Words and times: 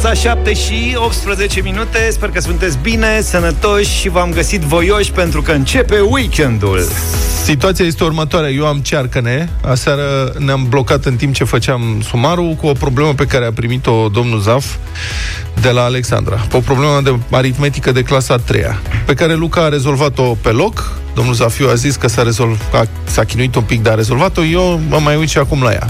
dimineața, 0.00 0.28
7 0.28 0.52
și 0.52 0.96
18 0.96 1.60
minute. 1.60 2.10
Sper 2.10 2.30
că 2.30 2.40
sunteți 2.40 2.78
bine, 2.82 3.20
sănătoși 3.20 3.98
și 3.98 4.08
v-am 4.08 4.30
găsit 4.30 4.60
voioși 4.60 5.12
pentru 5.12 5.42
că 5.42 5.52
începe 5.52 6.00
weekendul 6.00 6.82
Situația 7.44 7.84
este 7.84 8.04
următoarea. 8.04 8.50
Eu 8.50 8.66
am 8.66 8.78
cearcăne. 8.78 9.50
Aseară 9.62 10.34
ne-am 10.38 10.66
blocat 10.68 11.04
în 11.04 11.16
timp 11.16 11.34
ce 11.34 11.44
făceam 11.44 12.02
sumarul 12.08 12.52
cu 12.52 12.66
o 12.66 12.72
problemă 12.72 13.14
pe 13.14 13.24
care 13.24 13.44
a 13.44 13.52
primit-o 13.52 14.08
domnul 14.08 14.40
Zaf 14.40 14.74
de 15.60 15.70
la 15.70 15.82
Alexandra. 15.82 16.46
O 16.52 16.58
problemă 16.58 17.00
de 17.04 17.18
aritmetică 17.30 17.92
de 17.92 18.02
clasa 18.02 18.36
3 18.36 18.62
pe 19.06 19.14
care 19.14 19.34
Luca 19.34 19.64
a 19.64 19.68
rezolvat-o 19.68 20.22
pe 20.22 20.48
loc. 20.48 20.92
Domnul 21.14 21.34
Zafiu 21.34 21.68
a 21.68 21.74
zis 21.74 21.96
că 21.96 22.08
s-a, 22.08 22.22
rezolvat, 22.22 22.88
s-a 23.04 23.24
chinuit 23.24 23.54
un 23.54 23.62
pic, 23.62 23.82
dar 23.82 23.92
a 23.92 23.96
rezolvat-o. 23.96 24.44
Eu 24.44 24.80
mă 24.88 24.98
mai 24.98 25.16
uit 25.16 25.28
și 25.28 25.38
acum 25.38 25.62
la 25.62 25.72
ea. 25.72 25.88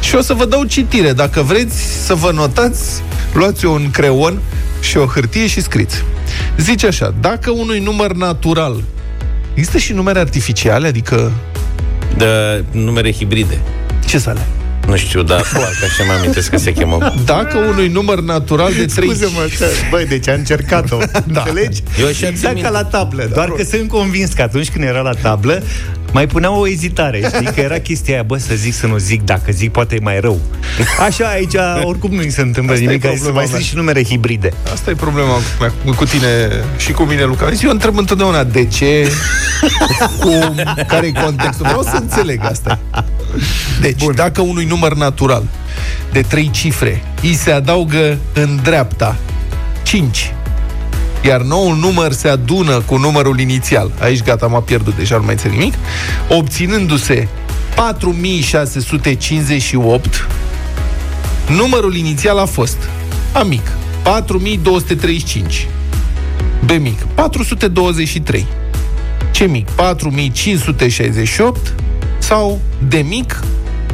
Și 0.00 0.14
o 0.14 0.20
să 0.20 0.34
vă 0.34 0.44
dau 0.44 0.64
citire. 0.64 1.12
Dacă 1.12 1.42
vreți 1.42 2.06
să 2.06 2.14
vă 2.14 2.30
notați, 2.34 3.02
luați 3.32 3.64
un 3.64 3.90
creon 3.90 4.38
și 4.80 4.96
o 4.96 5.04
hârtie 5.04 5.46
și 5.46 5.62
scriți. 5.62 6.04
Zice 6.56 6.86
așa, 6.86 7.14
dacă 7.20 7.50
unui 7.50 7.78
număr 7.78 8.12
natural 8.12 8.82
Există 9.58 9.78
și 9.78 9.92
numere 9.92 10.18
artificiale, 10.18 10.86
adică... 10.86 11.32
De 12.16 12.64
numere 12.70 13.12
hibride. 13.12 13.60
Ce 14.06 14.18
sale? 14.18 14.46
Nu 14.86 14.96
știu, 14.96 15.22
dar 15.22 15.42
parcă 15.52 15.84
așa 15.90 16.04
mă 16.04 16.12
amintesc 16.18 16.50
că 16.50 16.56
se 16.56 16.72
chemă. 16.72 17.14
Dacă 17.24 17.58
unui 17.58 17.88
număr 17.88 18.20
natural 18.20 18.72
de 18.72 18.84
3... 18.84 19.08
Scuze-mă, 19.08 19.48
că, 19.58 19.66
băi, 19.90 20.06
deci 20.06 20.28
a 20.28 20.32
încercat-o. 20.32 20.96
da. 21.32 21.42
Înțelegi? 21.46 21.82
Eu 22.00 22.06
așa 22.06 22.26
exact 22.26 22.62
ca 22.62 22.68
la 22.68 22.84
tablă. 22.84 23.30
Doar 23.34 23.50
că 23.50 23.62
sunt 23.62 23.88
convins 23.88 24.32
că 24.32 24.42
atunci 24.42 24.70
când 24.70 24.84
era 24.84 25.00
la 25.00 25.12
tablă, 25.12 25.62
mai 26.12 26.26
punea 26.26 26.50
o 26.52 26.68
ezitare, 26.68 27.20
știi? 27.34 27.52
Că 27.54 27.60
era 27.60 27.78
chestia 27.78 28.14
aia, 28.14 28.22
bă, 28.22 28.36
să 28.38 28.54
zic, 28.54 28.74
să 28.74 28.86
nu 28.86 28.96
zic, 28.96 29.24
dacă 29.24 29.52
zic, 29.52 29.72
poate 29.72 29.94
e 29.94 29.98
mai 30.02 30.20
rău. 30.20 30.40
Așa, 31.06 31.26
aici, 31.26 31.54
oricum 31.82 32.14
nu 32.14 32.28
se 32.28 32.40
întâmplă 32.40 32.72
Asta 32.72 32.84
nimic, 32.84 33.04
mai 33.04 33.32
mea. 33.32 33.46
sunt 33.46 33.62
și 33.62 33.76
numere 33.76 34.04
hibride. 34.04 34.52
Asta 34.72 34.90
e 34.90 34.94
problema 34.94 35.32
cu, 35.84 35.90
cu 35.94 36.04
tine 36.04 36.48
și 36.76 36.92
cu 36.92 37.02
mine, 37.02 37.24
Luca. 37.24 37.48
Eu 37.62 37.70
întreb 37.70 37.98
întotdeauna 37.98 38.44
de 38.44 38.64
ce, 38.64 39.12
cum, 40.20 40.62
care 40.88 41.06
e 41.06 41.12
contextul. 41.22 41.66
Vreau 41.66 41.82
să 41.82 41.96
înțeleg 42.00 42.40
asta. 42.44 42.78
Deci, 43.80 43.98
Bun. 44.04 44.14
dacă 44.14 44.40
unui 44.40 44.64
număr 44.64 44.94
natural 44.94 45.42
de 46.12 46.20
trei 46.20 46.50
cifre 46.50 47.02
îi 47.22 47.34
se 47.34 47.50
adaugă 47.50 48.18
în 48.32 48.58
dreapta 48.62 49.16
5, 49.82 50.32
iar 51.24 51.40
noul 51.40 51.76
număr 51.76 52.12
se 52.12 52.28
adună 52.28 52.82
cu 52.86 52.96
numărul 52.96 53.40
inițial. 53.40 53.90
Aici 54.00 54.22
gata, 54.22 54.46
m-a 54.46 54.60
pierdut, 54.60 54.96
deja 54.96 55.16
nu 55.16 55.22
mai 55.22 55.32
înțeleg 55.32 55.58
nimic. 55.58 55.74
Obținându-se 56.28 57.28
4658, 57.74 60.26
numărul 61.48 61.96
inițial 61.96 62.38
a 62.38 62.44
fost 62.44 62.76
A 63.32 63.42
mic, 63.42 63.72
4235, 64.02 65.68
B 66.64 66.70
mic, 66.70 67.02
423, 67.14 68.46
C 69.32 69.38
mic, 69.48 69.70
4568 69.70 71.74
sau 72.18 72.60
D 72.88 72.94
mic, 73.08 73.40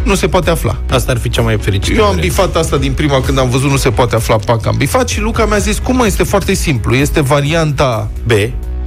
nu 0.05 0.15
se 0.15 0.29
poate 0.29 0.51
afla. 0.51 0.77
Asta 0.91 1.13
ar 1.13 1.19
fi 1.19 1.29
cea 1.29 1.43
mai 1.43 1.59
fericită. 1.61 1.99
Eu 1.99 2.05
am 2.05 2.17
bifat 2.21 2.57
asta 2.57 2.77
din 2.77 2.93
prima 2.93 3.21
când 3.21 3.39
am 3.39 3.51
văzut 3.51 3.71
nu 3.71 3.77
se 3.77 3.91
poate 3.91 4.15
afla 4.15 4.37
pac, 4.37 4.67
am 4.67 4.75
bifat 4.79 5.09
și 5.09 5.21
Luca 5.21 5.45
mi-a 5.47 5.59
zis, 5.59 5.79
cum 5.79 5.97
mă, 5.97 6.07
este 6.07 6.23
foarte 6.23 6.55
simplu, 6.55 6.95
este 6.95 7.21
varianta 7.21 8.11
B. 8.27 8.31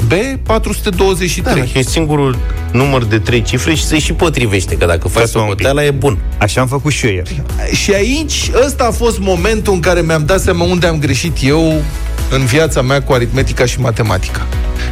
B 0.08 0.12
423. 0.44 1.54
Da, 1.74 1.80
e 1.80 1.82
singurul 1.82 2.38
număr 2.72 3.04
de 3.04 3.20
trei 3.20 3.42
cifre 3.42 3.74
și 3.74 3.84
se 3.86 4.00
și 4.00 4.14
potrivește, 4.14 4.76
că 4.78 4.86
dacă 4.86 5.08
faci 5.08 5.22
Stați-mă 5.28 5.42
un 5.42 5.48
pic. 5.48 5.58
socoteala 5.58 5.88
e 5.88 5.92
bun. 5.92 6.18
Așa 6.38 6.62
am 6.62 6.68
făcut 6.68 6.92
și 6.92 7.06
eu 7.06 7.12
ieri. 7.12 7.42
Și 7.74 7.94
aici, 7.94 8.52
ăsta 8.66 8.84
a 8.84 8.92
fost 8.92 9.20
momentul 9.20 9.74
în 9.74 9.80
care 9.80 10.02
mi-am 10.02 10.26
dat 10.26 10.40
seama 10.42 10.64
unde 10.64 10.88
am 10.88 11.00
greșit 11.00 11.38
eu 11.42 11.82
în 12.30 12.46
viața 12.46 12.82
mea 12.82 13.02
cu 13.02 13.14
aritmetica 13.14 13.66
și 13.66 13.80
matematica. 13.80 14.48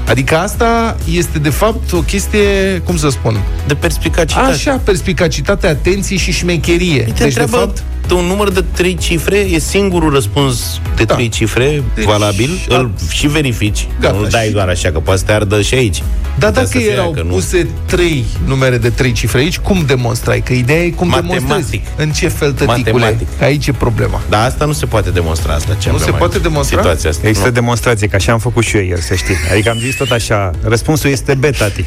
Adică 0.08 0.38
asta 0.38 0.98
este, 1.12 1.40
de 1.40 1.50
fapt, 1.50 1.92
o 1.92 2.00
chestie, 2.02 2.82
cum 2.84 2.98
să 2.98 3.10
spun, 3.10 3.38
De 3.68 3.74
perspicacitate. 3.74 4.52
așa, 4.52 4.82
perspicacitate, 4.84 5.68
atenție 5.68 6.18
și 6.18 6.32
șmecherie. 6.32 7.02
Te 7.02 7.06
Deci, 7.06 7.18
de 7.18 7.24
întreabă 7.24 7.58
fapt, 7.58 7.76
de 7.76 7.82
un 8.14 8.26
număr 8.26 8.50
de 8.50 8.64
trei 8.74 8.96
cifre, 8.98 9.38
e 9.38 9.60
singurul 9.60 10.14
răspuns 10.14 10.82
de 10.96 11.04
Da. 11.04 11.14
trei 11.14 11.30
cifre 11.30 11.84
Deci, 11.96 12.06
valabil, 12.06 12.50
a- 12.72 12.76
îl 12.76 12.92
și 13.10 13.28
verifici. 13.28 13.88
Gata, 14.00 14.16
nu 14.18 14.26
dai 14.26 14.46
și- 14.46 14.52
doar 14.52 14.68
așa, 14.68 14.92
că 14.92 15.00
poate 15.00 15.20
să 15.20 15.26
te 15.26 15.32
ardă 15.32 15.62
și 15.62 15.74
aici. 15.76 15.98
dar 15.98 16.50
Putea 16.50 16.52
dacă 16.52 16.66
să 16.66 16.78
fie 16.78 16.92
erau 16.92 17.12
că 17.12 17.22
nu. 17.22 17.30
puse 17.34 17.68
trei 17.86 18.26
numere 18.46 18.78
de 18.78 18.90
trei 18.90 19.12
cifre 19.12 19.40
aici, 19.40 19.58
cum 19.58 19.84
demonstrai? 19.88 20.40
Că 20.42 20.54
ideea 20.54 20.82
e 20.84 20.90
cum 20.90 21.08
Matematic. 21.08 21.48
demonstrezi. 21.48 21.84
În 21.98 22.12
ce 22.12 22.28
fel, 22.28 22.52
tăticule? 22.54 22.92
Matematic. 22.92 23.28
Că 23.38 23.44
aici 23.44 23.68
e 23.68 23.72
problema. 23.72 24.22
Dar 24.30 24.46
asta 24.46 24.66
nu 24.66 24.72
se 24.72 24.86
poate 24.86 25.10
demonstra 25.10 25.54
asta. 25.54 25.74
Ce 25.80 25.90
Nu 25.90 25.96
am 25.96 26.02
se 26.02 26.10
mai- 26.10 26.20
poate 26.20 26.38
demonstra? 26.40 26.78
Situația 26.78 27.10
asta. 27.10 27.28
Există 27.28 27.48
nu. 27.48 27.54
demonstrație, 27.54 28.08
că 28.08 28.16
așa 28.16 28.32
am 28.32 28.40
făcut 28.40 28.64
și 28.64 28.78
eu 28.78 28.84
ieri, 28.84 29.02
să 29.02 29.16
știi. 29.16 29.36
Adică 29.52 29.70
am 29.70 29.78
zis 29.80 29.96
tot 29.96 30.12
așa, 30.12 30.52
răspunsul 30.64 31.10
este 31.10 31.34
B, 31.34 31.46
tati. 31.58 31.86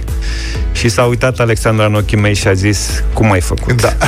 Și 0.72 0.88
s-a 0.88 1.02
uitat 1.04 1.38
Alexandra 1.38 1.86
în 1.86 1.94
ochii 1.94 2.16
mei 2.18 2.34
și 2.34 2.46
a 2.48 2.52
zis, 2.52 3.02
cum 3.12 3.30
ai 3.32 3.40
făcut? 3.40 3.80
Da. 3.82 3.92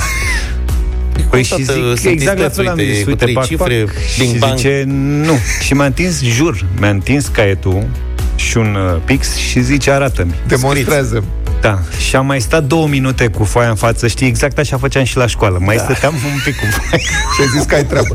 Păi 1.30 1.42
și 1.42 1.48
Toată 1.48 1.94
zic, 1.94 2.10
exact 2.10 2.38
la 2.38 2.48
fel 2.48 2.68
am 2.68 2.78
uite, 2.78 2.92
zis, 2.92 3.02
cu 3.02 3.08
uite, 3.08 3.24
trei 3.24 3.34
pac, 3.34 3.46
cifre, 3.46 3.84
pac, 3.84 3.94
bing, 4.18 4.32
și 4.32 4.38
bang. 4.38 4.56
zice, 4.56 4.84
nu. 5.24 5.38
Și 5.62 5.72
mi-a 5.74 5.84
întins, 5.84 6.22
jur, 6.22 6.66
mi-a 6.78 6.90
întins 6.90 7.26
caietul 7.26 7.88
și 8.36 8.56
un 8.56 8.74
uh, 8.74 9.00
pix 9.04 9.36
și 9.36 9.60
zice, 9.60 9.90
arată-mi. 9.90 10.34
Demonstrează. 10.46 11.24
Da, 11.60 11.78
și 12.08 12.16
am 12.16 12.26
mai 12.26 12.40
stat 12.40 12.64
două 12.64 12.86
minute 12.86 13.26
cu 13.28 13.44
foaia 13.44 13.68
în 13.68 13.74
față, 13.74 14.08
știi, 14.08 14.26
exact 14.26 14.58
așa 14.58 14.78
făceam 14.78 15.04
și 15.04 15.16
la 15.16 15.26
școală. 15.26 15.58
Mai 15.60 15.76
da. 15.76 15.82
stăteam 15.82 16.14
un 16.14 16.40
pic 16.44 16.56
cu 16.56 16.64
foaia. 16.70 17.02
Și 17.34 17.40
ai 17.40 17.46
zis 17.56 17.64
că 17.64 17.74
ai 17.74 17.84
treabă. 17.84 18.08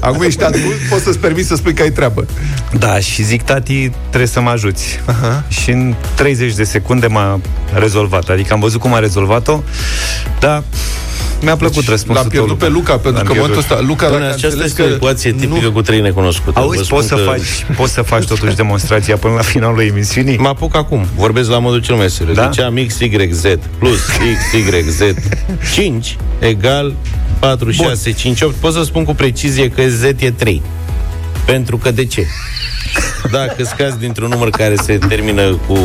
Acum 0.00 0.22
ești 0.22 0.42
adult, 0.44 0.76
poți 0.90 1.02
să-ți 1.02 1.18
permiți 1.18 1.48
să 1.48 1.54
spui 1.56 1.74
că 1.74 1.82
ai 1.82 1.90
treabă. 1.90 2.26
Da, 2.78 2.98
și 2.98 3.22
zic, 3.22 3.42
tati, 3.42 3.90
trebuie 4.08 4.28
să 4.28 4.40
mă 4.40 4.50
ajuți. 4.50 5.00
Aha. 5.04 5.44
Și 5.48 5.70
în 5.70 5.94
30 6.14 6.54
de 6.54 6.64
secunde 6.64 7.06
m-a 7.06 7.40
rezolvat. 7.74 8.28
Adică 8.28 8.52
am 8.52 8.60
văzut 8.60 8.80
cum 8.80 8.94
a 8.94 8.98
rezolvat-o, 8.98 9.62
dar 10.40 10.62
mi-a 11.42 11.56
plăcut 11.56 11.76
deci, 11.76 11.88
răspunsul 11.88 12.24
L-a 12.24 12.30
pierdut 12.30 12.58
tău, 12.58 12.68
pe 12.68 12.74
Luca, 12.74 12.92
pentru 12.92 13.12
L-am 13.12 13.24
că 13.24 13.32
în 13.32 13.38
momentul 13.38 13.62
pierdut. 13.62 13.70
ăsta, 13.70 13.86
Luca, 13.86 14.06
Până 14.06 14.18
dacă 14.18 14.30
a 14.30 14.34
aceasta 14.34 14.62
înțeles 14.62 14.70
este 14.70 14.82
o 14.82 14.94
ecuație 14.94 15.32
tipică 15.32 15.64
nu, 15.64 15.72
cu 15.72 15.82
trei 15.82 16.00
necunoscute. 16.00 16.58
Auzi, 16.58 16.76
Vă 16.76 16.82
spun 16.84 16.96
poți 16.96 17.08
să, 17.08 17.14
că 17.14 17.20
faci, 17.20 17.76
poți 17.76 17.92
să 17.92 18.02
faci 18.02 18.24
totuși 18.24 18.56
demonstrația 18.62 19.16
până 19.16 19.34
la 19.34 19.42
finalul 19.42 19.80
emisiunii? 19.80 20.36
Mă 20.36 20.48
apuc 20.48 20.76
acum. 20.76 21.06
Vorbesc 21.16 21.50
la 21.50 21.58
modul 21.58 21.80
cel 21.80 21.94
mai 21.94 22.10
serios. 22.10 22.36
Da? 22.36 22.47
Deci 22.50 22.64
am 22.64 22.76
x, 22.86 22.98
y, 22.98 23.28
z 23.32 23.42
plus 23.78 24.00
x, 24.08 24.52
y, 24.52 24.90
z 24.90 25.14
5 25.74 26.16
egal 26.38 26.94
4, 27.38 27.70
6, 27.70 28.12
5, 28.12 28.40
8. 28.42 28.54
Pot 28.54 28.72
să 28.72 28.82
spun 28.82 29.04
cu 29.04 29.14
precizie 29.14 29.70
că 29.70 29.82
z 29.88 30.02
e 30.02 30.30
3. 30.36 30.62
Pentru 31.46 31.76
că 31.76 31.90
de 31.90 32.04
ce? 32.04 32.26
Dacă 33.30 33.64
scazi 33.64 33.98
dintr-un 33.98 34.28
număr 34.28 34.50
care 34.50 34.74
se 34.74 34.98
termină 35.08 35.58
cu 35.66 35.78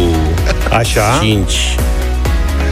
Așa? 0.71 1.19
5 1.21 1.51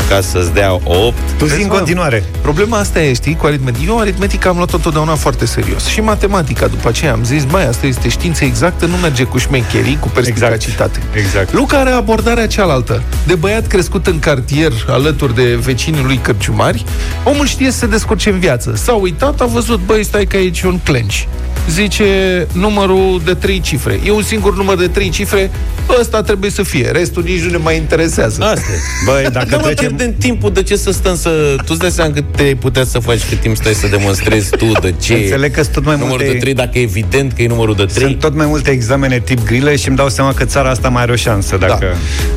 ca 0.09 0.21
să-ți 0.21 0.53
dea 0.53 0.73
8, 0.73 1.13
Tu 1.37 1.45
zi 1.45 1.61
în 1.61 1.67
mă, 1.67 1.73
continuare. 1.73 2.23
Problema 2.41 2.77
asta 2.77 3.01
e, 3.01 3.13
știi, 3.13 3.35
cu 3.35 3.45
aritmetica. 3.45 3.91
Eu 3.91 3.99
aritmetica 3.99 4.49
am 4.49 4.55
luat-o 4.55 4.77
totdeauna 4.77 5.15
foarte 5.15 5.45
serios. 5.45 5.85
Și 5.85 6.01
matematica, 6.01 6.67
după 6.67 6.87
aceea 6.87 7.11
am 7.11 7.23
zis, 7.23 7.43
mai 7.51 7.67
asta 7.67 7.85
este 7.85 8.09
știință 8.09 8.43
exactă, 8.43 8.85
nu 8.85 8.95
merge 8.95 9.23
cu 9.23 9.37
șmecherii, 9.37 9.97
cu 9.99 10.07
perspicacitate. 10.07 10.99
Exact. 11.13 11.53
Luca 11.53 11.77
are 11.77 11.89
abordarea 11.89 12.47
cealaltă. 12.47 13.01
De 13.27 13.35
băiat 13.35 13.67
crescut 13.67 14.07
în 14.07 14.19
cartier, 14.19 14.71
alături 14.87 15.35
de 15.35 15.55
vecinii 15.55 16.03
lui 16.03 16.17
cărciumari, 16.17 16.85
omul 17.23 17.45
știe 17.45 17.71
să 17.71 17.77
se 17.77 17.87
descurce 17.87 18.29
în 18.29 18.39
viață. 18.39 18.73
S-a 18.75 18.93
uitat, 18.93 19.41
a 19.41 19.45
văzut, 19.45 19.79
băi, 19.85 20.03
stai 20.03 20.25
că 20.25 20.35
aici 20.35 20.61
e 20.61 20.67
un 20.67 20.79
clench. 20.83 21.23
Zice 21.69 22.47
numărul 22.53 23.21
de 23.25 23.33
trei 23.33 23.59
cifre. 23.59 23.99
E 24.05 24.11
un 24.11 24.23
singur 24.23 24.55
număr 24.55 24.77
de 24.77 24.87
trei 24.87 25.09
cifre, 25.09 25.51
ăsta 25.99 26.21
trebuie 26.21 26.49
să 26.51 26.63
fie. 26.63 26.89
Restul 26.91 27.23
nici 27.23 27.41
nu 27.41 27.49
ne 27.49 27.57
mai 27.57 27.77
interesează. 27.77 28.43
asta 28.43 28.71
e. 28.71 29.05
Băi, 29.05 29.23
dacă 29.33 29.45
Dar 29.49 29.59
mă 29.59 29.65
trecem... 29.65 29.95
pierdem 29.95 30.15
timpul, 30.19 30.53
de 30.53 30.63
ce 30.63 30.75
să 30.75 30.91
stăm 30.91 31.15
să... 31.15 31.29
Tu 31.57 31.65
îți 31.67 31.79
dai 31.79 31.91
seama 31.91 32.11
cât 32.13 32.30
te 32.35 32.55
putea 32.59 32.83
să 32.83 32.99
faci 32.99 33.23
cât 33.29 33.39
timp 33.39 33.55
stai 33.55 33.73
să 33.73 33.87
demonstrezi 33.87 34.49
tu 34.49 34.71
de 34.81 34.93
ce... 34.99 35.13
Înțeleg 35.13 35.53
că 35.53 35.61
sunt 35.61 35.73
tot 35.73 35.85
mai 35.85 35.95
numărul 35.95 36.17
multe- 36.17 36.33
de 36.33 36.39
3, 36.39 36.53
dacă 36.53 36.79
e 36.79 36.81
evident 36.81 37.33
că 37.33 37.41
e 37.41 37.47
numărul 37.47 37.75
de 37.75 37.85
3. 37.85 38.07
Sunt 38.07 38.19
tot 38.19 38.35
mai 38.35 38.45
multe 38.45 38.71
examene 38.71 39.19
tip 39.19 39.45
grile 39.45 39.75
și 39.75 39.87
îmi 39.87 39.97
dau 39.97 40.09
seama 40.09 40.33
că 40.33 40.45
țara 40.45 40.69
asta 40.69 40.89
mai 40.89 41.01
are 41.01 41.11
o 41.11 41.15
șansă 41.15 41.57
dacă... 41.57 41.85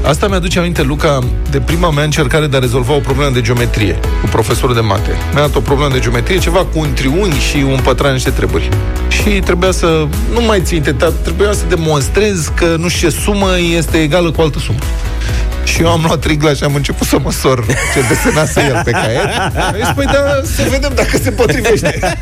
Da. 0.02 0.08
Asta 0.08 0.28
mi-aduce 0.28 0.58
aminte, 0.58 0.82
Luca, 0.82 1.18
de 1.50 1.60
prima 1.60 1.90
mea 1.90 2.04
încercare 2.04 2.46
de 2.46 2.56
a 2.56 2.60
rezolva 2.60 2.94
o 2.94 2.98
problemă 2.98 3.30
de 3.30 3.40
geometrie 3.40 3.98
cu 4.22 4.28
profesorul 4.30 4.74
de 4.74 4.80
mate. 4.80 5.10
Mi-a 5.32 5.40
dat 5.40 5.54
o 5.54 5.60
problemă 5.60 5.92
de 5.92 5.98
geometrie, 5.98 6.38
ceva 6.38 6.58
cu 6.64 6.78
un 6.78 6.92
triunghi 6.94 7.38
și 7.38 7.56
un 7.56 7.78
pătran 7.82 8.12
niște 8.12 8.30
treburi. 8.30 8.68
Și 9.08 9.28
trebuia 9.30 9.70
să, 9.70 10.06
nu 10.32 10.40
mai 10.40 10.60
țin 10.64 10.82
dar 10.98 11.10
trebuia 11.10 11.52
să 11.52 11.64
demonstrez 11.68 12.52
că 12.56 12.76
nu 12.78 12.88
știu 12.88 13.08
ce 13.08 13.16
sumă 13.16 13.48
este 13.76 14.02
egală 14.02 14.30
cu 14.30 14.40
altă 14.40 14.58
sumă. 14.58 14.78
Și 15.64 15.80
eu 15.82 15.90
am 15.90 16.02
luat 16.06 16.24
rigla 16.24 16.54
și 16.54 16.64
am 16.64 16.74
început 16.74 17.06
să 17.06 17.18
măsor 17.22 17.66
ce 17.66 18.00
desenase 18.08 18.60
el 18.60 18.80
pe 18.84 18.90
caiet. 18.90 19.36
Am 19.38 19.74
zis, 19.74 19.88
păi 19.94 20.04
da, 20.04 20.40
să 20.44 20.66
vedem 20.70 20.92
dacă 20.94 21.16
se 21.16 21.30
potrivește. 21.30 22.18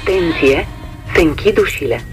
Atenție, 0.00 0.66
se 1.14 1.20
închid 1.20 1.58
ușile. 1.58 2.04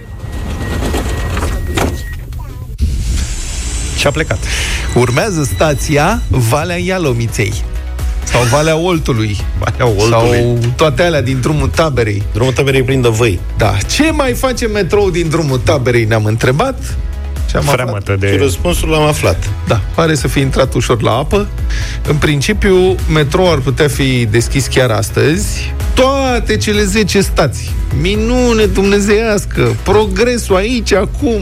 Și 3.98 4.08
a 4.08 4.12
plecat. 4.12 4.40
Urmează 4.96 5.44
stația 5.44 6.22
Valea 6.28 6.78
Ialomiței. 6.78 7.54
Sau 8.36 8.44
Valea 8.44 8.78
Oltului. 8.78 9.38
Valea 9.58 9.88
Oltului. 9.88 10.40
Sau 10.40 10.58
toate 10.76 11.04
alea 11.04 11.22
din 11.22 11.40
drumul 11.42 11.68
taberei. 11.68 12.24
Drumul 12.34 12.54
taberei 12.54 12.84
plin 12.84 13.02
de 13.02 13.08
văi. 13.08 13.40
Da. 13.58 13.78
Ce 13.92 14.12
mai 14.12 14.34
face 14.34 14.68
metrou 14.68 15.10
din 15.10 15.30
drumul 15.30 15.58
taberei? 15.58 16.04
Ne-am 16.06 16.26
întrebat. 16.26 16.98
Și 17.50 17.56
am 17.56 17.62
aflat. 17.62 17.76
Freamătă 17.76 18.12
Și 18.12 18.20
de... 18.20 18.38
răspunsul 18.42 18.90
l-am 18.90 19.02
aflat. 19.02 19.50
Da, 19.68 19.82
pare 19.96 20.16
să 20.16 20.28
fie 20.28 20.42
intrat 20.42 20.74
ușor 20.74 21.02
la 21.02 21.12
apă. 21.12 21.48
În 22.08 22.16
principiu, 22.16 22.96
metrou 23.14 23.52
ar 23.52 23.58
putea 23.58 23.88
fi 23.88 24.26
deschis 24.26 24.68
chiar 24.68 24.90
astăzi. 24.92 25.74
Toate 25.94 26.58
cele 26.58 26.84
10 26.84 27.22
stații. 27.22 27.72
Minune 28.02 28.66
dumnezeiască! 28.66 29.76
Progresul 29.84 30.56
aici, 30.56 30.94
acum! 30.94 31.42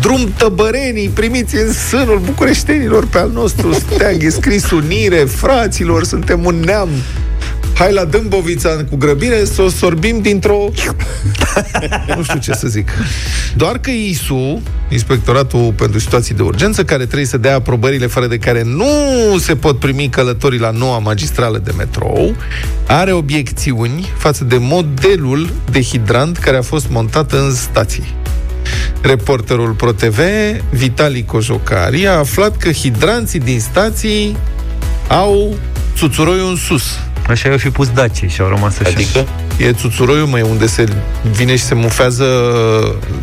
Drum 0.00 0.32
tăbărenii, 0.36 1.08
primiți 1.08 1.56
în 1.56 1.72
sânul 1.72 2.20
bucureștenilor 2.24 3.06
pe 3.06 3.18
al 3.18 3.30
nostru 3.30 3.72
steag, 3.72 4.22
e 4.22 4.30
scris 4.30 4.70
unire, 4.70 5.16
fraților, 5.16 6.04
suntem 6.04 6.44
un 6.44 6.60
neam. 6.60 6.88
Hai 7.74 7.92
la 7.92 8.04
Dâmbovița 8.04 8.84
cu 8.90 8.96
grăbire 8.96 9.44
să 9.44 9.62
o 9.62 9.68
sorbim 9.68 10.20
dintr-o... 10.20 10.68
nu 12.16 12.22
știu 12.22 12.38
ce 12.38 12.52
să 12.52 12.68
zic. 12.68 12.90
Doar 13.56 13.78
că 13.78 13.90
ISU, 13.90 14.62
Inspectoratul 14.88 15.72
pentru 15.76 15.98
Situații 15.98 16.34
de 16.34 16.42
Urgență, 16.42 16.84
care 16.84 17.04
trebuie 17.04 17.26
să 17.26 17.36
dea 17.36 17.54
aprobările 17.54 18.06
fără 18.06 18.26
de 18.26 18.38
care 18.38 18.62
nu 18.62 18.88
se 19.38 19.56
pot 19.56 19.78
primi 19.78 20.08
călătorii 20.08 20.58
la 20.58 20.70
noua 20.70 20.98
magistrală 20.98 21.58
de 21.58 21.72
metrou, 21.76 22.34
are 22.86 23.12
obiecțiuni 23.12 24.12
față 24.16 24.44
de 24.44 24.56
modelul 24.60 25.50
de 25.70 25.82
hidrant 25.82 26.36
care 26.36 26.56
a 26.56 26.62
fost 26.62 26.88
montat 26.88 27.32
în 27.32 27.54
stații. 27.54 28.14
Reporterul 29.00 29.70
ProTV, 29.70 30.18
Vitali 30.70 31.24
Cojocari, 31.24 32.06
a 32.06 32.12
aflat 32.12 32.56
că 32.56 32.70
hidranții 32.72 33.40
din 33.40 33.60
stații 33.60 34.36
au 35.08 35.54
țuțuroiul 35.96 36.48
în 36.48 36.56
sus. 36.56 36.82
Așa 37.28 37.48
i-au 37.48 37.58
fi 37.58 37.70
pus 37.70 37.88
daci 37.88 38.24
și 38.28 38.40
au 38.40 38.48
rămas 38.48 38.78
așa. 38.78 38.90
Adică? 38.94 39.26
E 39.58 39.72
țuțuroiul, 39.72 40.26
măi, 40.26 40.42
unde 40.42 40.66
se 40.66 40.84
vine 41.30 41.56
și 41.56 41.62
se 41.62 41.74
mufează 41.74 42.24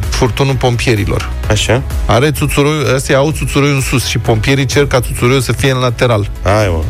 furtunul 0.09 0.55
pompierilor. 0.55 1.29
Așa? 1.49 1.83
Are 2.05 2.31
țuțuroiul, 2.31 2.93
ăstea 2.95 3.17
au 3.17 3.31
țuțuroiul 3.31 3.75
în 3.75 3.81
sus 3.81 4.05
și 4.05 4.17
pompierii 4.17 4.65
cer 4.65 4.87
ca 4.87 4.99
țuțuroiul 4.99 5.41
să 5.41 5.51
fie 5.51 5.71
în 5.71 5.77
lateral. 5.77 6.29
Hai, 6.43 6.67
mă. 6.67 6.83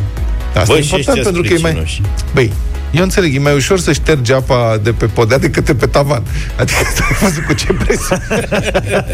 Asta 0.54 0.72
Bă, 0.72 0.78
e 0.78 0.82
și 0.82 0.94
important 0.94 1.16
ăștia 1.16 1.22
pentru 1.22 1.42
că 1.42 1.48
e 1.48 1.58
mai... 1.60 1.70
spricinoși. 1.70 2.00
Băi, 2.34 2.52
eu 2.90 3.02
înțeleg, 3.02 3.34
e 3.34 3.38
mai 3.38 3.54
ușor 3.54 3.80
să 3.80 3.92
ștergi 3.92 4.32
apa 4.32 4.78
de 4.82 4.92
pe 4.92 5.06
podea 5.06 5.38
decât 5.38 5.64
de 5.64 5.74
pe 5.74 5.86
tavan. 5.86 6.22
Adică 6.58 6.78
ai 7.10 7.16
văzut 7.20 7.44
cu 7.44 7.52
ce 7.52 7.72
presiune. 7.72 8.48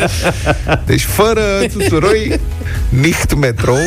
Deci 0.87 1.05
fără 1.05 1.43
țuțuroi, 1.69 2.41
nicht 2.89 3.35
metrou. 3.35 3.79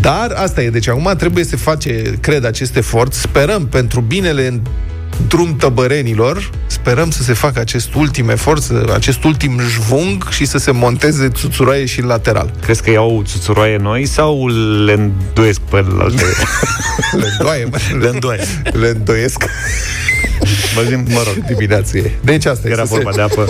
Dar 0.00 0.30
asta 0.36 0.62
e, 0.62 0.70
deci 0.70 0.88
acum 0.88 1.14
trebuie 1.18 1.44
să 1.44 1.56
face, 1.56 2.02
cred, 2.20 2.44
acest 2.44 2.76
efort. 2.76 3.12
Sperăm 3.12 3.66
pentru 3.66 4.00
binele 4.00 4.46
în 4.46 4.60
drum 5.28 5.56
tăbărenilor, 5.56 6.50
sperăm 6.66 7.10
să 7.10 7.22
se 7.22 7.32
facă 7.32 7.60
acest 7.60 7.94
ultim 7.94 8.28
efort, 8.28 8.62
să- 8.62 8.90
acest 8.94 9.24
ultim 9.24 9.60
jvung 9.60 10.28
și 10.30 10.44
să 10.44 10.58
se 10.58 10.70
monteze 10.70 11.28
țuțuroaie 11.28 11.84
și 11.84 12.00
în 12.00 12.06
lateral. 12.06 12.50
Crezi 12.62 12.82
că 12.82 12.90
iau 12.90 13.22
țuțuroaie 13.26 13.76
noi 13.76 14.06
sau 14.06 14.48
le 14.84 14.92
îndoiesc 14.92 15.60
pe 15.60 15.84
alte? 15.98 16.22
Le 17.20 17.26
îndoaie, 17.38 17.64
mă. 17.64 17.76
le 18.00 18.08
îndoie. 18.08 18.40
Le 18.72 18.88
îndoiesc 18.88 19.44
Mă 20.76 20.82
zic, 20.86 20.96
mă 20.96 21.22
rog, 21.26 21.44
dimineața 21.46 21.98
e. 21.98 22.10
Deci 22.20 22.44
asta 22.46 22.68
era 22.68 22.82
e. 22.82 22.86
să 22.86 22.94
vorba 22.94 23.10
se... 23.10 23.16
de 23.16 23.22
apă. 23.22 23.46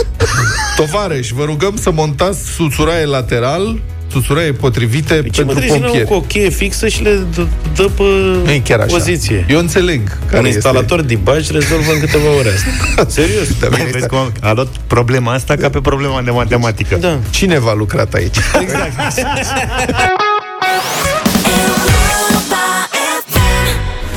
Tovarăș, 0.76 1.30
vă 1.30 1.44
rugăm 1.44 1.76
să 1.76 1.90
montați 1.90 2.38
țuțuraie 2.54 3.04
lateral, 3.04 3.80
țuțuraie 4.20 4.52
potrivite 4.52 5.20
Deci 5.20 5.38
mă 5.38 5.44
pentru 5.44 5.54
trezi 5.64 5.78
pompieri. 5.78 6.06
cu 6.06 6.14
o 6.14 6.20
cheie 6.20 6.48
fixă 6.48 6.88
și 6.88 7.02
le 7.02 7.18
dă, 7.34 7.46
dă 7.74 7.82
pe 7.82 8.02
Nu 8.44 8.50
e 8.50 8.58
chiar 8.58 8.78
așa. 8.80 8.96
poziție. 8.96 9.46
Eu 9.48 9.58
înțeleg 9.58 10.00
care 10.26 10.40
Un 10.40 10.46
instalator 10.46 11.00
de 11.02 11.14
bagi 11.14 11.52
rezolvă 11.52 11.92
în 11.92 12.00
câteva 12.00 12.28
ore 12.38 12.48
asta. 12.48 13.06
Serios. 13.20 13.48
Este. 13.48 13.68
Da, 13.70 13.76
Vezi 13.92 14.06
cum 14.06 14.32
a 14.40 14.52
luat 14.52 14.68
problema 14.86 15.32
asta 15.32 15.54
ca 15.56 15.70
pe 15.70 15.80
problema 15.80 16.22
de 16.22 16.30
matematică. 16.30 16.96
Da. 16.96 17.18
Cine 17.30 17.58
v-a 17.58 17.74
lucrat 17.74 18.14
aici? 18.14 18.36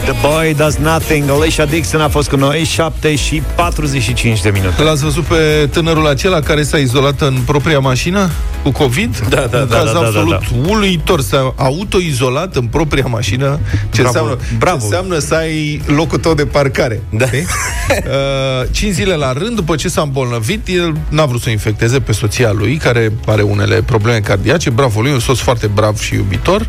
The 0.07 0.27
Boy 0.27 0.53
Does 0.53 0.75
Nothing. 0.75 1.29
Alicia 1.29 1.65
Dixon 1.65 2.01
a 2.01 2.07
fost 2.07 2.29
cu 2.29 2.35
noi 2.35 2.63
7 2.63 3.15
și 3.15 3.41
45 3.55 4.41
de 4.41 4.49
minute. 4.49 4.83
L-ați 4.83 5.03
văzut 5.03 5.23
pe 5.23 5.69
tânărul 5.71 6.07
acela 6.07 6.39
care 6.39 6.63
s-a 6.63 6.77
izolat 6.77 7.21
în 7.21 7.37
propria 7.45 7.79
mașină 7.79 8.29
cu 8.63 8.71
COVID? 8.71 9.27
Da, 9.29 9.47
da, 9.51 9.57
Un 9.57 9.67
da, 9.67 9.75
caz 9.75 9.85
da, 9.85 9.91
da, 9.91 10.05
absolut 10.05 10.39
da, 10.39 10.69
uluitor. 10.69 11.21
S-a 11.21 11.53
autoizolat 11.55 12.55
în 12.55 12.65
propria 12.65 13.05
mașină. 13.05 13.59
Ce 13.89 14.01
Bravo, 14.01 14.07
înseamnă, 14.07 14.37
bravo. 14.57 14.77
Ce 14.77 14.83
înseamnă 14.83 15.19
să 15.19 15.35
ai 15.35 15.81
locul 15.85 16.17
tău 16.17 16.33
de 16.33 16.45
parcare. 16.45 17.01
Da. 17.09 17.25
Știi? 17.25 17.39
uh, 17.89 18.67
cinci 18.71 18.93
zile 18.93 19.15
la 19.15 19.33
rând, 19.33 19.55
după 19.55 19.75
ce 19.75 19.87
s-a 19.89 20.01
îmbolnăvit, 20.01 20.67
el 20.67 20.95
n-a 21.09 21.25
vrut 21.25 21.41
să 21.41 21.45
o 21.49 21.51
infecteze 21.51 21.99
pe 21.99 22.11
soția 22.11 22.51
lui, 22.51 22.75
care 22.75 23.11
are 23.25 23.41
unele 23.41 23.81
probleme 23.81 24.19
cardiace. 24.19 24.69
Bravo 24.69 25.01
lui, 25.01 25.11
un 25.11 25.19
soț 25.19 25.37
foarte 25.37 25.67
brav 25.67 25.99
și 25.99 26.13
iubitor. 26.13 26.67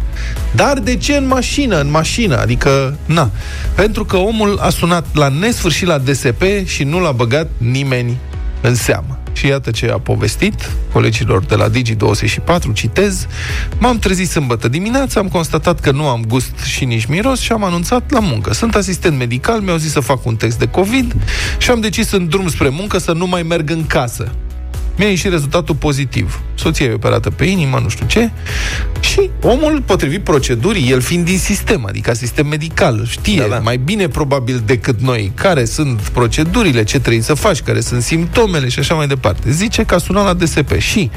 Dar 0.55 0.79
de 0.79 0.97
ce 0.97 1.17
în 1.17 1.27
mașină? 1.27 1.81
În 1.81 1.91
mașină, 1.91 2.39
adică, 2.39 2.97
na. 3.07 3.31
Pentru 3.75 4.05
că 4.05 4.17
omul 4.17 4.59
a 4.61 4.69
sunat 4.69 5.07
la 5.13 5.29
nesfârșit 5.29 5.87
la 5.87 5.99
DSP 5.99 6.43
și 6.65 6.85
nu 6.85 7.01
l-a 7.01 7.13
băgat 7.13 7.49
nimeni 7.57 8.17
în 8.61 8.75
seamă. 8.75 9.19
Și 9.33 9.47
iată 9.47 9.71
ce 9.71 9.91
a 9.91 9.99
povestit 9.99 10.71
colegilor 10.93 11.45
de 11.45 11.55
la 11.55 11.71
Digi24, 11.71 12.73
citez, 12.73 13.27
M-am 13.79 13.99
trezit 13.99 14.29
sâmbătă 14.29 14.69
dimineața, 14.69 15.21
am 15.21 15.29
constatat 15.29 15.81
că 15.81 15.91
nu 15.91 16.09
am 16.09 16.25
gust 16.29 16.59
și 16.65 16.85
nici 16.85 17.05
miros 17.07 17.41
și 17.41 17.53
am 17.53 17.65
anunțat 17.65 18.11
la 18.11 18.21
muncă. 18.21 18.53
Sunt 18.53 18.75
asistent 18.75 19.19
medical, 19.19 19.61
mi-au 19.61 19.77
zis 19.77 19.93
să 19.93 20.01
fac 20.01 20.27
un 20.27 20.37
test 20.37 20.59
de 20.59 20.69
COVID 20.69 21.15
și 21.59 21.71
am 21.71 21.81
decis 21.81 22.11
în 22.11 22.29
drum 22.29 22.49
spre 22.49 22.69
muncă 22.69 22.99
să 22.99 23.13
nu 23.13 23.27
mai 23.27 23.43
merg 23.43 23.71
în 23.71 23.87
casă. 23.87 24.33
Mi-a 24.99 25.09
ieșit 25.09 25.31
rezultatul 25.31 25.75
pozitiv. 25.75 26.41
Soția 26.55 26.87
e 26.87 26.93
operată 26.93 27.31
pe 27.31 27.45
inimă, 27.45 27.79
nu 27.83 27.89
știu 27.89 28.07
ce. 28.07 28.31
Și 29.01 29.31
omul, 29.43 29.83
potrivit 29.87 30.21
procedurii, 30.21 30.91
el 30.91 31.01
fiind 31.01 31.25
din 31.25 31.39
sistem, 31.39 31.85
adică 31.89 32.15
sistem 32.15 32.47
medical, 32.47 33.07
știe 33.11 33.41
Da, 33.41 33.47
da. 33.47 33.59
mai 33.59 33.77
bine 33.77 34.09
probabil 34.09 34.63
decât 34.67 35.01
noi 35.01 35.33
care 35.35 35.65
sunt 35.65 36.01
procedurile, 36.01 36.85
ce 36.85 37.01
trebuie 37.01 37.23
să 37.23 37.35
faci, 37.35 37.61
care 37.61 37.81
sunt 37.81 38.03
simptomele 38.03 38.69
și 38.69 38.79
așa 38.79 38.95
mai 38.95 39.07
departe. 39.07 39.51
Zice 39.51 39.83
că 39.85 39.95
a 39.95 39.99
sunat 39.99 40.25
la 40.25 40.33
DSP 40.35 40.79
și, 40.79 41.11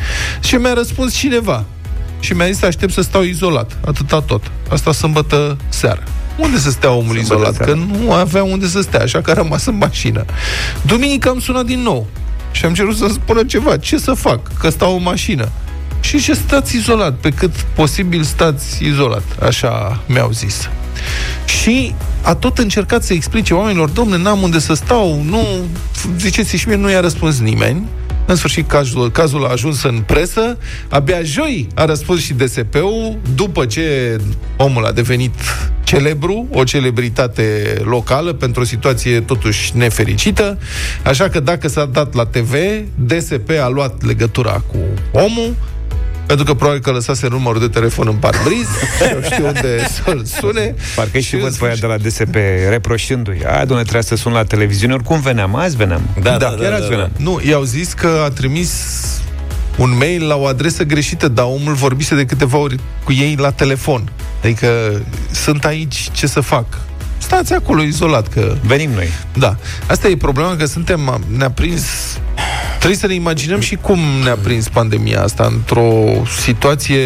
și 0.44 0.56
mi-a 0.56 0.74
răspuns 0.74 1.14
cineva. 1.14 1.64
Și 2.20 2.34
mi-a 2.34 2.46
zis, 2.52 2.62
aștept 2.64 2.94
să 2.94 3.02
stau 3.02 3.22
izolat. 3.24 3.78
Atâta 3.86 4.22
tot. 4.22 4.52
Asta 4.70 4.92
sâmbătă 4.92 5.58
seara. 5.70 6.04
Unde 6.38 6.58
să 6.58 6.70
stea 6.72 6.92
omul 6.92 7.04
Sâmbătă 7.16 7.22
izolat? 7.24 7.54
seara. 7.56 7.72
Că 7.72 7.78
nu 7.78 8.12
avea 8.14 8.44
unde 8.44 8.68
să 8.68 8.82
stea, 8.82 9.02
așa 9.02 9.22
că 9.22 9.32
a 9.32 9.34
rămas 9.34 9.66
în 9.66 9.78
mașină. 9.78 10.26
Duminică 10.82 11.30
am 11.30 11.40
sunat 11.40 11.66
din 11.66 11.80
nou 11.80 12.08
și 12.52 12.66
am 12.66 12.74
cerut 12.74 12.96
să 12.96 13.08
spună 13.12 13.44
ceva. 13.44 13.78
Ce 13.78 13.98
să 13.98 14.14
fac? 14.14 14.58
Că 14.60 14.70
stau 14.70 14.96
în 14.96 15.04
mașină. 15.04 15.50
Și 16.00 16.20
ce 16.20 16.34
stați 16.34 16.76
izolat, 16.76 17.14
pe 17.14 17.30
cât 17.30 17.52
posibil 17.56 18.24
stați 18.24 18.84
izolat, 18.84 19.24
așa 19.42 20.04
mi-au 20.08 20.32
zis. 20.32 20.70
Și 21.46 21.96
a 22.22 22.36
tot 22.36 22.58
încercat 22.58 23.04
să 23.04 23.14
explice 23.14 23.54
oamenilor, 23.54 23.90
domne, 23.90 24.18
n-am 24.18 24.42
unde 24.42 24.60
să 24.60 24.74
stau, 24.74 25.22
nu, 25.24 25.48
ziceți 26.18 26.56
și 26.56 26.68
mie, 26.68 26.78
nu 26.78 26.90
i-a 26.90 27.00
răspuns 27.00 27.40
nimeni. 27.40 27.88
În 28.26 28.36
sfârșit, 28.36 28.68
cazul, 28.68 29.12
cazul 29.12 29.46
a 29.46 29.52
ajuns 29.52 29.84
în 29.84 30.04
presă. 30.06 30.58
Abia 30.90 31.22
joi 31.24 31.68
a 31.76 31.86
răspuns 31.86 32.22
și 32.22 32.34
DSP-ul, 32.34 33.18
după 33.36 33.66
ce 33.66 34.16
omul 34.58 34.86
a 34.86 34.92
devenit 34.92 35.34
celebru, 35.98 36.48
o 36.52 36.64
celebritate 36.64 37.74
locală, 37.84 38.34
pentru 38.34 38.62
o 38.62 38.66
situație 38.66 39.20
totuși 39.22 39.72
nefericită. 39.78 40.58
Așa 41.04 41.30
că 41.30 41.40
dacă 41.40 41.68
s-a 41.68 41.86
dat 41.86 42.14
la 42.14 42.26
TV, 42.26 42.54
DSP 42.96 43.50
a 43.64 43.68
luat 43.68 44.04
legătura 44.06 44.64
cu 44.68 44.78
omul, 45.12 45.56
pentru 46.26 46.46
că 46.46 46.54
probabil 46.54 46.82
că 46.82 46.92
lăsase 46.92 47.28
numărul 47.28 47.60
de 47.60 47.68
telefon 47.68 48.08
în 48.08 48.16
parbriz 48.16 48.68
și 48.98 49.14
eu 49.14 49.22
știu 49.22 49.46
unde 49.46 49.88
să-l 50.04 50.24
sune. 50.26 50.76
Parcă 50.96 51.20
și 51.20 51.36
în 51.36 51.42
văd 51.42 51.56
pe 51.56 51.66
aia 51.66 51.74
sfârșit- 51.74 51.80
de 51.82 51.88
la 51.88 51.98
DSP 51.98 52.36
reproșându-i. 52.70 53.42
A, 53.46 53.66
doamne, 53.66 53.82
trebuia 53.84 54.02
să 54.02 54.16
sun 54.16 54.32
la 54.32 54.44
televiziune. 54.44 54.94
Oricum 54.94 55.20
veneam. 55.22 55.56
Azi 55.56 55.76
veneam. 55.76 56.02
Da, 56.22 56.38
da, 56.38 56.46
chiar 56.46 56.70
da, 56.70 56.74
azi 56.76 56.82
da, 56.82 56.88
veneam. 56.90 57.12
Nu, 57.18 57.42
i-au 57.48 57.64
zis 57.64 57.94
că 57.94 58.22
a 58.26 58.30
trimis 58.30 58.72
un 59.82 59.98
mail 59.98 60.28
la 60.28 60.36
o 60.36 60.46
adresă 60.46 60.84
greșită, 60.84 61.28
dar 61.28 61.46
omul 61.46 61.74
vorbise 61.74 62.16
de 62.16 62.26
câteva 62.26 62.58
ori 62.58 62.80
cu 63.04 63.12
ei 63.12 63.36
la 63.40 63.52
telefon. 63.52 64.12
Adică 64.44 65.02
sunt 65.32 65.66
aici, 65.66 66.10
ce 66.12 66.28
să 66.28 66.40
fac? 66.40 66.66
Stați 67.18 67.54
acolo 67.54 67.82
izolat, 67.82 68.28
că... 68.28 68.56
Venim 68.62 68.92
noi. 68.92 69.08
Da. 69.34 69.56
Asta 69.88 70.08
e 70.08 70.18
problema, 70.18 70.56
că 70.56 70.66
suntem... 70.66 71.24
Ne-a 71.38 71.50
prins... 71.52 71.84
Trebuie 72.78 73.00
să 73.00 73.08
ne 73.08 73.14
imaginăm 73.14 73.60
și 73.60 73.76
cum 73.76 74.00
ne-a 74.24 74.36
prins 74.36 74.68
pandemia 74.68 75.22
asta 75.22 75.50
într-o 75.52 76.06
situație 76.40 77.00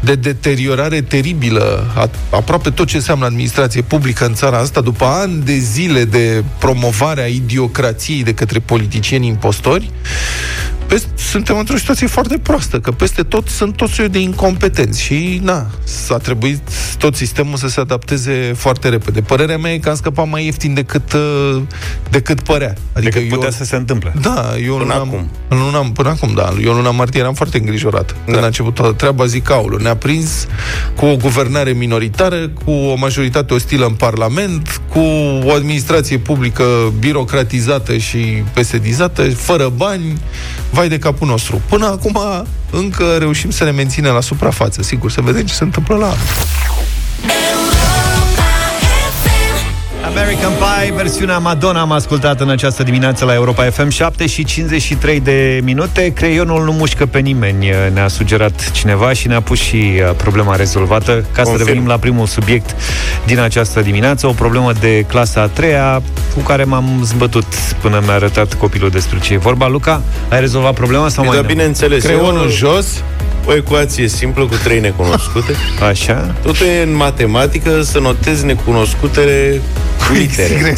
de 0.00 0.14
deteriorare 0.14 1.00
teribilă. 1.00 1.86
A, 1.94 2.10
aproape 2.30 2.70
tot 2.70 2.86
ce 2.86 2.96
înseamnă 2.96 3.24
administrație 3.24 3.82
publică 3.82 4.26
în 4.26 4.34
țara 4.34 4.58
asta, 4.58 4.80
după 4.80 5.04
ani 5.04 5.42
de 5.44 5.56
zile 5.58 6.04
de 6.04 6.44
promovare 6.58 7.22
a 7.22 7.26
idiocrației 7.26 8.22
de 8.22 8.34
către 8.34 8.58
politicieni 8.58 9.26
impostori, 9.26 9.90
peste, 10.86 11.08
suntem 11.16 11.58
într-o 11.58 11.76
situație 11.76 12.06
foarte 12.06 12.38
proastă, 12.38 12.80
că 12.80 12.90
peste 12.90 13.22
tot 13.22 13.48
sunt 13.48 13.76
toți 13.76 13.92
soiul 13.92 14.10
de 14.12 14.18
incompetenți 14.18 15.00
și, 15.02 15.40
na, 15.42 15.66
s-a 15.84 16.16
trebuit 16.16 16.60
tot 16.98 17.16
sistemul 17.16 17.56
să 17.56 17.68
se 17.68 17.80
adapteze 17.80 18.52
foarte 18.56 18.88
repede. 18.88 19.20
Părerea 19.20 19.58
mea 19.58 19.72
e 19.72 19.78
că 19.78 19.88
am 19.88 19.94
scăpat 19.94 20.28
mai 20.28 20.44
ieftin 20.44 20.74
decât, 20.74 21.12
uh, 21.12 21.62
decât 22.10 22.40
părea. 22.40 22.74
Adică 22.92 23.18
decât 23.18 23.34
putea 23.34 23.50
să 23.50 23.64
se 23.64 23.76
întâmple. 23.76 24.12
Da, 24.20 24.54
eu 24.64 24.76
Până 24.76 24.82
luna, 24.82 24.94
acum. 24.94 25.30
În 25.48 25.58
luna, 25.58 25.90
până 25.94 26.08
acum, 26.08 26.32
da. 26.34 26.54
Eu 26.62 26.70
în 26.70 26.76
luna 26.76 26.90
martie 26.90 27.20
eram 27.20 27.34
foarte 27.34 27.58
îngrijorat. 27.58 28.14
Da. 28.24 28.32
Când 28.32 28.42
a 28.42 28.46
început 28.46 28.74
toată 28.74 28.92
treaba, 28.92 29.26
zic, 29.26 29.50
aulu, 29.50 29.76
ne-a 29.76 29.96
prins 29.96 30.46
cu 30.96 31.06
o 31.06 31.16
guvernare 31.16 31.70
minoritară, 31.70 32.48
cu 32.64 32.70
o 32.70 32.94
majoritate 32.94 33.54
ostilă 33.54 33.86
în 33.86 33.94
Parlament, 33.94 34.80
cu 34.88 34.98
o 35.44 35.52
administrație 35.52 36.18
publică 36.18 36.64
birocratizată 36.98 37.96
și 37.96 38.18
pesedizată, 38.54 39.30
fără 39.30 39.72
bani, 39.76 40.18
vai 40.72 40.88
de 40.88 40.98
capul 40.98 41.26
nostru. 41.28 41.60
Până 41.68 41.86
acum 41.86 42.20
încă 42.70 43.16
reușim 43.18 43.50
să 43.50 43.64
ne 43.64 43.70
menținem 43.70 44.12
la 44.12 44.20
suprafață, 44.20 44.82
sigur, 44.82 45.10
să 45.10 45.20
vedem 45.20 45.46
ce 45.46 45.54
se 45.54 45.64
întâmplă 45.64 45.96
la 45.96 46.04
anul. 46.04 46.18
American 50.16 50.52
Pie, 50.52 50.92
versiunea 50.96 51.38
Madonna 51.38 51.80
am 51.80 51.92
ascultat 51.92 52.40
în 52.40 52.48
această 52.50 52.82
dimineață 52.82 53.24
la 53.24 53.34
Europa 53.34 53.64
FM 53.64 53.88
7 53.88 54.26
și 54.26 54.44
53 54.44 55.20
de 55.20 55.60
minute. 55.62 56.12
Creionul 56.12 56.64
nu 56.64 56.72
mușcă 56.72 57.06
pe 57.06 57.18
nimeni, 57.18 57.68
ne-a 57.92 58.08
sugerat 58.08 58.70
cineva 58.70 59.12
și 59.12 59.26
ne-a 59.28 59.40
pus 59.40 59.58
și 59.58 59.76
uh, 59.76 60.14
problema 60.16 60.56
rezolvată. 60.56 61.12
Ca 61.12 61.42
să 61.42 61.48
Confirm. 61.48 61.66
revenim 61.66 61.86
la 61.86 61.96
primul 61.96 62.26
subiect 62.26 62.74
din 63.26 63.38
această 63.38 63.80
dimineață, 63.80 64.26
o 64.26 64.30
problemă 64.32 64.72
de 64.80 65.04
clasa 65.08 65.40
a 65.40 65.46
treia 65.46 66.02
cu 66.34 66.40
care 66.40 66.64
m-am 66.64 67.00
zbătut 67.04 67.44
până 67.80 68.02
mi-a 68.04 68.14
arătat 68.14 68.54
copilul 68.54 68.90
despre 68.90 69.18
ce 69.18 69.32
e 69.32 69.36
vorba. 69.36 69.68
Luca, 69.68 70.02
ai 70.28 70.40
rezolvat 70.40 70.74
problema 70.74 71.08
sau 71.08 71.24
mai 71.24 71.34
Dar 71.34 71.42
nu? 71.44 71.48
bineînțeles, 71.50 72.02
Creionul 72.04 72.42
e 72.42 72.44
o, 72.44 72.48
jos, 72.48 72.86
o 73.46 73.54
ecuație 73.54 74.08
simplă 74.08 74.44
cu 74.44 74.54
trei 74.64 74.80
necunoscute. 74.80 75.52
Așa? 75.88 76.34
Totul 76.42 76.66
e 76.66 76.82
în 76.82 76.94
matematică 76.94 77.82
să 77.82 77.98
notezi 77.98 78.44
necunoscutele 78.44 79.60
cu 80.06 80.12
litere. 80.12 80.74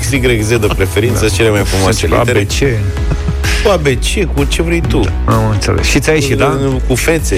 X, 0.00 0.10
Y, 0.10 0.40
Z 0.42 0.48
de 0.48 0.66
preferință, 0.76 1.28
cele 1.28 1.50
mai 1.50 1.62
frumoase 1.64 2.06
litere. 2.06 2.38
ABC. 2.38 2.58
Cu 3.64 3.70
ABC, 3.70 4.24
cu 4.34 4.44
ce 4.44 4.62
vrei 4.62 4.80
tu. 4.88 5.00
Am 5.24 5.48
înțeles. 5.50 5.86
Și 5.86 5.98
ți-a 6.00 6.12
ieșit, 6.12 6.36
da? 6.36 6.58
Cu 6.88 6.94
fețe. 6.94 7.36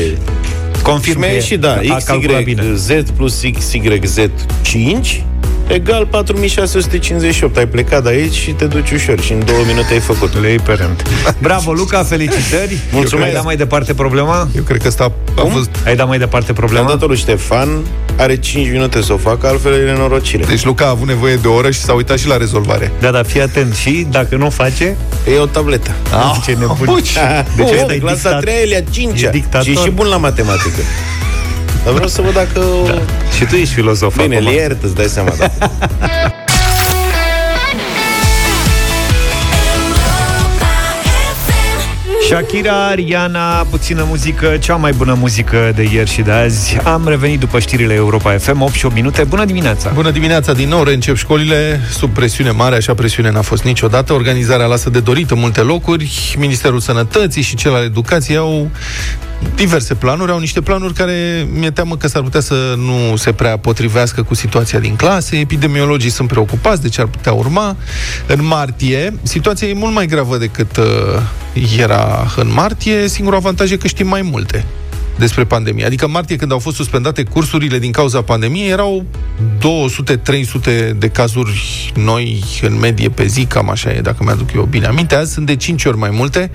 Confirm 0.83 1.13
Și 1.15 1.19
mi-a 1.19 1.29
că 1.29 1.33
e- 1.35 1.37
ieșit, 1.37 1.61
da, 1.61 1.73
a 1.89 1.97
calculat 2.05 2.39
XY, 2.43 2.45
bine. 2.45 2.63
Z 2.75 2.91
plus 3.17 3.41
XYZ 3.59 4.19
5 4.63 5.25
egal 5.69 6.07
4658. 6.07 7.57
Ai 7.57 7.67
plecat 7.67 8.03
de 8.03 8.09
aici 8.09 8.35
și 8.35 8.51
te 8.51 8.65
duci 8.65 8.91
ușor 8.91 9.21
și 9.21 9.33
în 9.33 9.45
două 9.45 9.59
minute 9.67 9.93
ai 9.93 10.01
făcut. 10.01 10.41
Le 10.41 10.49
iei 10.49 10.59
pe 10.59 10.73
rând. 10.73 11.03
Bravo, 11.39 11.73
Luca, 11.73 12.03
felicitări. 12.05 12.79
Mulțumesc. 12.93 13.27
Ai 13.29 13.33
dat 13.35 13.45
mai 13.45 13.57
departe 13.57 13.95
problema? 13.95 14.49
eu 14.57 14.63
cred 14.63 14.81
că 14.81 14.87
asta 14.89 15.13
a 15.37 15.41
Cum? 15.41 15.51
fost... 15.51 15.71
Ai 15.87 15.97
dat 15.97 16.09
mai 16.09 16.19
departe 16.19 16.47
Le-am 16.53 16.57
problema? 16.65 16.89
dat-o 16.89 17.07
lui 17.07 17.17
Ștefan, 17.17 17.69
are 18.19 18.37
5 18.37 18.71
minute 18.71 19.03
să 19.03 19.13
o 19.13 19.17
facă, 19.17 19.47
altfel 19.47 19.73
e 19.73 19.85
nenorocire. 19.85 20.45
Deci 20.45 20.65
Luca 20.65 20.85
a 20.85 20.89
avut 20.89 21.07
nevoie 21.07 21.35
de 21.37 21.49
o 21.49 21.55
oră 21.55 21.71
și 21.71 21.79
s-a 21.81 21.93
uitat 21.93 22.19
și 22.19 22.27
la 22.29 22.37
rezolvare. 22.37 22.91
Da, 23.01 23.11
da, 23.11 23.23
fii 23.23 23.41
atent. 23.43 23.75
Și 23.75 24.07
dacă 24.11 24.37
nu 24.37 24.51
face, 24.51 24.97
E 25.35 25.39
o 25.39 25.47
tabletă. 25.47 25.91
ah, 26.13 26.37
ce 26.45 26.51
nebun. 26.61 26.87
Uci! 26.89 27.13
Deci 27.57 27.67
oh, 27.69 27.75
ăsta 27.81 27.95
e 27.95 27.99
clasa 27.99 28.17
dictat- 28.29 28.41
3 28.41 28.71
e 28.71 28.77
a 28.77 28.91
5 28.91 29.23
e 29.23 29.29
dictator. 29.33 29.65
Și 29.67 29.71
e 29.71 29.75
și 29.85 29.91
bun 29.91 30.07
la 30.07 30.17
matematică. 30.17 30.81
Dar 31.87 31.95
vreau 31.95 32.09
să 32.09 32.23
văd 32.23 32.33
dacă... 32.33 32.61
Da. 32.87 33.03
Și 33.37 33.45
tu 33.45 33.55
ești 33.55 33.75
filozof 33.75 34.23
Bine, 34.23 34.37
acum. 34.37 34.47
îl 34.47 34.53
iert, 34.53 34.83
îți 34.83 34.95
dai 34.95 35.07
seama. 35.07 35.33
Da. 35.39 35.51
Shakira, 42.29 42.95
Rihanna, 42.95 43.67
puțină 43.71 44.05
muzică, 44.09 44.57
cea 44.61 44.77
mai 44.77 44.93
bună 44.93 45.17
muzică 45.19 45.73
de 45.75 45.89
ieri 45.93 46.11
și 46.11 46.23
de 46.23 46.31
azi. 46.31 46.77
Am 46.85 47.09
revenit 47.09 47.41
după 47.41 47.59
știrile 47.59 47.95
Europa 47.95 48.37
FM, 48.39 48.61
8 48.61 48.73
și 48.73 48.87
8 48.87 48.95
minute. 48.95 49.25
Bună 49.25 49.45
dimineața! 49.45 49.91
Bună 49.95 50.11
dimineața, 50.11 50.53
din 50.53 50.69
nou 50.69 50.83
reîncep 50.83 51.17
școlile 51.17 51.81
sub 51.91 52.11
presiune 52.11 52.51
mare, 52.51 52.77
așa 52.77 52.95
presiune 52.95 53.31
n-a 53.31 53.43
fost 53.43 53.63
niciodată. 53.63 54.13
Organizarea 54.13 54.67
lasă 54.67 54.91
de 54.91 55.01
dorit 55.01 55.31
în 55.31 55.39
multe 55.39 55.61
locuri. 55.61 56.35
Ministerul 56.39 56.81
Sănătății 56.81 57.43
și 57.43 57.57
cel 57.57 57.75
al 57.75 57.85
Educației 57.85 58.37
au 58.37 58.71
diverse 59.55 59.95
planuri, 59.95 60.31
au 60.33 60.39
niște 60.39 60.61
planuri 60.61 60.95
care 60.95 61.49
mi-e 61.53 61.71
teamă 61.71 61.97
că 61.97 62.09
s-ar 62.09 62.23
putea 62.23 62.41
să 62.41 62.75
nu 62.77 63.17
se 63.17 63.33
prea 63.33 63.59
potrivească 63.59 64.23
cu 64.23 64.35
situația 64.35 64.79
din 64.79 64.97
clase. 64.97 65.37
Epidemiologii 65.37 66.11
sunt 66.11 66.29
preocupați 66.29 66.83
de 66.83 66.89
ce 66.89 67.01
ar 67.01 67.07
putea 67.07 67.33
urma. 67.33 67.77
În 68.27 68.45
martie, 68.45 69.15
situația 69.23 69.69
e 69.69 69.75
mult 69.75 69.95
mai 69.95 70.07
gravă 70.07 70.37
decât 70.37 70.77
uh, 70.77 70.85
era 71.79 72.27
în 72.37 72.53
martie. 72.53 73.09
Singurul 73.09 73.39
avantaj 73.39 73.71
e 73.71 73.77
că 73.77 73.87
știm 73.87 74.07
mai 74.07 74.23
multe 74.23 74.65
despre 75.19 75.45
pandemie. 75.45 75.85
Adică 75.85 76.05
în 76.05 76.11
martie, 76.11 76.37
când 76.37 76.53
au 76.53 76.59
fost 76.59 76.77
suspendate 76.77 77.23
cursurile 77.23 77.79
din 77.79 77.93
cauza 77.93 78.23
pandemiei, 78.23 78.71
erau 78.71 79.05
200-300 79.59 80.97
de 80.97 81.09
cazuri 81.09 81.93
noi 81.95 82.45
în 82.63 82.79
medie 82.79 83.09
pe 83.09 83.27
zi, 83.27 83.45
cam 83.45 83.71
așa 83.71 83.91
e, 83.91 84.01
dacă 84.01 84.25
mi-aduc 84.25 84.53
eu 84.55 84.63
bine 84.63 84.87
aminte. 84.87 85.15
Azi 85.15 85.33
sunt 85.33 85.47
de 85.47 85.57
5 85.57 85.85
ori 85.85 85.99
mai 85.99 86.11
multe, 86.11 86.51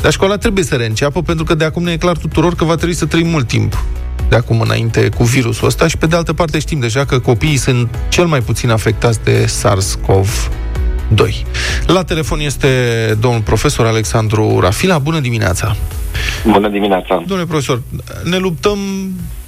dar 0.00 0.12
școala 0.12 0.36
trebuie 0.36 0.64
să 0.64 0.74
reînceapă, 0.74 1.22
pentru 1.22 1.44
că 1.44 1.54
de 1.54 1.64
acum 1.64 1.82
ne 1.82 1.92
e 1.92 1.96
clar 1.96 2.16
tuturor 2.16 2.54
că 2.54 2.64
va 2.64 2.74
trebui 2.74 2.94
să 2.94 3.06
trăim 3.06 3.26
mult 3.26 3.46
timp 3.46 3.84
de 4.28 4.38
acum 4.38 4.60
înainte 4.60 5.08
cu 5.08 5.24
virusul 5.24 5.66
ăsta 5.66 5.88
și 5.88 5.96
pe 5.96 6.06
de 6.06 6.16
altă 6.16 6.32
parte 6.32 6.58
știm 6.58 6.80
deja 6.80 7.04
că 7.04 7.18
copiii 7.18 7.56
sunt 7.56 7.98
cel 8.08 8.26
mai 8.26 8.40
puțin 8.40 8.70
afectați 8.70 9.18
de 9.24 9.46
SARS-CoV 9.46 10.50
2. 11.14 11.44
La 11.86 12.04
telefon 12.04 12.40
este 12.40 12.68
domnul 13.20 13.40
profesor 13.40 13.86
Alexandru 13.86 14.60
Rafila. 14.60 14.98
Bună 14.98 15.20
dimineața! 15.20 15.76
Bună 16.46 16.68
dimineața! 16.68 17.22
Domnule 17.26 17.48
profesor, 17.48 17.82
ne 18.24 18.36
luptăm 18.36 18.78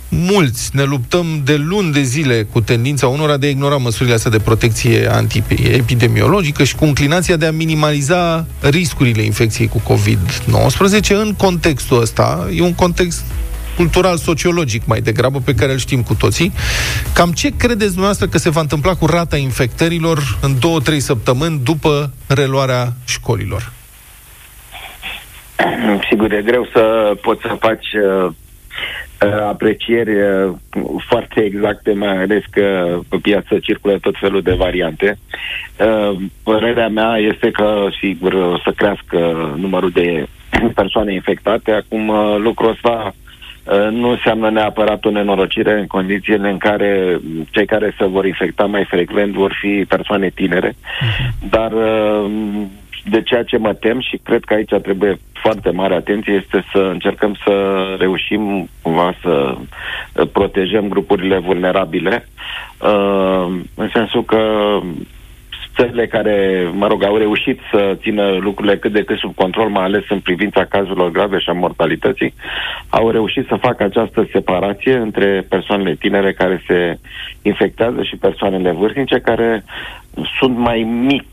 mulți, 0.09 0.71
ne 0.73 0.83
luptăm 0.83 1.27
de 1.45 1.57
luni 1.57 1.93
de 1.93 2.03
zile 2.03 2.43
cu 2.53 2.61
tendința 2.61 3.07
unora 3.07 3.37
de 3.37 3.47
a 3.47 3.51
ignora 3.51 3.77
măsurile 3.77 4.15
astea 4.15 4.31
de 4.31 4.39
protecție 4.39 5.13
antiepidemiologică 5.13 6.65
și 6.65 6.75
cu 6.75 6.85
inclinația 6.85 7.37
de 7.37 7.47
a 7.47 7.53
minimaliza 7.53 8.47
riscurile 8.61 9.23
infecției 9.23 9.69
cu 9.69 9.83
COVID-19 9.93 11.09
în 11.09 11.35
contextul 11.37 12.01
ăsta. 12.01 12.49
E 12.55 12.63
un 12.63 12.75
context 12.75 13.25
cultural, 13.77 14.17
sociologic 14.17 14.87
mai 14.87 15.01
degrabă, 15.01 15.39
pe 15.45 15.55
care 15.55 15.73
îl 15.73 15.79
știm 15.79 16.03
cu 16.03 16.15
toții. 16.15 16.53
Cam 17.15 17.33
ce 17.33 17.57
credeți 17.57 17.91
dumneavoastră 17.91 18.27
că 18.27 18.39
se 18.39 18.51
va 18.51 18.61
întâmpla 18.61 18.95
cu 18.95 19.07
rata 19.07 19.37
infectărilor 19.37 20.39
în 20.43 20.59
două-trei 20.59 21.01
săptămâni 21.01 21.61
după 21.63 22.13
reluarea 22.27 22.93
școlilor? 23.05 23.73
Sigur, 26.09 26.33
e 26.33 26.43
greu 26.43 26.69
să 26.73 27.15
poți 27.23 27.41
să 27.41 27.57
faci 27.61 27.87
uh, 27.93 28.27
uh, 28.27 29.47
aprecieri 29.49 30.11
uh, 30.21 30.53
foarte 31.09 31.41
exacte, 31.41 31.93
mai 31.93 32.23
ales 32.23 32.43
că 32.51 32.99
pe 33.09 33.17
piață 33.23 33.59
circulă 33.59 33.99
tot 33.99 34.15
felul 34.21 34.43
de 34.43 34.53
variante. 34.53 35.19
Uh, 35.79 36.17
părerea 36.43 36.89
mea 36.89 37.17
este 37.17 37.51
că, 37.51 37.87
sigur, 38.01 38.33
o 38.33 38.59
să 38.65 38.73
crească 38.77 39.19
numărul 39.57 39.91
de 39.91 40.27
persoane 40.81 41.13
infectate. 41.13 41.71
Acum, 41.71 42.09
uh, 42.09 42.37
lucrul 42.39 42.71
ăsta 42.71 43.15
uh, 43.15 43.24
nu 43.91 44.09
înseamnă 44.09 44.51
neapărat 44.51 45.05
o 45.05 45.11
nenorocire 45.11 45.79
în 45.79 45.87
condițiile 45.87 46.51
în 46.51 46.59
care 46.59 47.21
cei 47.51 47.67
care 47.67 47.95
se 47.99 48.05
vor 48.05 48.27
infecta 48.27 48.65
mai 48.65 48.85
frecvent 48.85 49.33
vor 49.33 49.57
fi 49.61 49.85
persoane 49.89 50.29
tinere. 50.35 50.77
Dar 51.51 51.73
uh, 51.73 52.31
de 53.05 53.23
ceea 53.23 53.43
ce 53.43 53.57
mă 53.57 53.75
tem 53.75 54.01
și 54.01 54.21
cred 54.23 54.45
că 54.45 54.55
aici 54.55 54.75
trebuie 54.83 55.19
foarte 55.33 55.71
mare 55.71 55.95
atenție 55.95 56.33
este 56.33 56.65
să 56.73 56.79
încercăm 56.79 57.37
să 57.45 57.85
reușim 57.99 58.69
cumva 58.83 59.15
să 59.23 59.57
uh, 59.57 60.29
protejăm 60.33 60.89
grupurile 60.89 61.39
vulnerabile 61.39 62.29
uh, 62.81 63.47
în 63.75 63.89
sensul 63.93 64.25
că 64.25 64.41
țările 65.77 66.07
care, 66.07 66.69
mă 66.73 66.87
rog, 66.87 67.05
au 67.05 67.17
reușit 67.17 67.61
să 67.71 67.97
țină 68.01 68.31
lucrurile 68.31 68.79
cât 68.79 68.93
de 68.93 69.05
cât 69.05 69.19
sub 69.19 69.35
control, 69.35 69.69
mai 69.69 69.85
ales 69.85 70.05
în 70.09 70.21
privința 70.21 70.65
cazurilor 70.65 71.11
grave 71.11 71.39
și 71.39 71.49
a 71.49 71.53
mortalității, 71.53 72.35
au 72.89 73.11
reușit 73.11 73.47
să 73.47 73.57
facă 73.61 73.83
această 73.83 74.29
separație 74.33 74.97
între 74.97 75.47
persoanele 75.49 75.95
tinere 75.95 76.33
care 76.33 76.63
se 76.67 76.99
infectează 77.43 78.03
și 78.03 78.17
persoanele 78.17 78.73
vârstnice 78.73 79.19
care 79.19 79.65
sunt 80.39 80.57
mai 80.59 80.83
mic 80.83 81.25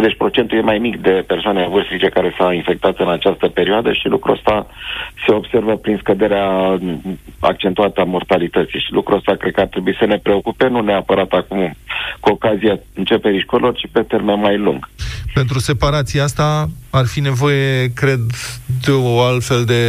deci 0.00 0.16
procentul 0.16 0.58
e 0.58 0.60
mai 0.60 0.78
mic 0.78 1.00
de 1.00 1.24
persoane 1.26 1.68
vârstnice 1.68 2.08
care 2.08 2.34
s-au 2.38 2.52
infectat 2.52 2.98
în 2.98 3.10
această 3.10 3.48
perioadă 3.48 3.92
și 3.92 4.08
lucrul 4.08 4.34
ăsta 4.34 4.66
se 5.26 5.32
observă 5.34 5.76
prin 5.76 5.98
scăderea 6.00 6.78
accentuată 7.40 8.00
a 8.00 8.04
mortalității 8.04 8.80
și 8.80 8.92
lucrul 8.92 9.16
ăsta 9.16 9.34
cred 9.34 9.52
că 9.52 9.60
ar 9.60 9.66
trebui 9.66 9.96
să 9.98 10.04
ne 10.04 10.18
preocupe, 10.18 10.68
nu 10.68 10.80
neapărat 10.80 11.32
acum 11.32 11.76
cu 12.20 12.30
ocazia 12.30 12.78
începerii 12.94 13.40
școlilor, 13.40 13.74
ci 13.74 13.88
pe 13.92 14.02
termen 14.02 14.40
mai 14.40 14.58
lung. 14.58 14.88
Pentru 15.34 15.58
separația 15.58 16.22
asta 16.22 16.66
ar 16.90 17.06
fi 17.06 17.20
nevoie, 17.20 17.92
cred, 17.94 18.20
de 18.84 18.90
o 18.90 19.20
altfel 19.20 19.64
de 19.64 19.82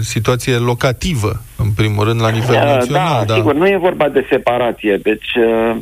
situație 0.00 0.56
locativă, 0.56 1.42
în 1.62 1.70
primul 1.76 2.04
rând, 2.04 2.20
la 2.20 2.28
nivel 2.28 2.54
Uh, 2.54 2.62
național. 2.62 3.24
Da, 3.26 3.34
sigur, 3.34 3.54
nu 3.54 3.66
e 3.68 3.76
vorba 3.76 4.08
de 4.08 4.26
separație. 4.30 4.96
Deci, 4.96 5.34
uh, 5.34 5.76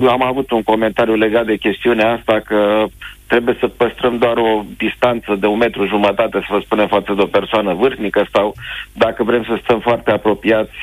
uh, 0.00 0.08
am 0.08 0.22
avut 0.22 0.50
un 0.50 0.62
comentariu 0.62 1.14
legat 1.14 1.46
de 1.46 1.56
chestiunea 1.56 2.12
asta 2.12 2.40
că 2.44 2.86
trebuie 3.32 3.56
să 3.60 3.68
păstrăm 3.82 4.14
doar 4.18 4.36
o 4.36 4.52
distanță 4.84 5.30
de 5.42 5.46
un 5.46 5.58
metru 5.58 5.86
jumătate, 5.86 6.36
să 6.46 6.50
vă 6.50 6.60
spunem, 6.64 6.86
față 6.86 7.12
de 7.16 7.22
o 7.22 7.34
persoană 7.38 7.74
vârstnică 7.74 8.26
sau 8.32 8.54
dacă 8.92 9.20
vrem 9.24 9.42
să 9.44 9.54
stăm 9.62 9.80
foarte 9.80 10.10
apropiați, 10.10 10.78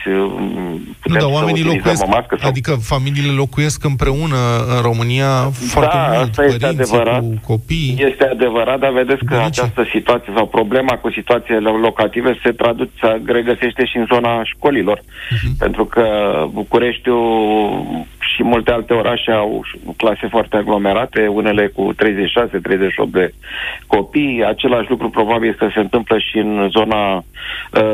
nu, 1.03 1.15
dar 1.20 1.29
oamenii 1.38 1.63
locuiesc, 1.63 2.03
o 2.03 2.08
mască 2.08 2.36
sau... 2.39 2.50
adică 2.50 2.72
familiile 2.94 3.32
locuiesc 3.32 3.84
împreună 3.84 4.39
în 4.75 4.82
România 4.82 5.32
foarte 5.74 5.98
da, 5.98 6.08
mult, 6.08 6.29
asta 6.29 6.44
este 6.44 6.65
adevărat. 6.65 7.20
cu 7.20 7.39
copii. 7.51 7.96
Este 8.10 8.25
adevărat, 8.25 8.79
dar 8.79 8.91
vedeți 8.91 9.24
că 9.25 9.36
Bunice. 9.36 9.62
această 9.62 9.88
situație 9.94 10.34
sau 10.36 10.46
problema 10.48 10.94
cu 10.98 11.10
situațiile 11.12 11.60
locative 11.60 12.39
se 12.44 12.51
traduce, 12.51 12.91
se 13.01 13.22
regăsește 13.25 13.86
și 13.86 13.98
în 13.98 14.06
zona 14.13 14.44
școlilor. 14.44 14.98
Uh-huh. 15.00 15.58
Pentru 15.60 15.86
că 15.86 16.06
Bucureștiul 16.51 18.08
și 18.39 18.46
multe 18.46 18.72
alte 18.72 18.93
orașe 18.93 19.31
au 19.31 19.65
clase 19.98 20.27
foarte 20.29 20.55
aglomerate, 20.55 21.27
unele 21.27 21.67
cu 21.67 21.93
36-38 21.93 21.98
de 23.12 23.34
copii. 23.88 24.43
Același 24.46 24.89
lucru 24.89 25.10
probabil 25.10 25.53
că 25.53 25.67
se 25.74 25.79
întâmplă 25.79 26.17
și 26.17 26.38
în 26.38 26.69
zona 26.69 27.15
uh, 27.15 27.24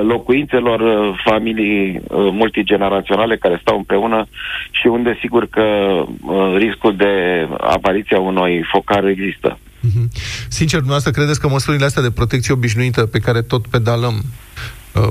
locuințelor, 0.07 0.79
uh, 0.79 1.21
familii 1.25 1.95
uh, 1.95 2.01
multigeneraționale 2.31 3.37
care 3.37 3.57
stau 3.61 3.77
împreună 3.77 4.25
și 4.71 4.87
unde 4.87 5.17
sigur 5.19 5.47
că 5.47 5.61
uh, 5.61 6.55
riscul 6.57 6.95
de 6.95 7.13
apariția 7.57 8.19
unui 8.19 8.65
focar 8.71 9.05
există. 9.05 9.57
Mm-hmm. 9.57 10.07
Sincer, 10.49 10.79
dumneavoastră 10.79 11.11
credeți 11.11 11.39
că 11.39 11.47
măsurile 11.47 11.85
astea 11.85 12.01
de 12.01 12.11
protecție 12.11 12.53
obișnuită 12.53 13.05
pe 13.05 13.19
care 13.19 13.41
tot 13.41 13.67
pedalăm, 13.67 14.15
uh, 14.15 14.44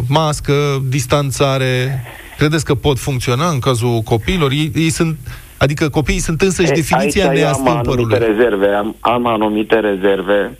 mască, 0.08 0.82
distanțare, 0.88 2.02
credeți 2.36 2.64
că 2.64 2.74
pot 2.74 2.98
funcționa 2.98 3.48
în 3.48 3.58
cazul 3.58 4.00
copiilor? 4.04 4.50
Ei, 4.50 4.72
ei 4.74 4.90
sunt 4.90 5.16
Adică 5.58 5.88
copiii 5.88 6.18
sunt 6.18 6.40
însăși 6.40 6.70
e, 6.70 6.74
definiția 6.74 7.32
neastâmpărului. 7.32 8.14
Am 8.14 8.20
anumite 8.20 8.42
rezerve, 8.42 8.66
am, 8.74 8.96
am 9.00 9.26
anumite 9.26 9.80
rezerve, 9.80 10.58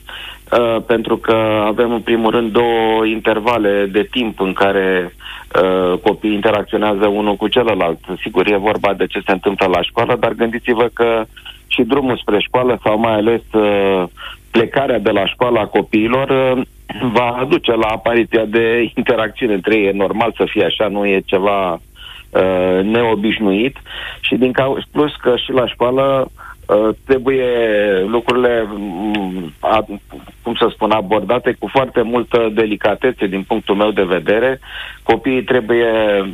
uh, 0.52 0.82
pentru 0.86 1.16
că 1.16 1.36
avem 1.66 1.92
în 1.92 2.00
primul 2.00 2.30
rând 2.30 2.52
două 2.52 3.04
intervale 3.04 3.88
de 3.92 4.08
timp 4.10 4.40
în 4.40 4.52
care 4.52 5.14
uh, 5.14 5.98
copiii 5.98 6.34
interacționează 6.34 7.06
unul 7.06 7.36
cu 7.36 7.48
celălalt. 7.48 7.98
Sigur, 8.22 8.46
e 8.46 8.56
vorba 8.56 8.94
de 8.94 9.06
ce 9.06 9.20
se 9.26 9.32
întâmplă 9.32 9.66
la 9.66 9.82
școală, 9.82 10.16
dar 10.20 10.32
gândiți-vă 10.32 10.90
că 10.92 11.24
și 11.66 11.82
drumul 11.82 12.16
spre 12.16 12.38
școală 12.40 12.78
sau 12.82 12.98
mai 12.98 13.12
ales 13.12 13.42
uh, 13.52 14.04
plecarea 14.50 14.98
de 14.98 15.10
la 15.10 15.26
școala 15.26 15.64
copiilor 15.64 16.28
uh, 16.28 16.62
va 17.12 17.28
aduce 17.28 17.74
la 17.74 17.86
apariția 17.86 18.44
de 18.44 18.90
interacțiune 18.94 19.54
între 19.54 19.74
ei. 19.76 19.86
E 19.86 19.92
normal 19.92 20.32
să 20.36 20.44
fie 20.48 20.64
așa, 20.64 20.88
nu 20.88 21.06
e 21.06 21.20
ceva 21.24 21.72
uh, 21.72 22.82
neobișnuit 22.82 23.76
și 24.20 24.34
din 24.34 24.52
cauza 24.52 24.82
plus 24.92 25.16
că 25.16 25.36
și 25.36 25.52
la 25.52 25.66
școală 25.66 26.30
Uh, 26.30 26.53
trebuie 27.06 27.46
lucrurile, 28.06 28.66
mm, 28.68 29.52
cum 30.42 30.54
să 30.54 30.68
spun, 30.70 30.90
abordate 30.90 31.56
cu 31.58 31.68
foarte 31.72 32.02
multă 32.02 32.50
delicatețe 32.54 33.26
din 33.26 33.42
punctul 33.42 33.74
meu 33.74 33.90
de 33.90 34.02
vedere. 34.02 34.60
Copiii 35.02 35.42
trebuie 35.42 35.86